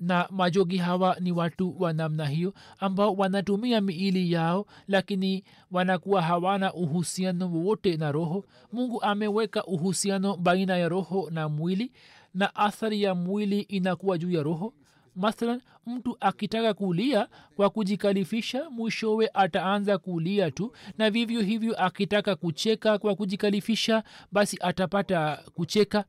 na 0.00 0.28
majogi 0.30 0.76
hawa 0.76 1.16
ni 1.20 1.32
watu 1.32 1.82
wa 1.82 1.92
namna 1.92 2.26
hiyo 2.26 2.54
ambao 2.78 3.14
wanatumia 3.14 3.80
miili 3.80 4.32
yao 4.32 4.66
lakini 4.88 5.44
wanakuwa 5.70 6.22
hawana 6.22 6.74
uhusiano 6.74 7.52
wowote 7.52 7.96
na 7.96 8.12
roho. 8.12 8.44
Mungu 8.72 9.02
ameweka 9.02 9.64
uhusiano 9.64 10.36
baina 10.36 10.76
ya 10.76 10.88
roho 10.88 11.28
na 11.30 11.48
mwili 11.48 11.92
na 12.34 12.54
athari 12.54 13.02
ya 13.02 13.14
mwili 13.14 13.60
inakuwa 13.60 14.18
juu 14.18 14.30
ya 14.30 14.42
roho. 14.42 14.74
Mathalan 15.16 15.60
mtu 15.86 16.16
akitaka 16.20 16.74
kulia 16.74 17.28
kwa 17.56 17.70
kujikalifisha 17.70 18.70
mwishowe 18.70 19.30
ataanza 19.34 19.98
kulia 19.98 20.50
tu 20.50 20.72
na 20.98 21.10
vivyo 21.10 21.40
hivyo 21.40 21.84
akitaka 21.84 22.36
kucheka 22.36 22.98
kwa 22.98 23.14
kujikalifisha 23.14 24.02
basi 24.32 24.56
atapata 24.60 25.42
kucheka. 25.54 26.04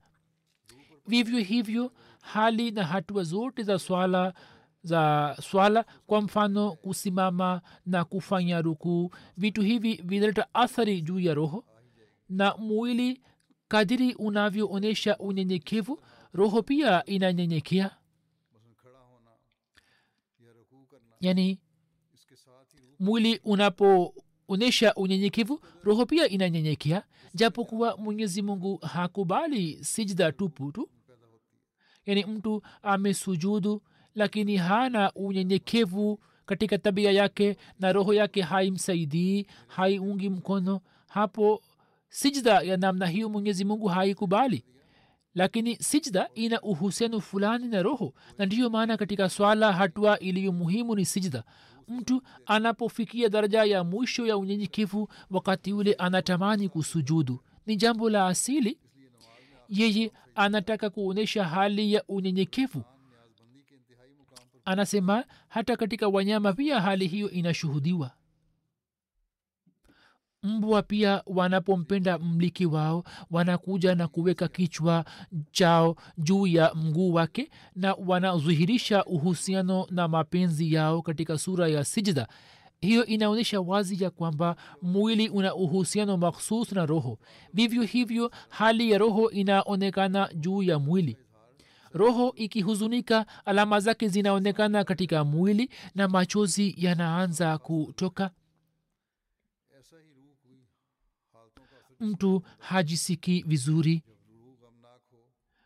Vivyo 1.08 1.40
hivyo 1.40 1.92
hali 2.34 2.72
na 2.72 2.84
hatua 2.86 3.24
zote 3.24 3.64
za 3.64 3.80
swala 3.80 4.34
za 4.84 5.36
swala 5.42 5.86
kwa 6.08 6.22
mfano 6.22 6.72
kusimama 6.76 7.62
na 7.86 8.06
kufanya 8.06 8.62
rukuu. 8.62 9.12
Vitu 9.38 9.62
hivi 9.62 10.02
vinaleta 10.06 10.54
athari 10.54 11.02
juu 11.02 11.20
ya 11.20 11.34
roho 11.34 11.66
na 12.30 12.56
mwili 12.58 13.22
kadiri 13.68 14.14
unavyoonyesha 14.14 15.18
unyenyekevu. 15.18 16.00
Roho 16.34 16.64
pia 16.64 17.06
inanyenyekea. 17.06 17.92
Yani 21.22 21.60
mwili 23.00 23.42
unapoonyesha 23.44 24.94
unyenyekevu 24.96 25.60
roho 25.84 26.06
pia 26.06 26.28
inanyenyekea. 26.30 27.04
Japokuwa 27.34 27.98
mwenyezi 27.98 28.42
mungu 28.42 28.78
hakubali 28.78 29.84
sijda 29.84 30.32
tupu 30.32 30.72
tu 30.72 30.90
yani 32.10 32.26
mtu 32.26 32.62
amesujudu 32.84 33.82
lakini 34.16 34.58
hana 34.58 35.12
unyenyekevu 35.14 36.20
katika 36.46 36.78
tabia 36.78 37.12
yake 37.12 37.58
na 37.80 37.92
roho 37.94 38.14
yake 38.14 38.42
haimsaidii 38.42 39.46
haiungi 39.68 40.30
mkono. 40.30 40.82
Hapo 41.08 41.62
sijda 42.10 42.62
ya 42.62 42.78
namna 42.78 43.08
hiyo 43.08 43.30
mwenyezi 43.30 43.66
mungu 43.66 43.88
haikubali. 43.88 44.64
Lakini 45.36 45.76
sijda 45.76 46.30
ina 46.36 46.62
uhusiano 46.62 47.20
fulani 47.20 47.68
na 47.68 47.82
roho. 47.84 48.14
Na 48.38 48.46
ndiyo 48.46 48.70
maana 48.70 48.98
katika 48.98 49.30
swala 49.30 49.74
hatua 49.74 50.20
iliyo 50.20 50.52
muhimu 50.52 50.96
ni 50.96 51.06
sijda. 51.06 51.44
Mtu 51.88 52.22
anapofikia 52.46 53.30
daraja 53.30 53.64
ya 53.64 53.84
mwisho 53.84 54.26
ya 54.28 54.38
unyenyekevu 54.38 55.08
wakati 55.32 55.74
ule 55.74 55.94
anatamani 55.94 56.70
kusujudu. 56.70 57.40
Ni 57.66 57.76
jambo 57.76 58.10
la 58.10 58.28
asili 58.28 58.78
yeye 59.70 60.12
anataka 60.36 60.90
kuonyesha 60.90 61.44
hali 61.44 61.94
ya 61.94 62.04
unyenyekevu. 62.08 62.84
Anasema 64.66 65.24
hata 65.48 65.78
katika 65.78 66.08
wanyama 66.08 66.54
pia 66.54 66.82
hali 66.82 67.08
hiyo 67.08 67.30
inashuhudiwa. 67.30 68.12
Mbwa 70.44 70.82
pia 70.84 71.24
wanapompenda 71.26 72.18
mliki 72.18 72.66
wao 72.66 73.04
wanakuja 73.32 73.96
na 73.96 74.08
kuweka 74.08 74.48
kichwa 74.48 75.06
chao 75.52 75.96
juu 76.18 76.48
ya 76.48 76.74
mguu 76.76 77.14
wake 77.14 77.50
na 77.76 77.94
wanadhihirisha 77.94 79.06
uhusiano 79.06 79.88
na 79.92 80.08
mapenzi 80.08 80.74
yao 80.74 81.02
katika 81.02 81.38
sura 81.38 81.68
ya 81.68 81.84
sijda 81.84 82.28
hiyo 82.82 83.06
inaonyesha 83.06 83.62
wazi 83.62 84.04
ya 84.04 84.10
kwamba 84.10 84.56
mwili 84.82 85.30
una 85.30 85.56
uhusiano 85.56 86.18
makhsus 86.18 86.72
na 86.72 86.86
roho. 86.86 87.20
Vivyo 87.54 87.84
hivyo 87.84 88.32
hali 88.50 88.92
ya 88.92 88.98
roho 88.98 89.30
inaonekana 89.32 90.30
juu 90.34 90.64
ya 90.64 90.80
mwili. 90.80 91.18
Roho 91.94 92.34
ikihuzunika 92.36 93.26
alama 93.46 93.80
zake 93.80 94.08
zinaonekana 94.08 94.84
katika 94.84 95.24
mwili 95.24 95.70
na 95.96 96.08
machozi 96.08 96.76
yanaanza 96.78 97.58
kutoka. 97.58 98.32
Mtu 102.00 102.42
hajisiki 102.58 103.44
vizuri. 103.48 104.04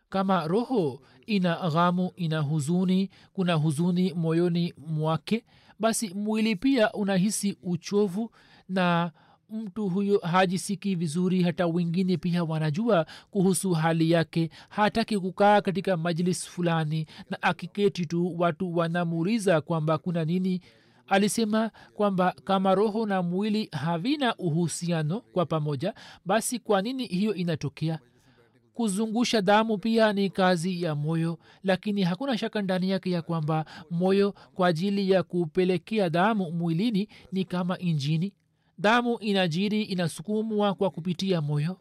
Kama 0.08 0.46
roho 0.46 1.00
ina 1.26 1.70
ghamu 1.70 2.12
ina 2.16 2.40
huzuni 2.40 3.10
kuna 3.32 3.54
huzuni 3.54 4.12
moyoni 4.12 4.74
mwake 4.76 5.44
basi 5.80 6.14
mwili 6.14 6.56
pia 6.56 6.92
unahisi 6.92 7.56
uchovu 7.62 8.30
na 8.68 9.12
mtu 9.50 9.88
huyo 9.88 10.18
hajisiki 10.18 10.94
vizuri. 10.94 11.42
Hata 11.42 11.66
wengine 11.66 12.16
pia 12.16 12.44
wanajua 12.44 13.06
kuhusu 13.30 13.72
hali 13.72 14.10
yake. 14.10 14.50
Hataki 14.68 15.18
kukaa 15.18 15.60
katika 15.60 15.96
majlis 15.96 16.48
fulani 16.48 17.06
na 17.30 17.42
akiketi 17.42 18.06
tu 18.06 18.34
watu 18.40 18.76
wanamuuliza 18.76 19.60
kwamba 19.60 19.98
kuna 19.98 20.24
nini. 20.24 20.60
Alisema 21.06 21.70
kwamba 21.94 22.34
kama 22.44 22.74
roho 22.74 23.06
na 23.06 23.22
mwili 23.22 23.68
havina 23.72 24.36
uhusiano 24.36 25.20
kwa 25.20 25.46
pamoja 25.46 25.94
basi 26.24 26.58
kwa 26.58 26.82
nini 26.82 27.06
hiyo 27.06 27.34
inatokea 27.34 27.98
kuzungusha 28.74 29.42
damu 29.42 29.78
pia 29.78 30.12
ni 30.12 30.30
kazi 30.30 30.82
ya 30.82 30.94
moyo 30.94 31.38
lakini 31.62 32.02
hakuna 32.02 32.38
shaka 32.38 32.62
ndani 32.62 32.90
yake 32.90 33.10
ya 33.10 33.22
kwamba 33.22 33.64
moyo 33.90 34.32
kwa 34.54 34.68
ajili 34.68 35.10
ya 35.10 35.22
kupelekea 35.22 36.10
damu 36.10 36.50
mwilini 36.52 37.08
ni 37.32 37.44
kama 37.44 37.78
injini. 37.78 38.32
Damu 38.78 39.18
inajiri 39.18 39.82
inasukumwa 39.82 40.74
kwa 40.74 40.90
kupitia 40.90 41.40
moyo. 41.40 41.80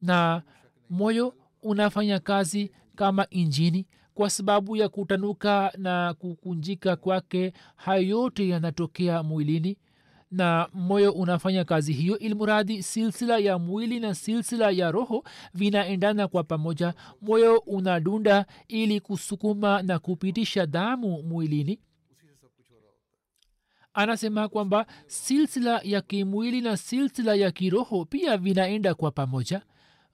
Na 0.00 0.42
moyo 0.90 1.34
unafanya 1.62 2.18
kazi 2.18 2.70
kama 2.96 3.26
injini 3.30 3.86
kwa 4.14 4.30
sababu 4.30 4.76
ya 4.76 4.88
kutanuka 4.88 5.72
na 5.78 6.14
kukunjika 6.14 6.96
kwake 6.96 7.52
hayo 7.76 8.02
yote 8.08 8.48
yanatokea 8.48 9.22
mwilini 9.22 9.76
na 10.30 10.68
moyo 10.72 11.12
unafanya 11.12 11.64
kazi 11.64 11.92
hiyo 11.92 12.18
ilmuradi 12.18 12.82
silsila 12.82 13.38
ya 13.38 13.58
mwili 13.58 14.00
na 14.00 14.14
silsila 14.14 14.70
ya 14.70 14.90
roho 14.90 15.24
vinaendana 15.54 16.28
kwa 16.28 16.44
pamoja. 16.44 16.94
Moyo 17.22 17.58
unadunda 17.58 18.46
ili 18.68 19.00
kusukuma 19.00 19.82
na 19.82 19.98
kupitisha 19.98 20.66
damu 20.66 21.22
mwilini. 21.22 21.80
Anasema 23.94 24.48
kwamba 24.48 24.86
silsila 25.06 25.80
ya 25.84 26.00
kimwili 26.00 26.60
na 26.60 26.76
silsila 26.76 27.34
ya 27.34 27.50
kiroho 27.50 28.04
pia 28.04 28.36
vinaenda 28.36 28.94
kwa 28.94 29.10
pamoja. 29.10 29.62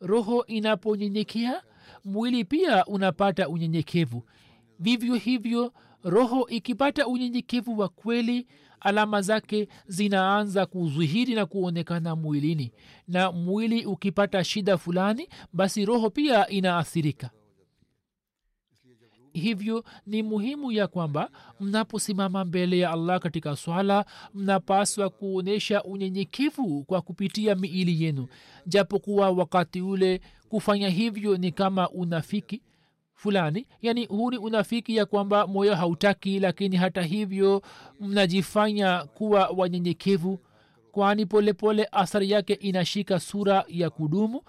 Roho 0.01 0.45
inaponyenyekea 0.47 1.63
mwili 2.05 2.45
pia 2.45 2.87
unapata 2.87 3.49
unyenyekevu. 3.49 4.23
Vivyo 4.79 5.15
hivyo 5.15 5.73
roho 6.05 6.47
ikipata 6.49 7.07
unyenyekevu 7.07 7.79
wa 7.79 7.89
kweli 7.89 8.47
alama 8.85 9.23
zake 9.23 9.69
zinaanza 9.87 10.67
kudhihiri 10.67 11.35
na 11.35 11.47
kuonekana 11.47 12.17
mwilini. 12.17 12.73
Na 13.09 13.33
mwili 13.33 13.87
ukipata 13.87 14.45
shida 14.45 14.79
fulani 14.79 15.29
basi 15.53 15.85
roho 15.85 16.11
pia 16.11 16.49
inaathirika. 16.49 17.31
Hivyo 19.33 19.85
ni 20.07 20.23
muhimu 20.23 20.73
ya 20.73 20.87
kwamba 20.87 21.31
mnaposimama 21.61 22.45
mbele 22.45 22.79
ya 22.79 22.91
allah 22.91 23.21
katika 23.21 23.57
swala 23.57 24.05
mnapaswa 24.35 25.11
kuonyesha 25.11 25.83
unyenyekevu 25.83 26.85
kwa 26.85 27.03
kupitia 27.03 27.55
miili 27.55 28.05
yenu. 28.05 28.27
Japokuwa 28.67 29.31
wakati 29.31 29.81
ule 29.81 30.21
kufanya 30.49 30.89
hivyo 30.89 31.37
ni 31.37 31.53
kama 31.53 31.91
unafiki 31.91 32.63
fulani. 33.15 33.67
Yani 33.83 34.07
huu 34.07 34.31
ni 34.31 34.39
unafiki 34.39 34.97
ya 34.97 35.07
kwamba 35.07 35.47
moyo 35.47 35.75
hautaki 35.75 36.41
lakini 36.41 36.77
hata 36.77 37.03
hivyo 37.03 37.63
mnajifanya 38.01 39.05
kuwa 39.05 39.49
wanyenyekevu 39.49 40.39
kwani 40.93 41.27
polepole 41.27 41.89
athari 41.93 42.31
yake 42.31 42.53
inashika 42.55 43.21
sura 43.21 43.65
ya 43.69 43.91
kudumu 43.91 44.43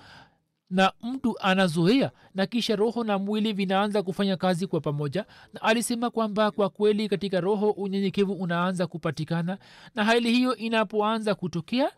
na 0.70 0.92
mtu 1.04 1.40
anazoea 1.40 2.12
na 2.36 2.46
kisha 2.46 2.76
roho 2.76 3.04
na 3.04 3.18
mwili 3.18 3.54
vinaanza 3.54 4.04
kufanya 4.04 4.38
kazi 4.38 4.68
kwa 4.68 4.82
pamoja. 4.82 5.26
Na 5.54 5.62
alisema 5.62 6.10
kwamba 6.10 6.52
kwa 6.52 6.70
kweli 6.70 7.10
katika 7.10 7.42
roho 7.42 7.70
unyenyekevu 7.72 8.34
unaanza 8.34 8.88
kupatikana 8.88 9.58
na 9.96 10.04
hali 10.04 10.32
hiyo 10.34 10.56
inapoanza 10.56 11.36
kutokea 11.36 11.92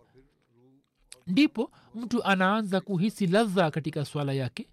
ndipo 1.27 1.71
mtu 1.95 2.23
anaanza 2.23 2.81
kuhisi 2.81 3.27
ladha 3.27 3.71
katika 3.71 4.05
swala 4.05 4.33
yake 4.33 4.67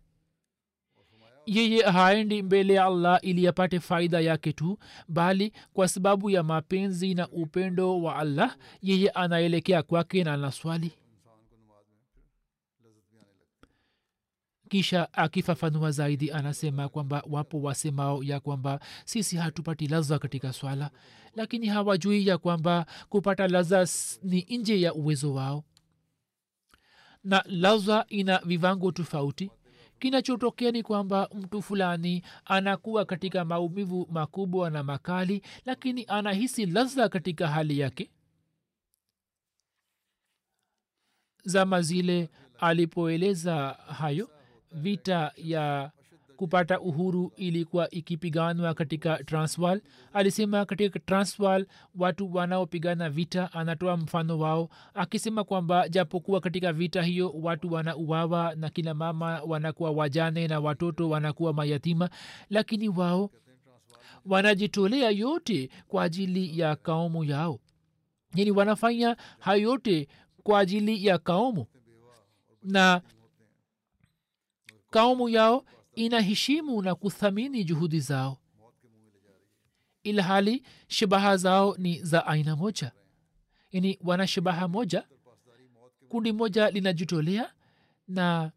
yeye 1.47 1.83
haendi 1.83 2.43
mbele 2.43 2.75
ya 2.75 2.85
allah 2.85 3.19
ili 3.23 3.47
apate 3.49 3.81
faida 3.81 4.21
yake 4.21 4.53
tu 4.53 4.79
bali 5.09 5.53
kwa 5.73 5.89
sababu 5.89 6.31
ya 6.31 6.43
mapenzi 6.43 7.15
na 7.15 7.29
upendo 7.29 8.03
wa 8.03 8.17
allah 8.17 8.57
yeye 8.83 9.09
anaelekea 9.11 9.83
kwake 9.83 10.25
na 10.25 10.33
anaswali. 10.35 10.93
Kisha 14.69 15.13
akifafanua 15.13 15.91
zaidi 15.91 16.31
anasema 16.33 16.89
kwamba 16.89 17.23
wapo 17.31 17.63
wasemao 17.63 18.23
ya 18.23 18.41
kwamba 18.41 18.81
sisi 19.05 19.37
hatupati 19.37 19.87
laza 19.89 20.19
katika 20.19 20.53
swala 20.53 20.91
lakini 21.35 21.67
hawajui 21.67 22.27
ya 22.27 22.39
kwamba 22.39 22.87
kupata 23.09 23.49
laza 23.49 23.87
ni 24.23 24.47
nje 24.59 24.81
ya 24.81 24.95
uwezo 24.95 25.35
wao. 25.35 25.65
Na 27.25 27.45
laza 27.47 28.05
ina 28.09 28.39
vivango 28.39 28.93
tofauti 28.93 29.51
kinachotokea 30.05 30.71
ni 30.71 30.83
kwamba 30.83 31.29
mtu 31.35 31.63
fulani 31.63 32.23
anakuwa 32.45 33.05
katika 33.05 33.45
maumivu 33.45 34.09
makubwa 34.11 34.71
na 34.71 34.83
makali 34.83 35.43
lakini 35.65 36.05
anahisi 36.09 36.67
laza 36.67 37.09
katika 37.09 37.49
hali 37.49 37.79
yake. 37.79 38.11
Zama 41.45 41.83
zile 41.83 42.31
alipoeleza 42.59 43.69
hayo 43.99 44.31
vita 44.73 45.33
ya 45.37 45.91
kupata 46.37 46.81
uhuru 46.81 47.33
ilikuwa 47.37 47.91
ikipiganwa 47.91 48.75
katika 48.75 49.25
transwal 49.25 49.81
alisema 50.13 50.65
katika 50.67 50.99
transwal 50.99 51.67
watu 51.95 52.35
wanaopigana 52.35 53.11
vita 53.11 53.53
anatoa 53.53 53.97
mfano 53.97 54.39
wao 54.39 54.69
akisema 54.95 55.45
kwamba 55.45 55.89
japokuwa 55.89 56.41
katika 56.41 56.73
vita 56.73 57.03
hiyo 57.03 57.31
watu 57.31 57.73
wanauawa 57.73 58.55
na 58.55 58.71
kina 58.71 58.95
mama 58.95 59.43
wanakuwa 59.47 59.91
wajane 59.91 60.49
na 60.49 60.61
watoto 60.61 61.09
wanakuwa 61.09 61.53
mayatima 61.53 62.11
lakini 62.51 62.89
wao 62.89 63.31
wanajitolea 64.27 65.11
yote 65.11 65.71
kwa 65.89 66.03
ajili 66.05 66.59
ya 66.59 66.77
kaumu 66.77 67.25
yao. 67.25 67.61
Yani 68.35 68.51
wanafanya 68.51 69.17
hayo 69.39 69.63
yote 69.63 70.09
kwa 70.43 70.59
ajili 70.61 71.07
ya 71.07 71.19
kaumu. 71.19 71.67
Na 72.63 73.03
kaumu 74.91 75.29
yao 75.29 75.65
inaheshimu 75.97 76.83
na 76.83 76.95
kuthamini 76.95 77.65
juhudi 77.65 78.01
zao. 78.01 78.39
Ilhali 80.03 80.63
shabaha 80.89 81.37
zao 81.37 81.77
ni 81.79 81.99
za 82.03 82.27
aina 82.27 82.57
moja. 82.57 82.93
Yani 83.73 83.99
wana 84.05 84.27
shabaha 84.27 84.69
moja 84.69 85.05
kundi 86.09 86.33
moja 86.33 86.71
linajitolea 86.71 87.53
na 88.09 88.53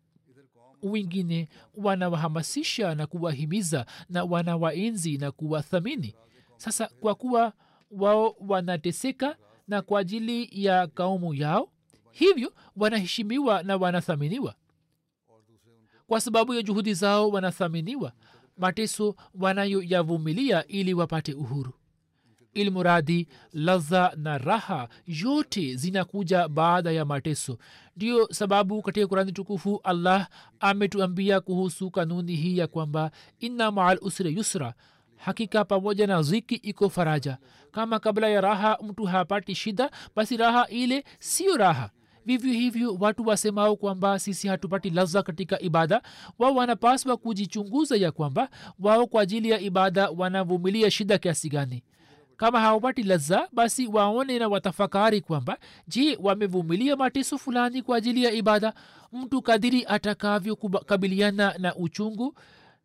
wengine 0.83 1.49
wanawahamasisha 1.75 2.95
na 2.95 3.07
kuwahimiza 3.07 3.85
na 4.09 4.23
wanawaenzi 4.23 5.17
na 5.17 5.31
kuwathamini. 5.31 6.15
Sasa 6.57 6.87
kwa 6.87 7.15
kuwa 7.15 7.53
wao 7.91 8.35
wanateseka 8.47 9.37
na 9.67 9.81
kwa 9.81 9.99
ajili 9.99 10.49
ya 10.65 10.87
kaumu 10.87 11.33
yao 11.33 11.69
hivyo 12.11 12.53
wanaheshimiwa 12.75 13.63
na 13.63 13.77
wanathaminiwa 13.77 14.55
kwa 16.07 16.21
sababu 16.21 16.53
ya 16.53 16.61
juhudi 16.61 16.93
zao 16.93 17.29
wanathaminiwa 17.29 18.11
mateso 18.57 19.15
wanayoyavumilia 19.39 20.67
ili 20.67 20.93
wapate 20.93 21.33
uhuru. 21.33 21.73
Ilmuradi 22.53 23.27
ladha 23.53 24.13
na 24.15 24.37
raha 24.37 24.89
yote 25.07 25.75
zinakuja 25.75 26.47
baada 26.47 26.91
ya 26.91 27.05
mateso. 27.05 27.57
Ndiyo 27.95 28.27
sababu 28.31 28.81
katika 28.81 29.07
kurani 29.07 29.31
tukufu 29.31 29.81
allah 29.83 30.27
ametuambia 30.59 31.41
kuhusu 31.41 31.91
kanuni 31.91 32.35
hii 32.35 32.57
ya 32.57 32.67
kwamba 32.67 33.11
inna 33.39 33.71
maal 33.71 33.97
usri 34.01 34.35
yusra 34.35 34.73
hakika 35.15 35.65
pamoja 35.65 36.07
na 36.07 36.21
ziki 36.21 36.55
iko 36.55 36.89
faraja. 36.89 37.37
Kama 37.71 37.99
kabla 37.99 38.29
ya 38.29 38.41
raha 38.41 38.77
mtu 38.83 39.05
hapati 39.05 39.55
shida 39.55 39.91
basi 40.15 40.37
raha 40.37 40.67
ile 40.67 41.03
siyo 41.19 41.57
raha 41.57 41.89
vivyo 42.27 42.53
hivyo 42.53 42.97
watu 42.99 43.27
wasemao 43.27 43.75
kwamba 43.75 44.19
sisi 44.19 44.47
hatupati 44.47 44.89
laza 44.89 45.23
katika 45.23 45.59
ibada 45.61 46.01
wao 46.39 46.55
wanapaswa 46.55 47.17
kujichunguza 47.17 47.95
ya 47.97 48.11
kwamba 48.11 48.49
wao 48.79 49.07
kwa 49.07 49.21
ajili 49.21 49.49
ya 49.49 49.59
ibada 49.59 50.09
wanavumilia 50.09 50.91
shida 50.91 51.17
kiasi 51.17 51.49
gani. 51.49 51.83
Kama 52.37 52.59
hawapati 52.59 53.03
laza 53.03 53.47
basi 53.53 53.87
waone 53.87 54.39
na 54.39 54.47
watafakari 54.47 55.21
kwamba 55.21 55.57
je 55.87 56.17
wamevumilia 56.21 56.95
mateso 56.95 57.37
fulani 57.37 57.81
kwa 57.81 57.97
ajili 57.97 58.23
ya 58.23 58.31
ibada? 58.31 58.73
Mtu 59.13 59.41
kadiri 59.41 59.85
atakavyokabiliana 59.87 61.55
na 61.57 61.75
uchungu 61.75 62.35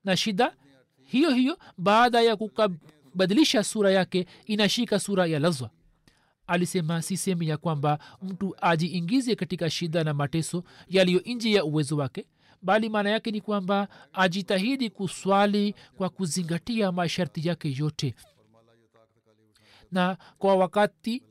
na 0.05 0.16
shida 0.16 0.53
hiyo 1.05 1.30
hiyo 1.30 1.59
baada 1.78 2.20
ya 2.20 2.36
kukabadilisha 2.36 3.64
sura 3.64 3.90
yake 3.90 4.26
inashika 4.47 4.99
sura 5.01 5.26
ya 5.26 5.38
lazwa 5.38 5.70
alisema 6.47 7.03
sisemi 7.03 7.49
ya 7.49 7.57
kwamba 7.57 7.99
mtu 8.22 8.55
ajiingize 8.61 9.34
katika 9.36 9.70
shida 9.70 10.05
na 10.05 10.14
mateso 10.14 10.64
yaliyo 10.88 11.22
nje 11.26 11.51
ya 11.51 11.64
uwezo 11.64 11.97
wake 11.97 12.26
bali 12.62 12.88
maana 12.88 13.11
yake 13.11 13.30
ni 13.30 13.40
kwamba 13.40 13.88
ajitahidi 14.12 14.90
kuswali 14.90 15.74
kwa 15.97 16.09
kuzingatia 16.09 16.93
masharti 16.93 17.49
yake 17.49 17.74
yote. 17.78 18.14
Na 19.93 20.16
kwa 20.38 20.57
wakati 20.57 21.22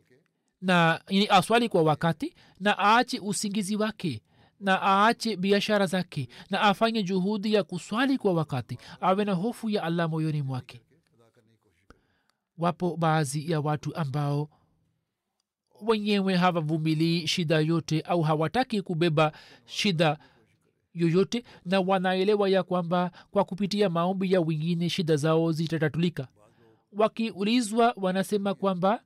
na 0.61 1.01
yani 1.09 1.27
aswali 1.27 1.69
kwa 1.69 1.83
wakati 1.83 2.35
na 2.59 2.75
aache 2.79 3.19
usingizi 3.19 3.75
wake 3.75 4.21
na 4.59 4.79
aache 4.81 5.35
biashara 5.35 5.85
zake 5.85 6.27
na 6.49 6.61
afanye 6.61 7.03
juhudi 7.03 7.53
ya 7.53 7.63
kuswali 7.63 8.17
kwa 8.17 8.33
wakati 8.33 8.77
awe 9.01 9.25
na 9.25 9.33
hofu 9.33 9.69
ya 9.69 9.83
allah 9.83 10.09
moyoni 10.09 10.41
mwake. 10.41 10.81
Wapo 12.57 12.97
baadhi 12.97 13.51
ya 13.51 13.59
watu 13.59 13.95
ambao 13.95 14.49
wenyewe 15.87 16.35
hawavumilii 16.35 17.27
shida 17.27 17.59
yote 17.59 18.01
au 18.01 18.21
hawataki 18.21 18.81
kubeba 18.81 19.31
shida 19.65 20.17
yoyote 20.93 21.43
na 21.65 21.79
wanaelewa 21.79 22.49
ya 22.49 22.63
kwamba 22.63 23.11
kwa 23.31 23.43
kupitia 23.45 23.89
maombi 23.89 24.33
ya 24.33 24.41
wengine 24.41 24.89
shida 24.89 25.15
zao 25.15 25.51
zitatatulika. 25.51 26.27
Wakiulizwa 26.93 27.93
wanasema 27.97 28.53
kwamba 28.53 29.01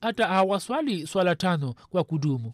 hata 0.00 0.26
hawaswali 0.26 1.06
swala 1.06 1.36
tano 1.36 1.74
kwa 1.90 2.04
kudumu. 2.04 2.52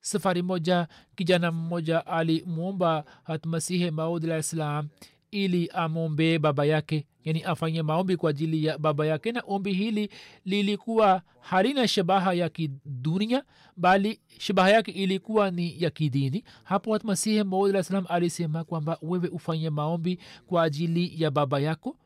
Safari 0.00 0.42
moja 0.42 0.88
kijana 1.16 1.52
mmoja 1.52 2.06
alimwomba 2.06 3.04
hatmasihe 3.24 3.90
maud 3.90 4.24
alah 4.24 4.42
ssalam 4.42 4.88
ili 5.34 5.68
amwombee 5.74 6.38
baba 6.38 6.64
yake 6.64 7.06
yani 7.24 7.42
afanye 7.42 7.82
maombi 7.82 8.16
kwa 8.16 8.30
ajili 8.30 8.64
ya 8.64 8.78
baba 8.78 9.06
yake. 9.06 9.32
Na 9.32 9.42
ombi 9.46 9.72
hili 9.72 10.08
lilikuwa 10.44 11.22
halina 11.40 11.88
shabaha 11.88 12.34
ya 12.34 12.48
kidunia 12.48 13.44
bali 13.76 14.20
shabaha 14.38 14.70
yake 14.70 14.90
ilikuwa 14.90 15.50
ni 15.50 15.82
ya 15.82 15.90
kidini. 15.90 16.44
Hapo 16.64 16.92
hatmasihe 16.92 17.42
maud 17.44 17.70
alah 17.70 17.82
salam 17.84 18.04
alisema 18.08 18.64
kwamba 18.64 18.98
wewe 19.02 19.28
ufanye 19.28 19.70
maombi 19.70 20.18
kwa 20.46 20.62
ajili 20.62 21.22
ya 21.22 21.30
baba 21.30 21.60
yako 21.60 21.96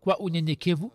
kwa 0.00 0.18
unyenyekevu. 0.18 0.92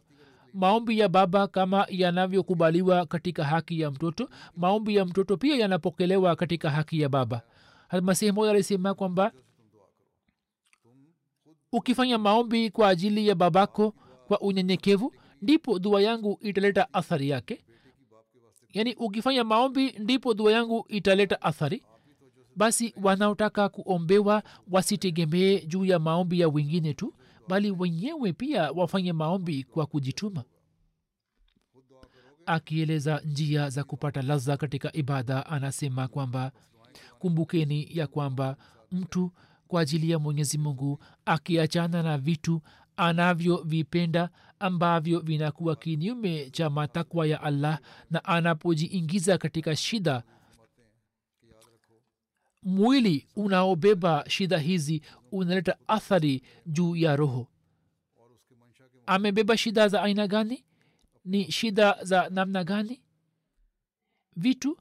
Maombi 0.53 0.99
ya 0.99 1.09
baba 1.09 1.47
kama 1.47 1.87
yanavyokubaliwa 1.89 3.05
katika 3.05 3.43
haki 3.43 3.79
ya 3.79 3.91
mtoto 3.91 4.29
maombi 4.55 4.95
ya 4.95 5.05
mtoto 5.05 5.37
pia 5.37 5.55
yanapokelewa 5.55 6.35
katika 6.35 6.69
haki 6.69 7.01
ya 7.01 7.09
baba. 7.09 7.41
Masihi 8.01 8.31
moja 8.31 8.51
alisema 8.51 8.93
kwamba 8.93 9.31
ukifanya 11.77 12.17
maombi 12.17 12.69
kwa 12.69 12.89
ajili 12.89 13.27
ya 13.27 13.35
babako 13.35 13.91
kwa 14.27 14.41
unyenyekevu 14.41 15.13
ndipo 15.41 15.79
dua 15.79 16.01
yangu 16.01 16.37
italeta 16.41 16.93
athari 16.93 17.29
yake. 17.29 17.63
Yaani 18.73 18.93
ukifanya 18.95 19.43
maombi 19.43 19.91
ndipo 19.91 20.33
dua 20.33 20.51
yangu 20.51 20.85
italeta 20.87 21.41
athari. 21.41 21.83
Basi 22.55 22.93
wanaotaka 23.03 23.69
kuombewa 23.69 24.43
wasitegemee 24.71 25.59
juu 25.59 25.85
ya 25.85 25.99
maombi 25.99 26.39
ya 26.39 26.47
wengine 26.49 26.93
tu 26.93 27.13
bali 27.47 27.71
wenyewe 27.71 28.33
pia 28.33 28.71
wafanye 28.71 29.13
maombi 29.13 29.63
kwa 29.63 29.85
kujituma. 29.85 30.43
Akieleza 32.45 33.21
njia 33.25 33.69
za 33.69 33.83
kupata 33.83 34.21
laza 34.21 34.57
katika 34.57 34.95
ibada 34.95 35.45
anasema 35.45 36.07
kwamba 36.07 36.51
kumbukeni 37.19 37.87
ya 37.91 38.07
kwamba 38.07 38.57
mtu 38.91 39.31
kwa 39.67 39.81
ajili 39.81 40.09
ya 40.09 40.19
mwenyezi 40.19 40.57
mungu 40.57 40.99
akiachana 41.25 42.03
na 42.03 42.17
vitu 42.17 42.61
anavyovipenda 42.97 44.29
ambavyo 44.59 45.19
vinakuwa 45.19 45.75
kinyume 45.75 46.49
cha 46.49 46.69
matakwa 46.69 47.27
ya 47.27 47.41
allah 47.41 47.79
na 48.11 48.23
anapojiingiza 48.25 49.37
katika 49.37 49.75
shida. 49.75 50.23
Mwili 52.63 53.27
unaobeba 53.35 54.23
shida 54.27 54.57
hizi 54.57 55.01
unaleta 55.31 55.77
athari 55.87 56.43
juu 56.65 56.95
ya 56.95 57.15
roho. 57.15 57.47
Amebeba 59.05 59.57
shida 59.57 59.87
za 59.87 60.03
aina 60.03 60.27
gani? 60.27 60.63
Ni 61.25 61.51
shida 61.51 61.97
za 62.03 62.29
namna 62.29 62.63
gani? 62.63 63.01
Vitu 64.35 64.77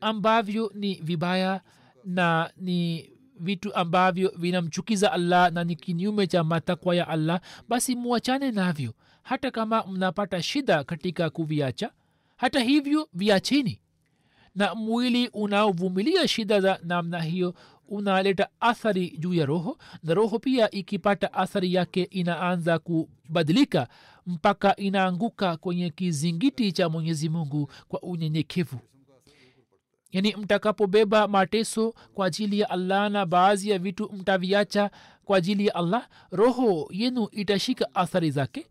ambavyo 0.00 0.72
ni 0.74 0.94
vibaya 0.94 1.60
na 2.04 2.52
ni 2.56 3.10
vitu 3.40 3.74
ambavyo 3.74 4.32
vinamchukiza 4.38 5.12
allah 5.12 5.52
na 5.52 5.64
ni 5.64 5.76
kinyume 5.76 6.26
cha 6.26 6.44
matakwa 6.44 6.96
ya 6.96 7.08
allah 7.08 7.40
basi 7.68 7.96
muachane 7.96 8.50
navyo. 8.50 8.94
Hata 9.22 9.50
kama 9.50 9.84
mnapata 9.86 10.42
shida 10.42 10.84
katika 10.84 11.30
kuviacha 11.30 11.90
hata 12.36 12.60
hivyo 12.60 13.08
viachini 13.12 13.80
na 14.54 14.74
mwili 14.74 15.28
unaovumilia 15.28 16.28
shida 16.28 16.60
za 16.60 16.80
namna 16.84 17.20
hiyo 17.22 17.54
unaleta 17.88 18.48
athari 18.60 19.10
juu 19.18 19.34
ya 19.34 19.46
roho 19.46 19.78
na 20.02 20.14
roho 20.14 20.38
pia 20.38 20.70
ikipata 20.70 21.32
athari 21.32 21.74
yake 21.74 22.02
inaanza 22.02 22.78
kubadilika 22.78 23.88
mpaka 24.26 24.76
inaanguka 24.76 25.56
kwenye 25.56 25.90
kizingiti 25.90 26.72
cha 26.72 26.88
mwenyezi 26.88 27.28
mungu 27.28 27.70
kwa 27.88 28.02
unyenyekevu 28.02 28.78
yaani 30.12 30.36
mtakapobeba 30.36 31.28
mateso 31.28 31.94
kwa 32.14 32.26
ajili 32.26 32.60
ya 32.60 32.70
allah 32.70 33.10
na 33.10 33.26
baadhi 33.26 33.70
ya 33.70 33.78
vitu 33.78 34.10
mtaviacha 34.12 34.90
kwa 35.24 35.38
ajili 35.38 35.66
ya 35.66 35.74
allah 35.74 36.08
roho 36.30 36.88
yenu 36.90 37.28
itashika 37.32 37.94
athari 37.94 38.30
zake. 38.30 38.66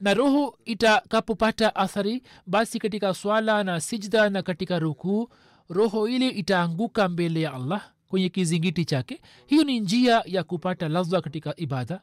Na 0.00 0.14
roho 0.14 0.58
itakapopata 0.64 1.74
athari 1.76 2.22
basi 2.46 2.78
katika 2.78 3.14
swala 3.14 3.64
na 3.64 3.80
sijda 3.80 4.30
na 4.30 4.42
katika 4.42 4.78
rukuu 4.78 5.28
roho 5.68 6.08
ile 6.08 6.28
itaanguka 6.28 7.08
mbele 7.08 7.40
ya 7.40 7.54
allah 7.54 7.90
kwenye 8.08 8.28
kizingiti 8.28 8.84
chake. 8.84 9.20
Hiyo 9.46 9.64
ni 9.64 9.80
njia 9.80 10.22
ya 10.26 10.44
kupata 10.44 10.88
lazwa 10.88 11.20
katika 11.20 11.54
ibada. 11.56 12.00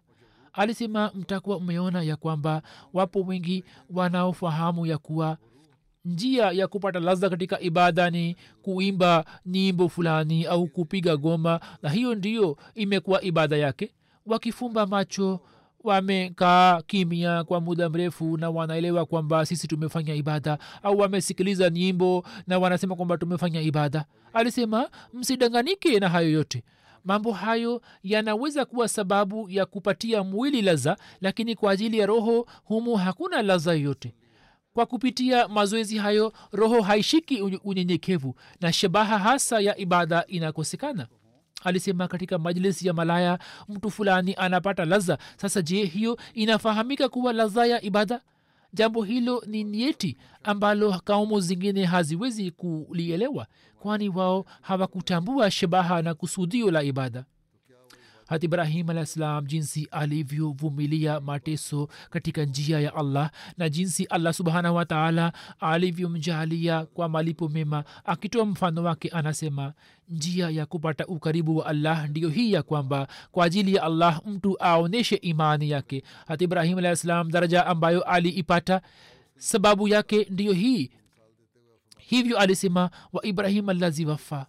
Alisema 0.54 1.12
mtakuwa 1.16 1.58
umeona 1.58 2.02
ya 2.02 2.16
kwamba 2.16 2.62
wapo 2.94 3.22
wengi 3.22 3.64
wanaofahamu 3.90 4.86
ya 4.86 4.98
kuwa 4.98 5.38
njia 6.06 6.52
ya 6.52 6.68
kupata 6.68 7.00
lazda 7.00 7.30
katika 7.30 7.60
ibada 7.60 8.10
ni 8.10 8.36
kuimba 8.62 9.26
nyimbo 9.46 9.90
fulani 9.90 10.46
au 10.46 10.68
kupiga 10.68 11.18
goma 11.18 11.60
na 11.82 11.90
hiyo 11.90 12.16
ndiyo 12.16 12.58
imekuwa 12.76 13.22
ibada 13.22 13.58
yake. 13.58 13.92
Wakifumba 14.26 14.86
macho 14.88 15.40
wamekaa 15.84 16.82
kimya 16.82 17.44
kwa 17.44 17.62
muda 17.62 17.90
mrefu 17.90 18.38
na 18.38 18.50
wanaelewa 18.50 19.06
kwamba 19.06 19.46
sisi 19.46 19.68
tumefanya 19.68 20.14
ibada 20.16 20.58
au 20.84 21.00
wamesikiliza 21.00 21.70
nyimbo 21.70 22.24
na 22.48 22.60
wanasema 22.60 22.96
kwamba 22.96 23.18
tumefanya 23.18 23.62
ibada. 23.62 24.06
Alisema 24.34 24.90
msidanganike 25.14 26.00
na 26.00 26.10
hayo 26.10 26.30
yote. 26.32 26.64
Mambo 27.06 27.32
hayo 27.32 27.82
yanaweza 28.04 28.66
kuwa 28.66 28.88
sababu 28.88 29.50
ya 29.50 29.66
kupatia 29.66 30.24
mwili 30.24 30.62
laza 30.62 30.98
lakini 31.22 31.56
kwa 31.56 31.72
ajili 31.72 31.98
ya 31.98 32.06
roho 32.06 32.46
humu 32.64 32.96
hakuna 32.96 33.42
laza 33.42 33.74
yoyote 33.74 34.14
kwa 34.74 34.86
kupitia 34.86 35.48
mazoezi 35.48 35.98
hayo 35.98 36.34
roho 36.52 36.82
haishiki 36.82 37.42
unyenyekevu 37.42 38.36
na 38.62 38.74
shabaha 38.74 39.20
hasa 39.20 39.60
ya 39.60 39.78
ibada 39.78 40.26
inakosekana. 40.28 41.08
Alisema 41.64 42.08
katika 42.08 42.38
majlisi 42.40 42.88
ya 42.88 42.94
malaya 42.94 43.40
mtu 43.70 43.92
fulani 43.92 44.36
anapata 44.38 44.86
laza. 44.86 45.18
Sasa 45.38 45.62
je 45.62 45.86
hiyo 45.86 46.18
inafahamika 46.34 47.10
kuwa 47.10 47.34
laza 47.34 47.66
ya 47.66 47.82
ibada? 47.82 48.22
Jambo 48.74 49.04
hilo 49.04 49.44
ni 49.48 49.64
nieti 49.64 50.18
ambalo 50.44 51.00
kaumu 51.04 51.40
zingine 51.40 51.86
haziwezi 51.86 52.52
kulielewa 52.52 53.48
kwani 53.80 54.10
wao 54.10 54.46
hawakutambua 54.62 55.52
shabaha 55.52 56.02
na 56.02 56.14
kusudio 56.14 56.72
la 56.72 56.84
ibada 56.84 57.26
hat 58.32 58.44
ibrahim 58.48 58.88
alah 58.90 59.04
salam 59.06 59.44
jinsi 59.46 59.88
alivyovumilia 59.92 61.20
mateso 61.20 61.90
katika 62.10 62.46
njia 62.46 62.80
ya 62.80 62.96
allah 62.96 63.32
na 63.58 63.70
jinsi 63.70 64.06
allah 64.06 64.34
subhanahu 64.34 64.76
wataala 64.76 65.34
alivyomjalia 65.60 66.86
kwa 66.86 67.10
malipo 67.10 67.50
mema. 67.50 67.84
Akitoa 68.06 68.46
mfano 68.46 68.84
wake 68.84 69.10
anasema 69.10 69.74
njia 70.10 70.50
ya 70.50 70.66
kupata 70.66 71.08
ukaribu 71.08 71.58
wa 71.58 71.66
allah 71.66 72.10
ndiyo 72.10 72.30
hii 72.30 72.54
ya 72.54 72.64
kwamba 72.64 73.08
kwa 73.32 73.46
ajili 73.46 73.76
ya 73.76 73.84
allah 73.84 74.22
mtu 74.26 74.64
aonyeshe 74.64 75.16
imani 75.16 75.70
yake. 75.70 76.04
Hat 76.28 76.42
ibrahim 76.42 76.78
alah 76.78 76.96
salam 76.96 77.32
daraja 77.32 77.66
ambayo 77.66 78.02
aliipata 78.02 78.82
sababu 79.38 79.88
yake 79.88 80.28
ndiyo 80.30 80.54
hii. 80.54 80.92
Hivyo 81.98 82.38
alisema 82.40 82.90
wa 83.14 83.26
ibrahim 83.26 83.70
allazi 83.70 84.06
wafa. 84.06 84.46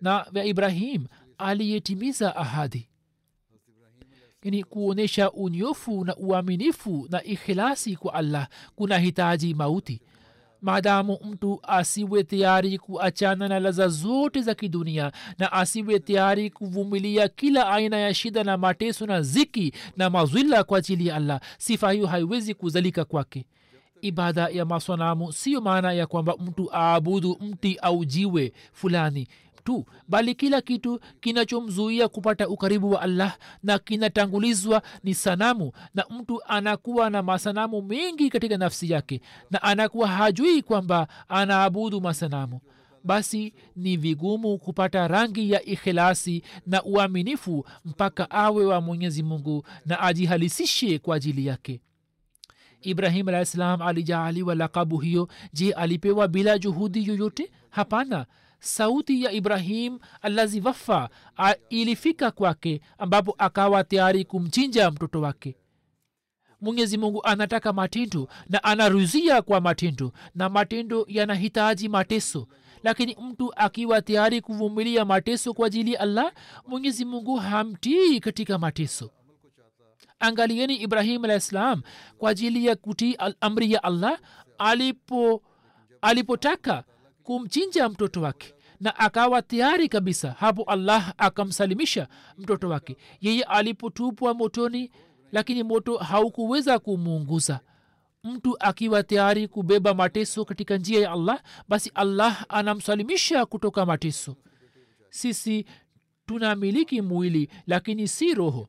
Na 0.00 0.26
wa 0.34 0.44
ibrahim 0.44 1.06
aliyetimiza 1.38 2.36
ahadi. 2.36 2.88
Yani 4.44 4.64
kuonyesha 4.64 5.30
unyofu 5.32 6.04
na 6.04 6.16
uaminifu 6.16 7.06
na 7.10 7.24
ikhilasi 7.24 7.96
kwa 7.96 8.14
allah 8.14 8.48
kuna 8.76 8.98
hitaji 8.98 9.54
mauti. 9.54 10.00
Maadamu 10.62 11.18
mtu 11.24 11.60
asiwe 11.62 12.24
tayari 12.24 12.78
kuachana 12.78 13.48
na 13.48 13.60
laza 13.60 13.88
zote 13.88 14.42
za 14.42 14.54
kidunia 14.54 15.12
na 15.38 15.52
asiwe 15.52 15.98
tayari 15.98 16.50
kuvumilia 16.50 17.28
kila 17.28 17.68
aina 17.70 17.96
ya 17.96 18.14
shida 18.14 18.44
na 18.44 18.56
mateso 18.56 19.06
na 19.06 19.22
ziki 19.22 19.72
na 19.96 20.10
mazwila 20.10 20.64
kwa 20.64 20.78
ajili 20.78 21.06
ya 21.06 21.16
allah 21.16 21.40
sifa 21.58 21.92
hiyo 21.92 22.06
haiwezi 22.06 22.54
kuzalika 22.54 23.04
kwake. 23.04 23.44
Ibada 24.00 24.48
ya 24.48 24.64
maswanamu 24.64 25.32
siyo 25.32 25.60
maana 25.60 25.92
ya 25.92 26.06
kwamba 26.06 26.36
mtu 26.36 26.70
aabudu 26.74 27.38
mti 27.40 27.76
au 27.82 28.04
jiwe 28.04 28.52
fulani 28.72 29.28
tu 29.64 29.84
bali 30.08 30.34
kila 30.34 30.60
kitu 30.60 31.00
kinachomzuia 31.20 32.08
kupata 32.08 32.48
ukaribu 32.48 32.90
wa 32.90 33.02
allah 33.02 33.36
na 33.62 33.78
kinatangulizwa 33.78 34.82
ni 35.04 35.14
sanamu 35.14 35.72
na 35.94 36.04
mtu 36.10 36.44
anakuwa 36.44 37.10
na 37.10 37.22
masanamu 37.22 37.82
mengi 37.82 38.30
katika 38.30 38.56
nafsi 38.56 38.90
yake 38.92 39.20
na 39.50 39.62
anakuwa 39.62 40.08
hajui 40.08 40.62
kwamba 40.62 41.08
anaabudu 41.28 42.00
masanamu. 42.00 42.60
Basi 43.04 43.54
ni 43.76 43.96
vigumu 43.96 44.58
kupata 44.58 45.08
rangi 45.08 45.50
ya 45.50 45.64
ikhilasi 45.64 46.42
na 46.66 46.82
uaminifu 46.84 47.66
mpaka 47.84 48.30
awe 48.30 48.66
wa 48.66 48.80
mwenyezi 48.80 49.22
mungu 49.22 49.64
na 49.86 50.00
ajihalisishe 50.00 50.98
kwa 50.98 51.16
ajili 51.16 51.46
yake. 51.46 51.80
Ibrahim 52.82 53.28
alahi 53.28 53.46
salam 53.46 53.82
alijaaliwa 53.82 54.54
lakabu 54.54 54.98
hiyo. 54.98 55.28
Je 55.52 55.72
alipewa 55.72 56.28
bila 56.28 56.58
juhudi 56.58 57.08
yoyote? 57.08 57.50
Hapana 57.70 58.26
sauti 58.62 59.24
ya 59.24 59.32
ibrahim 59.32 59.98
allazi 60.22 60.60
wafa 60.60 61.08
ilifika 61.68 62.30
kwake 62.30 62.80
ambapo 62.98 63.34
akawa 63.38 63.84
tayari 63.84 64.24
kumchinja 64.24 64.90
mtoto 64.90 65.20
wake. 65.20 65.56
Mwenyezi 66.60 66.98
mungu 66.98 67.24
anataka 67.24 67.72
matendo 67.72 68.28
na 68.48 68.64
anaruzia 68.64 69.42
kwa 69.42 69.60
matendo 69.60 70.12
na 70.34 70.48
matendo 70.48 71.04
yanahitaji 71.08 71.88
mateso. 71.88 72.48
Lakini 72.82 73.16
mtu 73.22 73.52
akiwa 73.56 74.02
tayari 74.02 74.40
kuvumilia 74.40 75.04
mateso 75.04 75.54
kwa 75.54 75.66
ajili 75.66 75.92
ya 75.92 76.00
allah 76.00 76.32
mwenyezi 76.66 77.04
mungu 77.04 77.36
hamtii 77.36 78.20
katika 78.20 78.58
mateso. 78.58 79.10
Angalieni 80.20 80.76
ibrahim 80.76 81.24
alah 81.24 81.40
ssalam 81.40 81.82
kwa 82.18 82.30
ajili 82.30 82.66
ya 82.66 82.76
kutii 82.76 83.16
amri 83.40 83.72
ya 83.72 83.82
allah 83.82 84.18
alipo 84.58 85.42
alipotaka 86.02 86.84
kumchinja 87.22 87.88
mtoto 87.88 88.22
wake. 88.22 88.54
Na 88.80 88.96
akawa 88.98 89.42
tayari 89.42 89.88
kabisa 89.88 90.30
hapo 90.32 90.62
allah 90.62 91.14
akamsalimisha 91.18 92.08
mtoto 92.38 92.68
wake. 92.68 92.96
Yeye 93.20 93.42
alipotupwa 93.42 94.34
motoni 94.34 94.90
lakini 95.32 95.62
moto 95.62 95.96
haukuweza 95.96 96.78
kumuunguza. 96.78 97.60
Mtu 98.24 98.56
akiwa 98.60 99.02
tayari 99.02 99.48
kubeba 99.48 99.94
mateso 99.94 100.44
katika 100.44 100.76
njia 100.76 101.00
ya 101.00 101.12
allah 101.12 101.42
basi 101.68 101.90
allah 101.94 102.44
anamsalimisha 102.48 103.46
kutoka 103.46 103.86
mateso. 103.86 104.36
Sisi 105.10 105.64
tunamiliki 106.26 107.02
mwili 107.02 107.48
lakini 107.66 108.08
si 108.08 108.34
roho. 108.34 108.68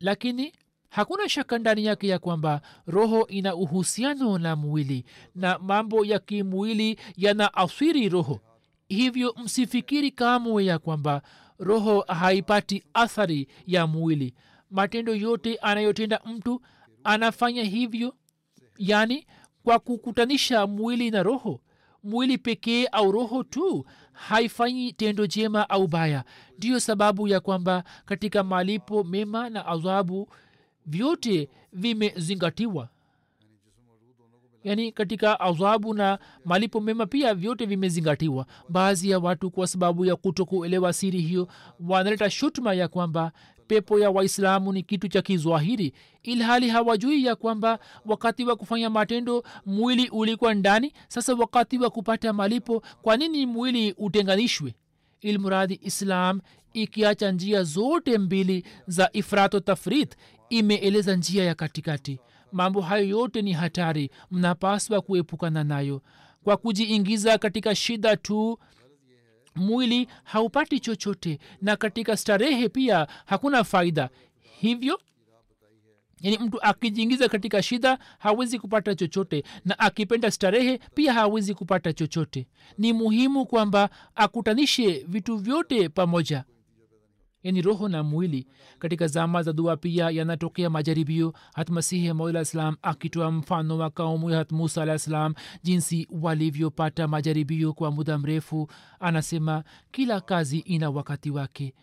Lakini 0.00 0.52
hakuna 0.94 1.28
shaka 1.28 1.58
ndani 1.58 1.84
yake 1.84 2.08
ya 2.08 2.18
kwamba 2.18 2.60
roho 2.86 3.26
ina 3.26 3.54
uhusiano 3.54 4.38
na 4.38 4.56
mwili 4.56 5.04
na 5.34 5.58
mambo 5.58 6.04
ya 6.04 6.18
kimwili 6.18 6.98
yana 7.16 7.54
athiri 7.54 8.08
roho. 8.08 8.40
Hivyo 8.88 9.34
msifikiri 9.44 10.10
kamwe 10.10 10.64
ya 10.64 10.78
kwamba 10.78 11.22
roho 11.58 12.00
haipati 12.00 12.84
athari 12.94 13.48
ya 13.66 13.86
mwili. 13.86 14.34
Matendo 14.70 15.14
yote 15.14 15.56
anayotenda 15.56 16.20
mtu 16.26 16.60
anafanya 17.04 17.62
hivyo 17.64 18.14
yani 18.78 19.26
kwa 19.64 19.78
kukutanisha 19.78 20.66
mwili 20.66 21.10
na 21.10 21.22
roho. 21.22 21.60
Mwili 22.04 22.38
pekee 22.38 22.86
au 22.86 23.12
roho 23.12 23.42
tu 23.42 23.86
haifanyi 24.12 24.92
tendo 24.92 25.26
jema 25.26 25.70
au 25.70 25.86
baya. 25.86 26.24
Ndiyo 26.58 26.80
sababu 26.80 27.28
ya 27.28 27.40
kwamba 27.40 27.84
katika 28.04 28.42
malipo 28.42 29.04
mema 29.04 29.50
na 29.50 29.66
adhabu 29.66 30.28
vyote 30.86 31.48
vimezingatiwa. 31.72 32.88
Yaani 34.64 34.92
katika 34.92 35.40
adhabu 35.40 35.94
na 35.94 36.18
malipo 36.44 36.80
mema 36.80 37.06
pia 37.06 37.34
vyote 37.34 37.66
vimezingatiwa. 37.66 38.46
Baadhi 38.68 39.10
ya 39.10 39.18
watu 39.18 39.50
kwa 39.50 39.66
sababu 39.66 40.04
ya 40.04 40.16
kuto 40.16 40.44
kuelewa 40.44 40.92
siri 40.92 41.20
hiyo 41.20 41.48
wanaleta 41.88 42.30
shutuma 42.30 42.74
ya 42.74 42.88
kwamba 42.88 43.32
pepo 43.66 43.98
ya 43.98 44.10
waislamu 44.10 44.72
ni 44.72 44.82
kitu 44.82 45.08
cha 45.08 45.22
kizwahiri 45.22 45.92
ilhali 46.22 46.68
hawajui 46.68 47.24
ya 47.24 47.36
kwamba 47.36 47.78
wakati 48.06 48.44
wa 48.44 48.56
kufanya 48.56 48.90
matendo 48.90 49.42
mwili 49.66 50.08
ulikuwa 50.08 50.54
ndani. 50.54 50.92
Sasa 51.08 51.34
wakati 51.34 51.78
wa 51.78 51.90
kupata 51.90 52.32
malipo 52.32 52.82
kwa 53.02 53.16
nini 53.16 53.46
mwili 53.46 53.92
utenganishwe? 53.98 54.74
Ilmuradhi 55.20 55.80
islam 55.82 56.40
ikiacha 56.72 57.32
njia 57.32 57.62
zote 57.62 58.18
mbili 58.18 58.64
za 58.86 59.10
ifrato 59.12 59.60
tafrit 59.60 60.16
imeeleza 60.50 61.16
njia 61.16 61.44
ya 61.44 61.54
katikati. 61.54 62.20
Mambo 62.52 62.80
hayo 62.80 63.04
yote 63.08 63.42
ni 63.42 63.52
hatari. 63.52 64.10
Mnapaswa 64.30 65.00
kuepukana 65.00 65.64
nayo. 65.64 66.02
Kwa 66.44 66.56
kujiingiza 66.56 67.38
katika 67.38 67.74
shida 67.74 68.16
tu 68.16 68.58
mwili 69.56 70.08
haupati 70.24 70.80
chochote. 70.80 71.38
Na 71.62 71.76
katika 71.76 72.16
starehe 72.16 72.68
pia 72.68 73.06
hakuna 73.26 73.64
faida. 73.64 74.10
Hivyo 74.40 75.00
yani 76.20 76.38
mtu 76.38 76.62
akijiingiza 76.62 77.28
katika 77.28 77.62
shida 77.62 77.98
hawezi 78.18 78.58
kupata 78.58 78.94
chochote. 78.94 79.44
Na 79.64 79.78
akipenda 79.78 80.30
starehe 80.30 80.78
pia 80.94 81.12
hawezi 81.12 81.54
kupata 81.54 81.92
chochote. 81.92 82.46
Ni 82.78 82.92
muhimu 82.92 83.46
kwamba 83.46 83.90
akutanishe 84.14 85.04
vitu 85.08 85.36
vyote 85.36 85.88
pamoja 85.88 86.44
yani 87.44 87.62
roho 87.62 87.88
na 87.88 88.02
mwili. 88.02 88.46
Katika 88.78 89.06
zama 89.06 89.42
za 89.42 89.52
dua 89.52 89.76
pia 89.76 90.10
yanatokea 90.10 90.70
majaribio. 90.70 91.32
Hatmasihi 91.54 92.12
maula 92.12 92.44
salam 92.44 92.76
akitoa 92.82 93.30
mfano 93.30 93.78
wa 93.78 93.90
kaumu 93.90 94.30
ya 94.30 94.38
hat 94.38 94.52
musa 94.52 94.82
alah 94.82 94.98
salam 94.98 95.34
jinsi 95.62 96.08
walivyopata 96.22 97.08
majaribio 97.08 97.72
kwa 97.72 97.90
muda 97.90 98.18
mrefu. 98.18 98.68
Anasema 99.00 99.64
kila 99.90 100.20
kazi 100.20 100.58
ina 100.58 100.90
wakati 100.90 101.30
wake 101.30 101.74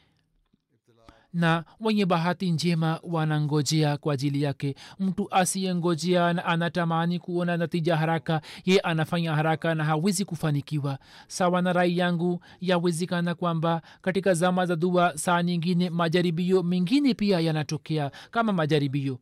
na 1.34 1.63
wenye 1.79 2.05
bahati 2.05 2.51
njema 2.51 2.99
wanangojea 3.03 3.97
kwa 3.97 4.13
ajili 4.13 4.41
yake. 4.41 4.75
Mtu 4.99 5.27
asiyengojea 5.32 6.34
na 6.34 6.45
anatamani 6.45 7.19
kuona 7.19 7.57
natija 7.57 7.97
haraka 7.97 8.41
ye 8.65 8.79
anafanya 8.79 9.36
haraka 9.36 9.75
na 9.75 9.84
hawezi 9.84 10.25
kufanikiwa. 10.25 10.97
Sawa 11.27 11.61
na 11.61 11.73
rai 11.73 11.97
yangu 11.97 12.39
yawezekana 12.61 13.36
kwamba 13.36 13.82
katika 14.01 14.34
zama 14.34 14.65
za 14.65 14.75
dua 14.75 15.17
saa 15.17 15.43
nyingine 15.43 15.89
majaribio 15.89 16.63
mengine 16.63 17.13
pia 17.13 17.39
yanatokea 17.39 18.11
kama 18.32 18.53
majaribio. 18.53 19.19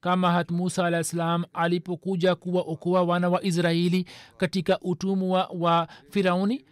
Kama 0.00 0.32
hat 0.32 0.50
musa 0.50 0.86
alah 0.86 1.04
salam 1.04 1.44
alipokuja 1.52 2.34
kuwaokoa 2.34 3.02
wana 3.02 3.28
wa 3.28 3.44
israeli 3.44 4.06
katika 4.36 4.80
utumwa 4.80 5.48
wa 5.58 5.88
firauni 6.10 6.64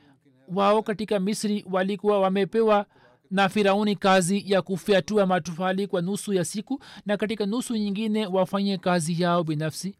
wao 0.54 0.82
katika 0.82 1.20
misri 1.20 1.64
walikuwa 1.70 2.20
wamepewa 2.20 2.86
na 3.30 3.48
firauni 3.48 3.96
kazi 3.96 4.44
ya 4.52 4.62
kufyatua 4.62 5.26
matofali 5.26 5.86
kwa 5.86 6.02
nusu 6.02 6.32
ya 6.32 6.44
siku 6.44 6.82
na 7.06 7.16
katika 7.16 7.46
nusu 7.46 7.76
nyingine 7.76 8.26
wafanye 8.26 8.78
kazi 8.78 9.22
yao 9.22 9.44
binafsi. 9.44 9.94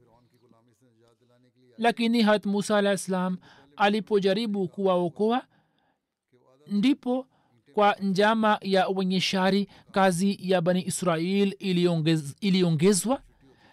Lakini 1.79 2.23
hat 2.23 2.47
musa 2.47 2.79
alah 2.79 2.97
ssalam 2.99 3.37
alipojaribu 3.77 4.69
kuwaokoa 4.69 5.43
ndipo 6.67 7.27
kwa 7.75 7.95
njama 8.01 8.59
ya 8.63 8.89
wenye 8.89 9.21
shari 9.21 9.69
kazi 9.93 10.39
ya 10.41 10.61
bani 10.61 10.83
israel 10.87 11.55
iliongez, 11.59 12.35
iliongezwa 12.41 13.23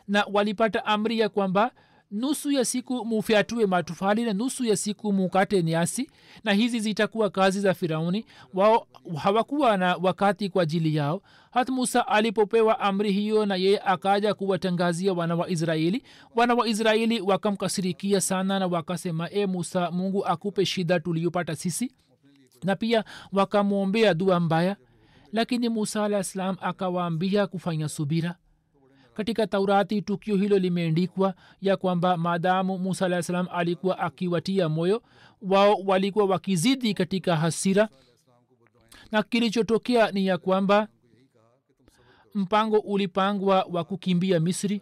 na 0.08 0.26
walipata 0.34 0.86
amri 0.86 1.20
ya 1.20 1.30
kwamba 1.30 1.72
nusu 2.12 2.51
ya 2.51 2.66
siku 2.66 3.05
mufyatue 3.05 3.66
matofali 3.66 4.24
na 4.26 4.34
nusu 4.34 4.66
ya 4.66 4.78
siku 4.78 5.14
mukate 5.14 5.64
nyasi 5.64 6.10
na 6.43 6.53
hizi 6.53 6.80
zitakuwa 6.80 7.30
kazi 7.30 7.60
za 7.62 7.74
firauni. 7.74 8.26
Wao 8.53 8.88
hawakuwa 9.18 9.78
na 9.78 9.95
wakati 9.95 10.49
kwa 10.49 10.64
ajili 10.64 10.95
yao. 10.95 11.22
Hat 11.51 11.70
musa 11.70 12.08
alipopewa 12.08 12.80
amri 12.80 13.12
hiyo 13.12 13.45
na 13.45 13.55
yeye 13.55 13.80
akaja 13.80 14.34
kuwatangazia 14.34 15.14
wana 15.14 15.36
wa 15.36 15.49
israeli. 15.49 16.03
Wana 16.36 16.53
wa 16.53 16.68
israeli 16.68 17.22
wakamkasirikia 17.22 18.22
sana 18.22 18.60
na 18.60 18.68
wakasema 18.68 19.30
e 19.32 19.45
musa 19.45 19.91
mungu 19.91 20.26
akupe 20.26 20.66
shida 20.66 20.99
tuliyopata 20.99 21.55
sisi. 21.55 21.91
Na 22.64 22.76
pia 22.76 23.03
wakamwombea 23.32 24.14
dua 24.14 24.39
mbaya. 24.39 24.76
Lakini 25.32 25.70
musa 25.70 26.03
alah 26.05 26.24
salam 26.24 26.58
akawaambia 26.62 27.47
kufanya 27.47 27.89
subira 27.89 28.36
katika 29.18 29.47
taurati 29.47 30.01
tukio 30.01 30.36
hilo 30.36 30.59
limeandikwa 30.59 31.34
ya 31.61 31.78
kwamba 31.78 32.18
maadamu 32.18 32.78
musa 32.78 33.05
alah 33.05 33.22
salam 33.24 33.47
alikuwa 33.51 33.99
akiwatia 33.99 34.70
moyo 34.70 35.03
wao 35.41 35.76
walikuwa 35.86 36.26
wakizidi 36.26 36.93
katika 36.93 37.36
hasira. 37.36 37.89
Na 39.11 39.24
kilichotokea 39.24 40.11
ni 40.11 40.26
ya 40.28 40.38
kwamba 40.38 40.88
mpango 42.34 42.78
ulipangwa 42.80 43.63
wa 43.72 43.84
kukimbia 43.84 44.39
misri 44.39 44.82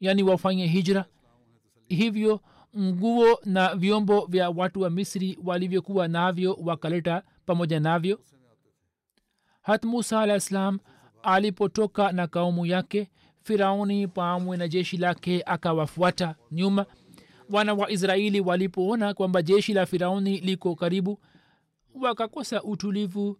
yaani 0.00 0.22
wafanye 0.22 0.66
hijra. 0.66 1.04
Hivyo 1.88 2.40
nguo 2.78 3.38
na 3.44 3.74
vyombo 3.74 4.26
vya 4.26 4.50
watu 4.50 4.80
wa 4.80 4.90
misri 4.90 5.38
walivyokuwa 5.44 6.08
navyo 6.08 6.54
wakaleta 6.64 7.22
pamoja 7.46 7.80
navyo. 7.80 8.20
Hat 9.62 9.84
musa 9.84 10.20
alah 10.20 10.40
salam 10.40 10.78
alipotoka 11.22 12.12
na 12.12 12.26
kaumu 12.26 12.66
yake 12.66 13.10
firauni 13.48 14.08
pamwe 14.08 14.56
na 14.56 14.68
jeshi 14.68 14.96
lake 14.96 15.42
akawafuata 15.46 16.34
nyuma. 16.52 16.86
Wana 17.50 17.74
wa 17.74 17.90
israeli 17.90 18.40
walipoona 18.40 19.14
kwamba 19.14 19.42
jeshi 19.42 19.74
la 19.74 19.86
firauni 19.86 20.38
liko 20.40 20.74
karibu 20.74 21.20
wakakosa 22.00 22.62
utulivu 22.62 23.38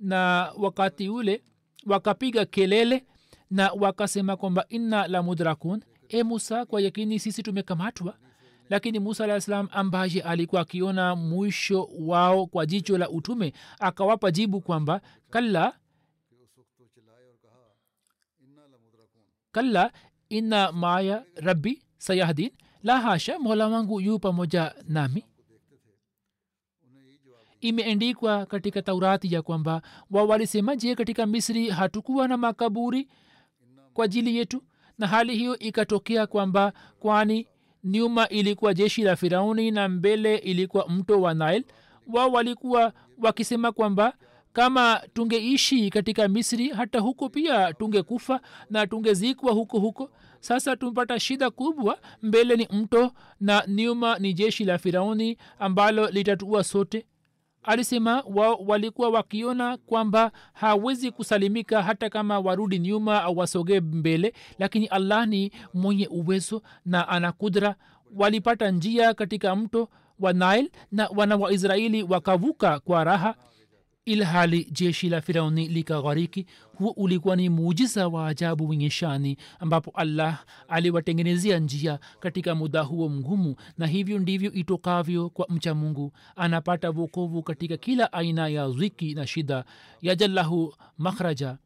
na 0.00 0.52
wakati 0.58 1.08
ule 1.08 1.42
wakapiga 1.86 2.44
kelele 2.44 3.04
na 3.50 3.72
wakasema 3.72 4.36
kwamba 4.36 4.64
inna 4.68 5.06
la 5.08 5.22
mudrakun. 5.22 5.82
E 6.08 6.22
musa 6.22 6.66
kwa 6.66 6.80
yakini 6.80 7.18
sisi 7.18 7.42
tumekamatwa. 7.42 8.14
Lakini 8.70 8.98
musa 8.98 9.24
alah 9.24 9.40
salam 9.40 9.68
ambaye 9.72 10.20
alikuwa 10.22 10.60
akiona 10.60 11.16
mwisho 11.16 11.88
wao 12.00 12.46
kwa 12.46 12.66
jicho 12.66 12.98
la 12.98 13.10
utume 13.10 13.52
akawapa 13.78 14.30
jibu 14.30 14.60
kwamba 14.60 15.00
kalla 15.30 15.72
kalla 19.52 19.92
ina 20.28 20.72
maya 20.72 21.24
rabbi 21.36 21.82
sayahdin 21.98 22.50
la 22.82 23.00
hasha 23.00 23.38
mola 23.38 23.68
wangu 23.68 24.00
yu 24.00 24.18
pamoja 24.18 24.74
nami. 24.88 25.24
Imeendikwa 27.60 28.46
katika 28.46 28.82
taurati 28.82 29.34
ya 29.34 29.42
kwamba 29.42 29.82
wa 30.10 30.24
walisema 30.24 30.76
je 30.76 30.94
katika 30.94 31.26
misri 31.26 31.68
hatukuwa 31.70 32.28
na 32.28 32.36
makaburi 32.36 33.08
kwa 33.94 34.04
ajili 34.04 34.36
yetu? 34.36 34.62
Na 34.98 35.06
hali 35.06 35.36
hiyo 35.36 35.58
ikatokea 35.58 36.26
kwamba 36.26 36.72
kwani 37.00 37.46
nyuma 37.84 38.28
ilikuwa 38.28 38.74
jeshi 38.74 39.02
la 39.02 39.16
firauni 39.16 39.70
na 39.70 39.88
mbele 39.88 40.36
ilikuwa 40.36 40.88
mto 40.88 41.20
wa 41.20 41.34
nail 41.34 41.64
wao 42.06 42.30
walikuwa 42.32 42.92
wakisema 43.18 43.72
kwamba 43.72 44.12
kama 44.52 45.00
tungeishi 45.14 45.90
katika 45.90 46.28
misri 46.28 46.68
hata 46.68 46.98
huko 47.00 47.28
pia 47.28 47.72
tungekufa 47.74 48.40
na 48.70 48.86
tungezikwa 48.86 49.52
huko 49.52 49.78
huko. 49.78 50.10
Sasa 50.40 50.76
tumepata 50.76 51.20
shida 51.20 51.50
kubwa 51.50 51.98
mbele 52.22 52.56
ni 52.56 52.68
mto 52.72 53.12
na 53.40 53.64
nyuma 53.68 54.18
ni 54.18 54.32
jeshi 54.34 54.64
la 54.64 54.78
firauni 54.78 55.36
ambalo 55.58 56.10
litatua 56.10 56.64
sote. 56.64 57.06
Alisema 57.62 58.22
wao 58.34 58.54
walikuwa 58.66 59.08
wakiona 59.08 59.76
kwamba 59.76 60.32
hawezi 60.52 61.10
kusalimika 61.10 61.82
hata 61.82 62.10
kama 62.10 62.38
warudi 62.38 62.78
nyuma 62.78 63.22
au 63.22 63.38
wasogee 63.38 63.80
mbele 63.80 64.34
lakini 64.58 64.86
allah 64.86 65.26
ni 65.28 65.52
mwenye 65.74 66.06
uwezo 66.08 66.62
na 66.84 67.08
ana 67.08 67.32
kudra. 67.32 67.74
Walipata 68.16 68.70
njia 68.70 69.14
katika 69.14 69.56
mto 69.56 69.88
wa 70.20 70.32
nil 70.32 70.70
na 70.92 71.08
wana 71.16 71.36
wa 71.36 71.52
israeli 71.52 72.02
wakavuka 72.02 72.78
kwa 72.80 73.04
raha 73.04 73.34
ilhali 74.06 74.64
jeshi 74.72 75.08
la 75.08 75.20
firauni 75.20 75.68
likaghariki 75.68 76.46
huo 76.76 76.90
ulikuwa 76.90 77.36
ni 77.36 77.48
muujiza 77.48 78.08
wa 78.08 78.28
ajabu 78.28 78.68
wenye 78.68 78.90
shani 78.90 79.36
ambapo 79.58 79.90
allah 79.94 80.44
aliwatengenezea 80.68 81.58
njia 81.58 81.98
katika 82.20 82.54
muda 82.54 82.80
huo 82.82 83.08
mgumu 83.08 83.56
na 83.78 83.86
hivyo 83.86 84.18
ndivyo 84.18 84.52
itokavyo 84.52 85.28
kwa 85.30 85.46
mcha 85.48 85.74
mungu. 85.74 86.12
Anapata 86.36 86.90
vokovu 86.90 87.42
katika 87.42 87.76
kila 87.76 88.12
aina 88.12 88.48
ya 88.48 88.70
ziki 88.70 89.14
na 89.14 89.26
shida. 89.26 89.64
Yajallahu 90.02 90.74
makhraja. 90.98 91.58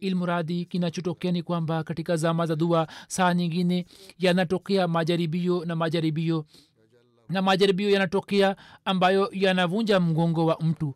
Ilmuradi 0.00 0.64
kinachotokea 0.64 1.32
ni 1.32 1.42
kwamba 1.42 1.84
katika 1.84 2.16
zama 2.16 2.46
za 2.46 2.56
dua 2.56 2.86
saa 3.08 3.34
nyingine 3.34 3.86
yanatokea 4.18 4.88
majaribio 4.88 5.64
na 5.64 5.76
majaribio 5.76 6.44
na 7.28 7.42
majaribio 7.42 7.90
yanatokea 7.90 8.56
ambayo 8.84 9.28
yanavunja 9.32 10.00
mgongo 10.00 10.46
wa 10.46 10.58
mtu 10.60 10.94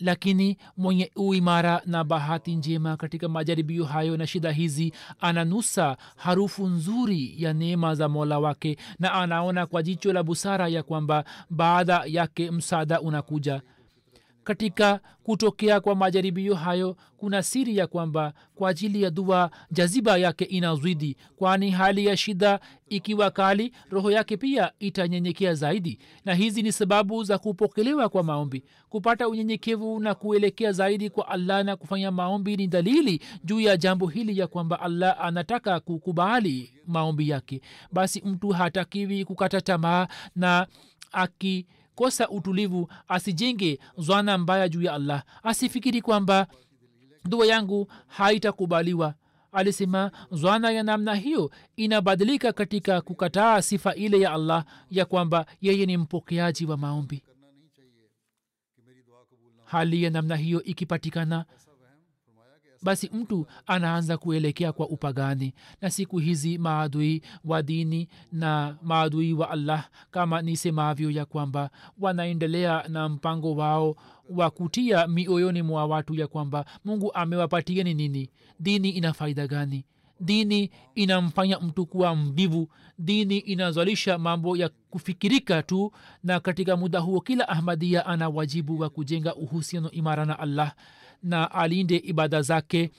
lakini 0.00 0.56
mwenye 0.76 1.10
uimara 1.16 1.82
na 1.86 2.04
bahati 2.04 2.56
njema 2.56 2.96
katika 2.96 3.28
majaribio 3.28 3.84
hayo 3.84 4.16
na 4.16 4.26
shida 4.26 4.50
hizi 4.52 4.92
ananusa 5.20 5.96
harufu 6.16 6.66
nzuri 6.66 7.34
ya 7.42 7.52
neema 7.52 7.94
za 7.94 8.08
mola 8.08 8.38
wake 8.38 8.76
na 8.98 9.12
anaona 9.12 9.66
kwa 9.66 9.82
jicho 9.82 10.12
la 10.12 10.22
busara 10.22 10.68
ya 10.68 10.82
kwamba 10.82 11.24
baada 11.50 12.02
yake 12.06 12.50
msaada 12.50 13.00
unakuja 13.00 13.62
katika 14.44 15.00
kutokea 15.22 15.80
kwa 15.80 15.94
majaribio 15.94 16.54
hayo 16.54 16.96
kuna 17.16 17.42
siri 17.42 17.76
ya 17.76 17.86
kwamba 17.86 18.32
kwa 18.54 18.70
ajili 18.70 19.02
ya 19.02 19.10
dua 19.10 19.50
jaziba 19.70 20.16
yake 20.16 20.44
inazwidi 20.44 21.16
kwani 21.36 21.70
hali 21.70 22.06
ya 22.06 22.16
shida 22.16 22.60
ikiwa 22.88 23.30
kali 23.30 23.72
roho 23.90 24.10
yake 24.10 24.36
pia 24.36 24.72
itanyenyekea 24.78 25.54
zaidi. 25.54 25.98
Na 26.24 26.34
hizi 26.34 26.62
ni 26.62 26.72
sababu 26.72 27.24
za 27.24 27.38
kupokelewa 27.38 28.08
kwa 28.08 28.22
maombi. 28.22 28.64
Kupata 28.88 29.28
unyenyekevu 29.28 30.00
na 30.00 30.14
kuelekea 30.14 30.72
zaidi 30.72 31.10
kwa 31.10 31.28
allah 31.28 31.64
na 31.64 31.76
kufanya 31.76 32.10
maombi 32.10 32.56
ni 32.56 32.66
dalili 32.66 33.20
juu 33.44 33.60
ya 33.60 33.76
jambo 33.76 34.06
hili 34.06 34.38
ya 34.38 34.46
kwamba 34.46 34.80
allah 34.80 35.16
anataka 35.20 35.80
kukubali 35.80 36.72
maombi 36.86 37.28
yake. 37.28 37.60
Basi 37.92 38.22
mtu 38.24 38.48
hatakiwi 38.48 39.24
kukata 39.24 39.60
tamaa 39.60 40.06
na 40.36 40.66
aki 41.12 41.66
kosa 41.94 42.28
utulivu 42.28 42.88
asijenge 43.08 43.78
zwana 43.98 44.38
mbaya 44.38 44.68
juu 44.68 44.82
ya 44.82 44.92
allah. 44.94 45.22
Asifikiri 45.42 46.02
kwamba 46.02 46.46
dua 47.24 47.46
yangu 47.46 47.88
haitakubaliwa. 48.06 49.14
Alisema 49.52 50.10
zwana 50.30 50.70
ya 50.70 50.82
namna 50.82 51.14
hiyo 51.14 51.50
inabadilika 51.76 52.52
katika 52.52 53.00
kukataa 53.00 53.62
sifa 53.62 53.94
ile 53.94 54.20
ya 54.20 54.32
allah 54.32 54.64
ya 54.90 55.04
kwamba 55.04 55.46
yeye 55.60 55.86
ni 55.86 55.96
mpokeaji 55.96 56.66
wa 56.66 56.76
maombi. 56.76 57.22
Hali 59.64 60.02
ya 60.02 60.10
namna 60.10 60.36
hiyo 60.36 60.62
ikipatikana 60.62 61.44
basi 62.84 63.10
mtu 63.12 63.46
anaanza 63.66 64.16
kuelekea 64.18 64.72
kwa 64.72 64.88
upagani. 64.88 65.54
Na 65.80 65.90
siku 65.90 66.18
hizi 66.18 66.58
maadui 66.58 67.22
wa 67.44 67.62
dini 67.62 68.08
na 68.32 68.76
maadui 68.82 69.32
wa 69.32 69.50
allah 69.50 69.88
kama 70.10 70.42
nisemavyo 70.42 71.10
ya 71.10 71.24
kwamba 71.24 71.70
wanaendelea 71.98 72.84
na 72.88 73.08
mpango 73.08 73.54
wao 73.54 73.96
wa 74.30 74.50
kutia 74.50 75.06
mioyoni 75.06 75.62
mwa 75.62 75.86
watu 75.86 76.14
ya 76.14 76.26
kwamba 76.26 76.64
mungu 76.84 77.14
amewapatieni 77.14 77.94
nini? 77.94 78.30
Dini 78.60 78.90
ina 78.90 79.12
faida 79.12 79.46
gani? 79.46 79.84
Dini 80.20 80.70
inamfanya 80.94 81.58
mtu 81.60 81.86
kuwa 81.86 82.16
mvivu. 82.16 82.68
Dini 82.98 83.38
inazalisha 83.38 84.18
mambo 84.18 84.56
ya 84.56 84.70
kufikirika 84.90 85.62
tu. 85.62 85.92
Na 86.24 86.40
katika 86.40 86.76
muda 86.76 86.98
huo 87.00 87.20
kila 87.20 87.48
ahmadia 87.48 88.06
ana 88.06 88.28
wajibu 88.28 88.78
wa 88.80 88.90
kujenga 88.90 89.34
uhusiano 89.34 89.90
imara 89.90 90.24
na 90.24 90.38
allah 90.38 90.74
na 91.24 91.50
alinde 91.50 91.96
ibada 91.96 92.42
zake. 92.42 92.90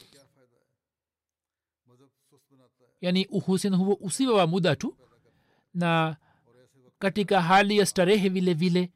Yani 3.01 3.25
uhusiano 3.25 3.77
huo 3.77 3.97
usiwe 4.01 4.33
wa 4.33 4.47
muda 4.47 4.75
tu 4.75 4.97
na 5.73 6.15
katika 6.99 7.41
hali 7.41 7.77
ya 7.77 7.85
starehe 7.85 8.29
vile 8.29 8.53
vile 8.53 8.91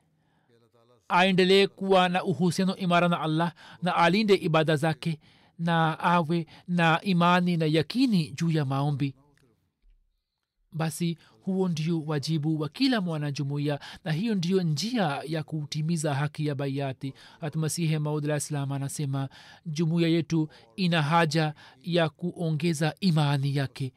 aendelee 1.10 1.68
kuwa 1.68 2.10
na 2.10 2.24
uhusiano 2.24 2.76
imara 2.76 3.08
na 3.08 3.22
allah 3.22 3.54
na 3.82 3.96
alinde 3.96 4.34
ibada 4.36 4.76
zake 4.76 5.20
na 5.60 6.00
awe 6.00 6.48
na 6.68 7.02
imani 7.02 7.58
na 7.58 7.66
yakini 7.66 8.32
juu 8.32 8.52
ya 8.52 8.66
maombi. 8.66 9.16
Basi 10.72 11.18
huo 11.52 11.68
ndio 11.70 12.02
wajibu 12.02 12.60
wa 12.62 12.70
kila 12.70 13.02
mwanajumuiya 13.02 13.80
na 14.04 14.12
hiyo 14.12 14.36
ndiyo 14.36 14.64
njia 14.64 15.22
ya 15.28 15.44
kutimiza 15.44 16.14
haki 16.16 16.46
ya 16.46 16.56
baiati 16.56 17.14
hatmasihi 17.42 18.00
maudlah 18.00 18.40
salam 18.40 18.72
anasema 18.72 19.30
jumuiya 19.66 20.10
yetu 20.10 20.50
ina 20.76 21.02
haja 21.02 21.54
ya 21.84 22.10
kuongeza 22.10 22.96
imani 23.00 23.56
yake. 23.56 23.94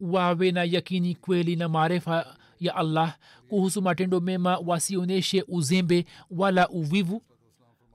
Wawe 0.00 0.52
na 0.52 0.64
yakini 0.64 1.14
kweli 1.14 1.56
na 1.56 1.68
maarifa 1.68 2.36
ya 2.60 2.74
allah 2.76 3.16
kuhusu 3.48 3.82
matendo 3.82 4.20
mema 4.20 4.58
wasionyeshe 4.58 5.44
uzembe 5.48 6.06
wala 6.30 6.68
uvivu. 6.68 7.22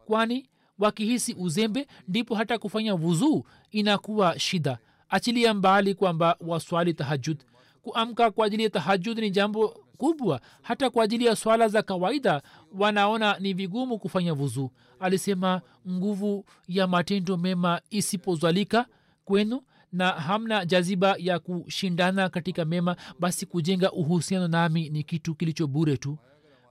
Kwani 0.05 0.49
wakihisi 0.79 1.33
uzembe 1.33 1.87
ndipo 2.07 2.35
hata 2.35 2.57
kufanya 2.57 2.95
vuzuu 2.95 3.43
inakuwa 3.71 4.39
shida. 4.39 4.77
Achilia 5.09 5.53
mbali 5.53 5.95
kwamba 5.95 6.37
waswali 6.39 6.93
tahajud 6.93 7.43
kuamka 7.81 8.31
kwa 8.31 8.45
ajili 8.45 8.63
ya 8.63 8.69
tahajud 8.69 9.19
ni 9.19 9.29
jambo 9.31 9.67
kubwa. 9.97 10.41
Hata 10.61 10.89
kwa 10.89 11.03
ajili 11.03 11.25
ya 11.25 11.35
swala 11.35 11.67
za 11.67 11.81
kawaida 11.81 12.41
wanaona 12.79 13.39
ni 13.39 13.53
vigumu 13.53 13.99
kufanya 13.99 14.33
vuzuu 14.33 14.69
alisema 14.99 15.61
nguvu 15.89 16.45
ya 16.67 16.87
matendo 16.87 17.37
mema 17.37 17.81
isipozwalika 17.89 18.85
kwenu 19.25 19.61
na 19.91 20.09
hamna 20.11 20.65
jaziba 20.65 21.15
ya 21.19 21.39
kushindana 21.39 22.29
katika 22.29 22.65
mema 22.65 22.95
basi 23.19 23.45
kujenga 23.45 23.91
uhusiano 23.91 24.47
nami 24.47 24.89
ni 24.89 25.03
kitu 25.03 25.35
kilicho 25.35 25.67
bure 25.67 25.97
tu. 25.97 26.17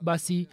Basi 0.00 0.48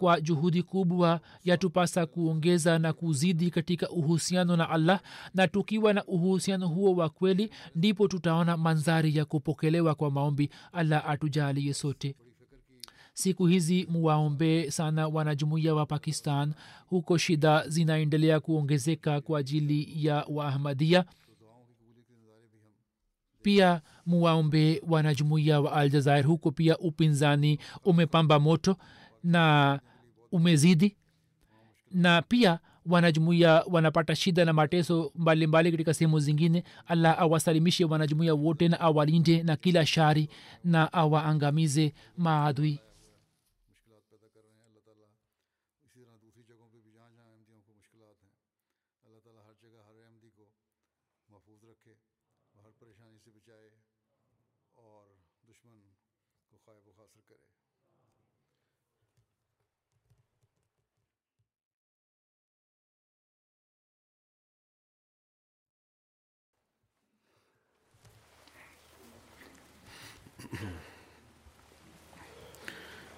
kwa 0.00 0.20
juhudi 0.20 0.62
kubwa 0.62 1.20
yatupasa 1.44 2.06
kuongeza 2.06 2.78
na 2.78 2.92
kuzidi 2.92 3.50
katika 3.50 3.90
uhusiano 3.90 4.56
na 4.56 4.70
allah. 4.70 5.00
Na 5.34 5.48
tukiwa 5.48 5.92
na 5.92 6.04
uhusiano 6.04 6.68
huo 6.68 6.94
wa 6.94 7.08
kweli 7.08 7.50
ndipo 7.74 8.08
tutaona 8.08 8.56
mandhari 8.56 9.16
ya 9.16 9.24
kupokelewa 9.24 9.94
kwa 9.94 10.10
maombi. 10.10 10.50
Allah 10.72 11.08
atujalie 11.10 11.74
sote. 11.74 12.14
Siku 13.14 13.46
hizi 13.46 13.86
muwaombee 13.90 14.70
sana 14.70 15.08
wanajumuiya 15.08 15.74
wa 15.74 15.86
pakistan. 15.86 16.54
Huko 16.86 17.18
shida 17.18 17.68
zinaendelea 17.68 18.40
kuongezeka 18.40 19.20
kwa 19.20 19.38
ajili 19.38 20.06
ya 20.06 20.26
waahmadia 20.28 21.04
pia 23.42 23.80
muwaombe 24.06 24.82
wanajumuiya 24.88 25.60
wa 25.60 25.72
aljazair 25.72 26.24
huko 26.26 26.50
pia 26.50 26.78
upinzani 26.78 27.58
umepamba 27.84 28.38
moto 28.40 28.76
na 29.24 29.80
umezidi. 30.32 30.96
Na 31.92 32.22
pia 32.22 32.58
wanajumuia 32.86 33.64
wanapata 33.70 34.16
shida 34.16 34.44
na 34.44 34.52
mateso 34.52 35.12
mbalimbali 35.14 35.70
katika 35.70 35.94
sehemu 35.94 36.20
zingine. 36.20 36.64
Allah 36.86 37.18
awasalimishe 37.18 37.84
wanajumuia 37.84 38.34
wote 38.34 38.68
na 38.68 38.80
awalinde 38.80 39.42
na 39.42 39.56
kila 39.56 39.86
shari 39.86 40.28
na 40.64 40.92
awaangamize 40.92 41.94
maadui 42.18 42.80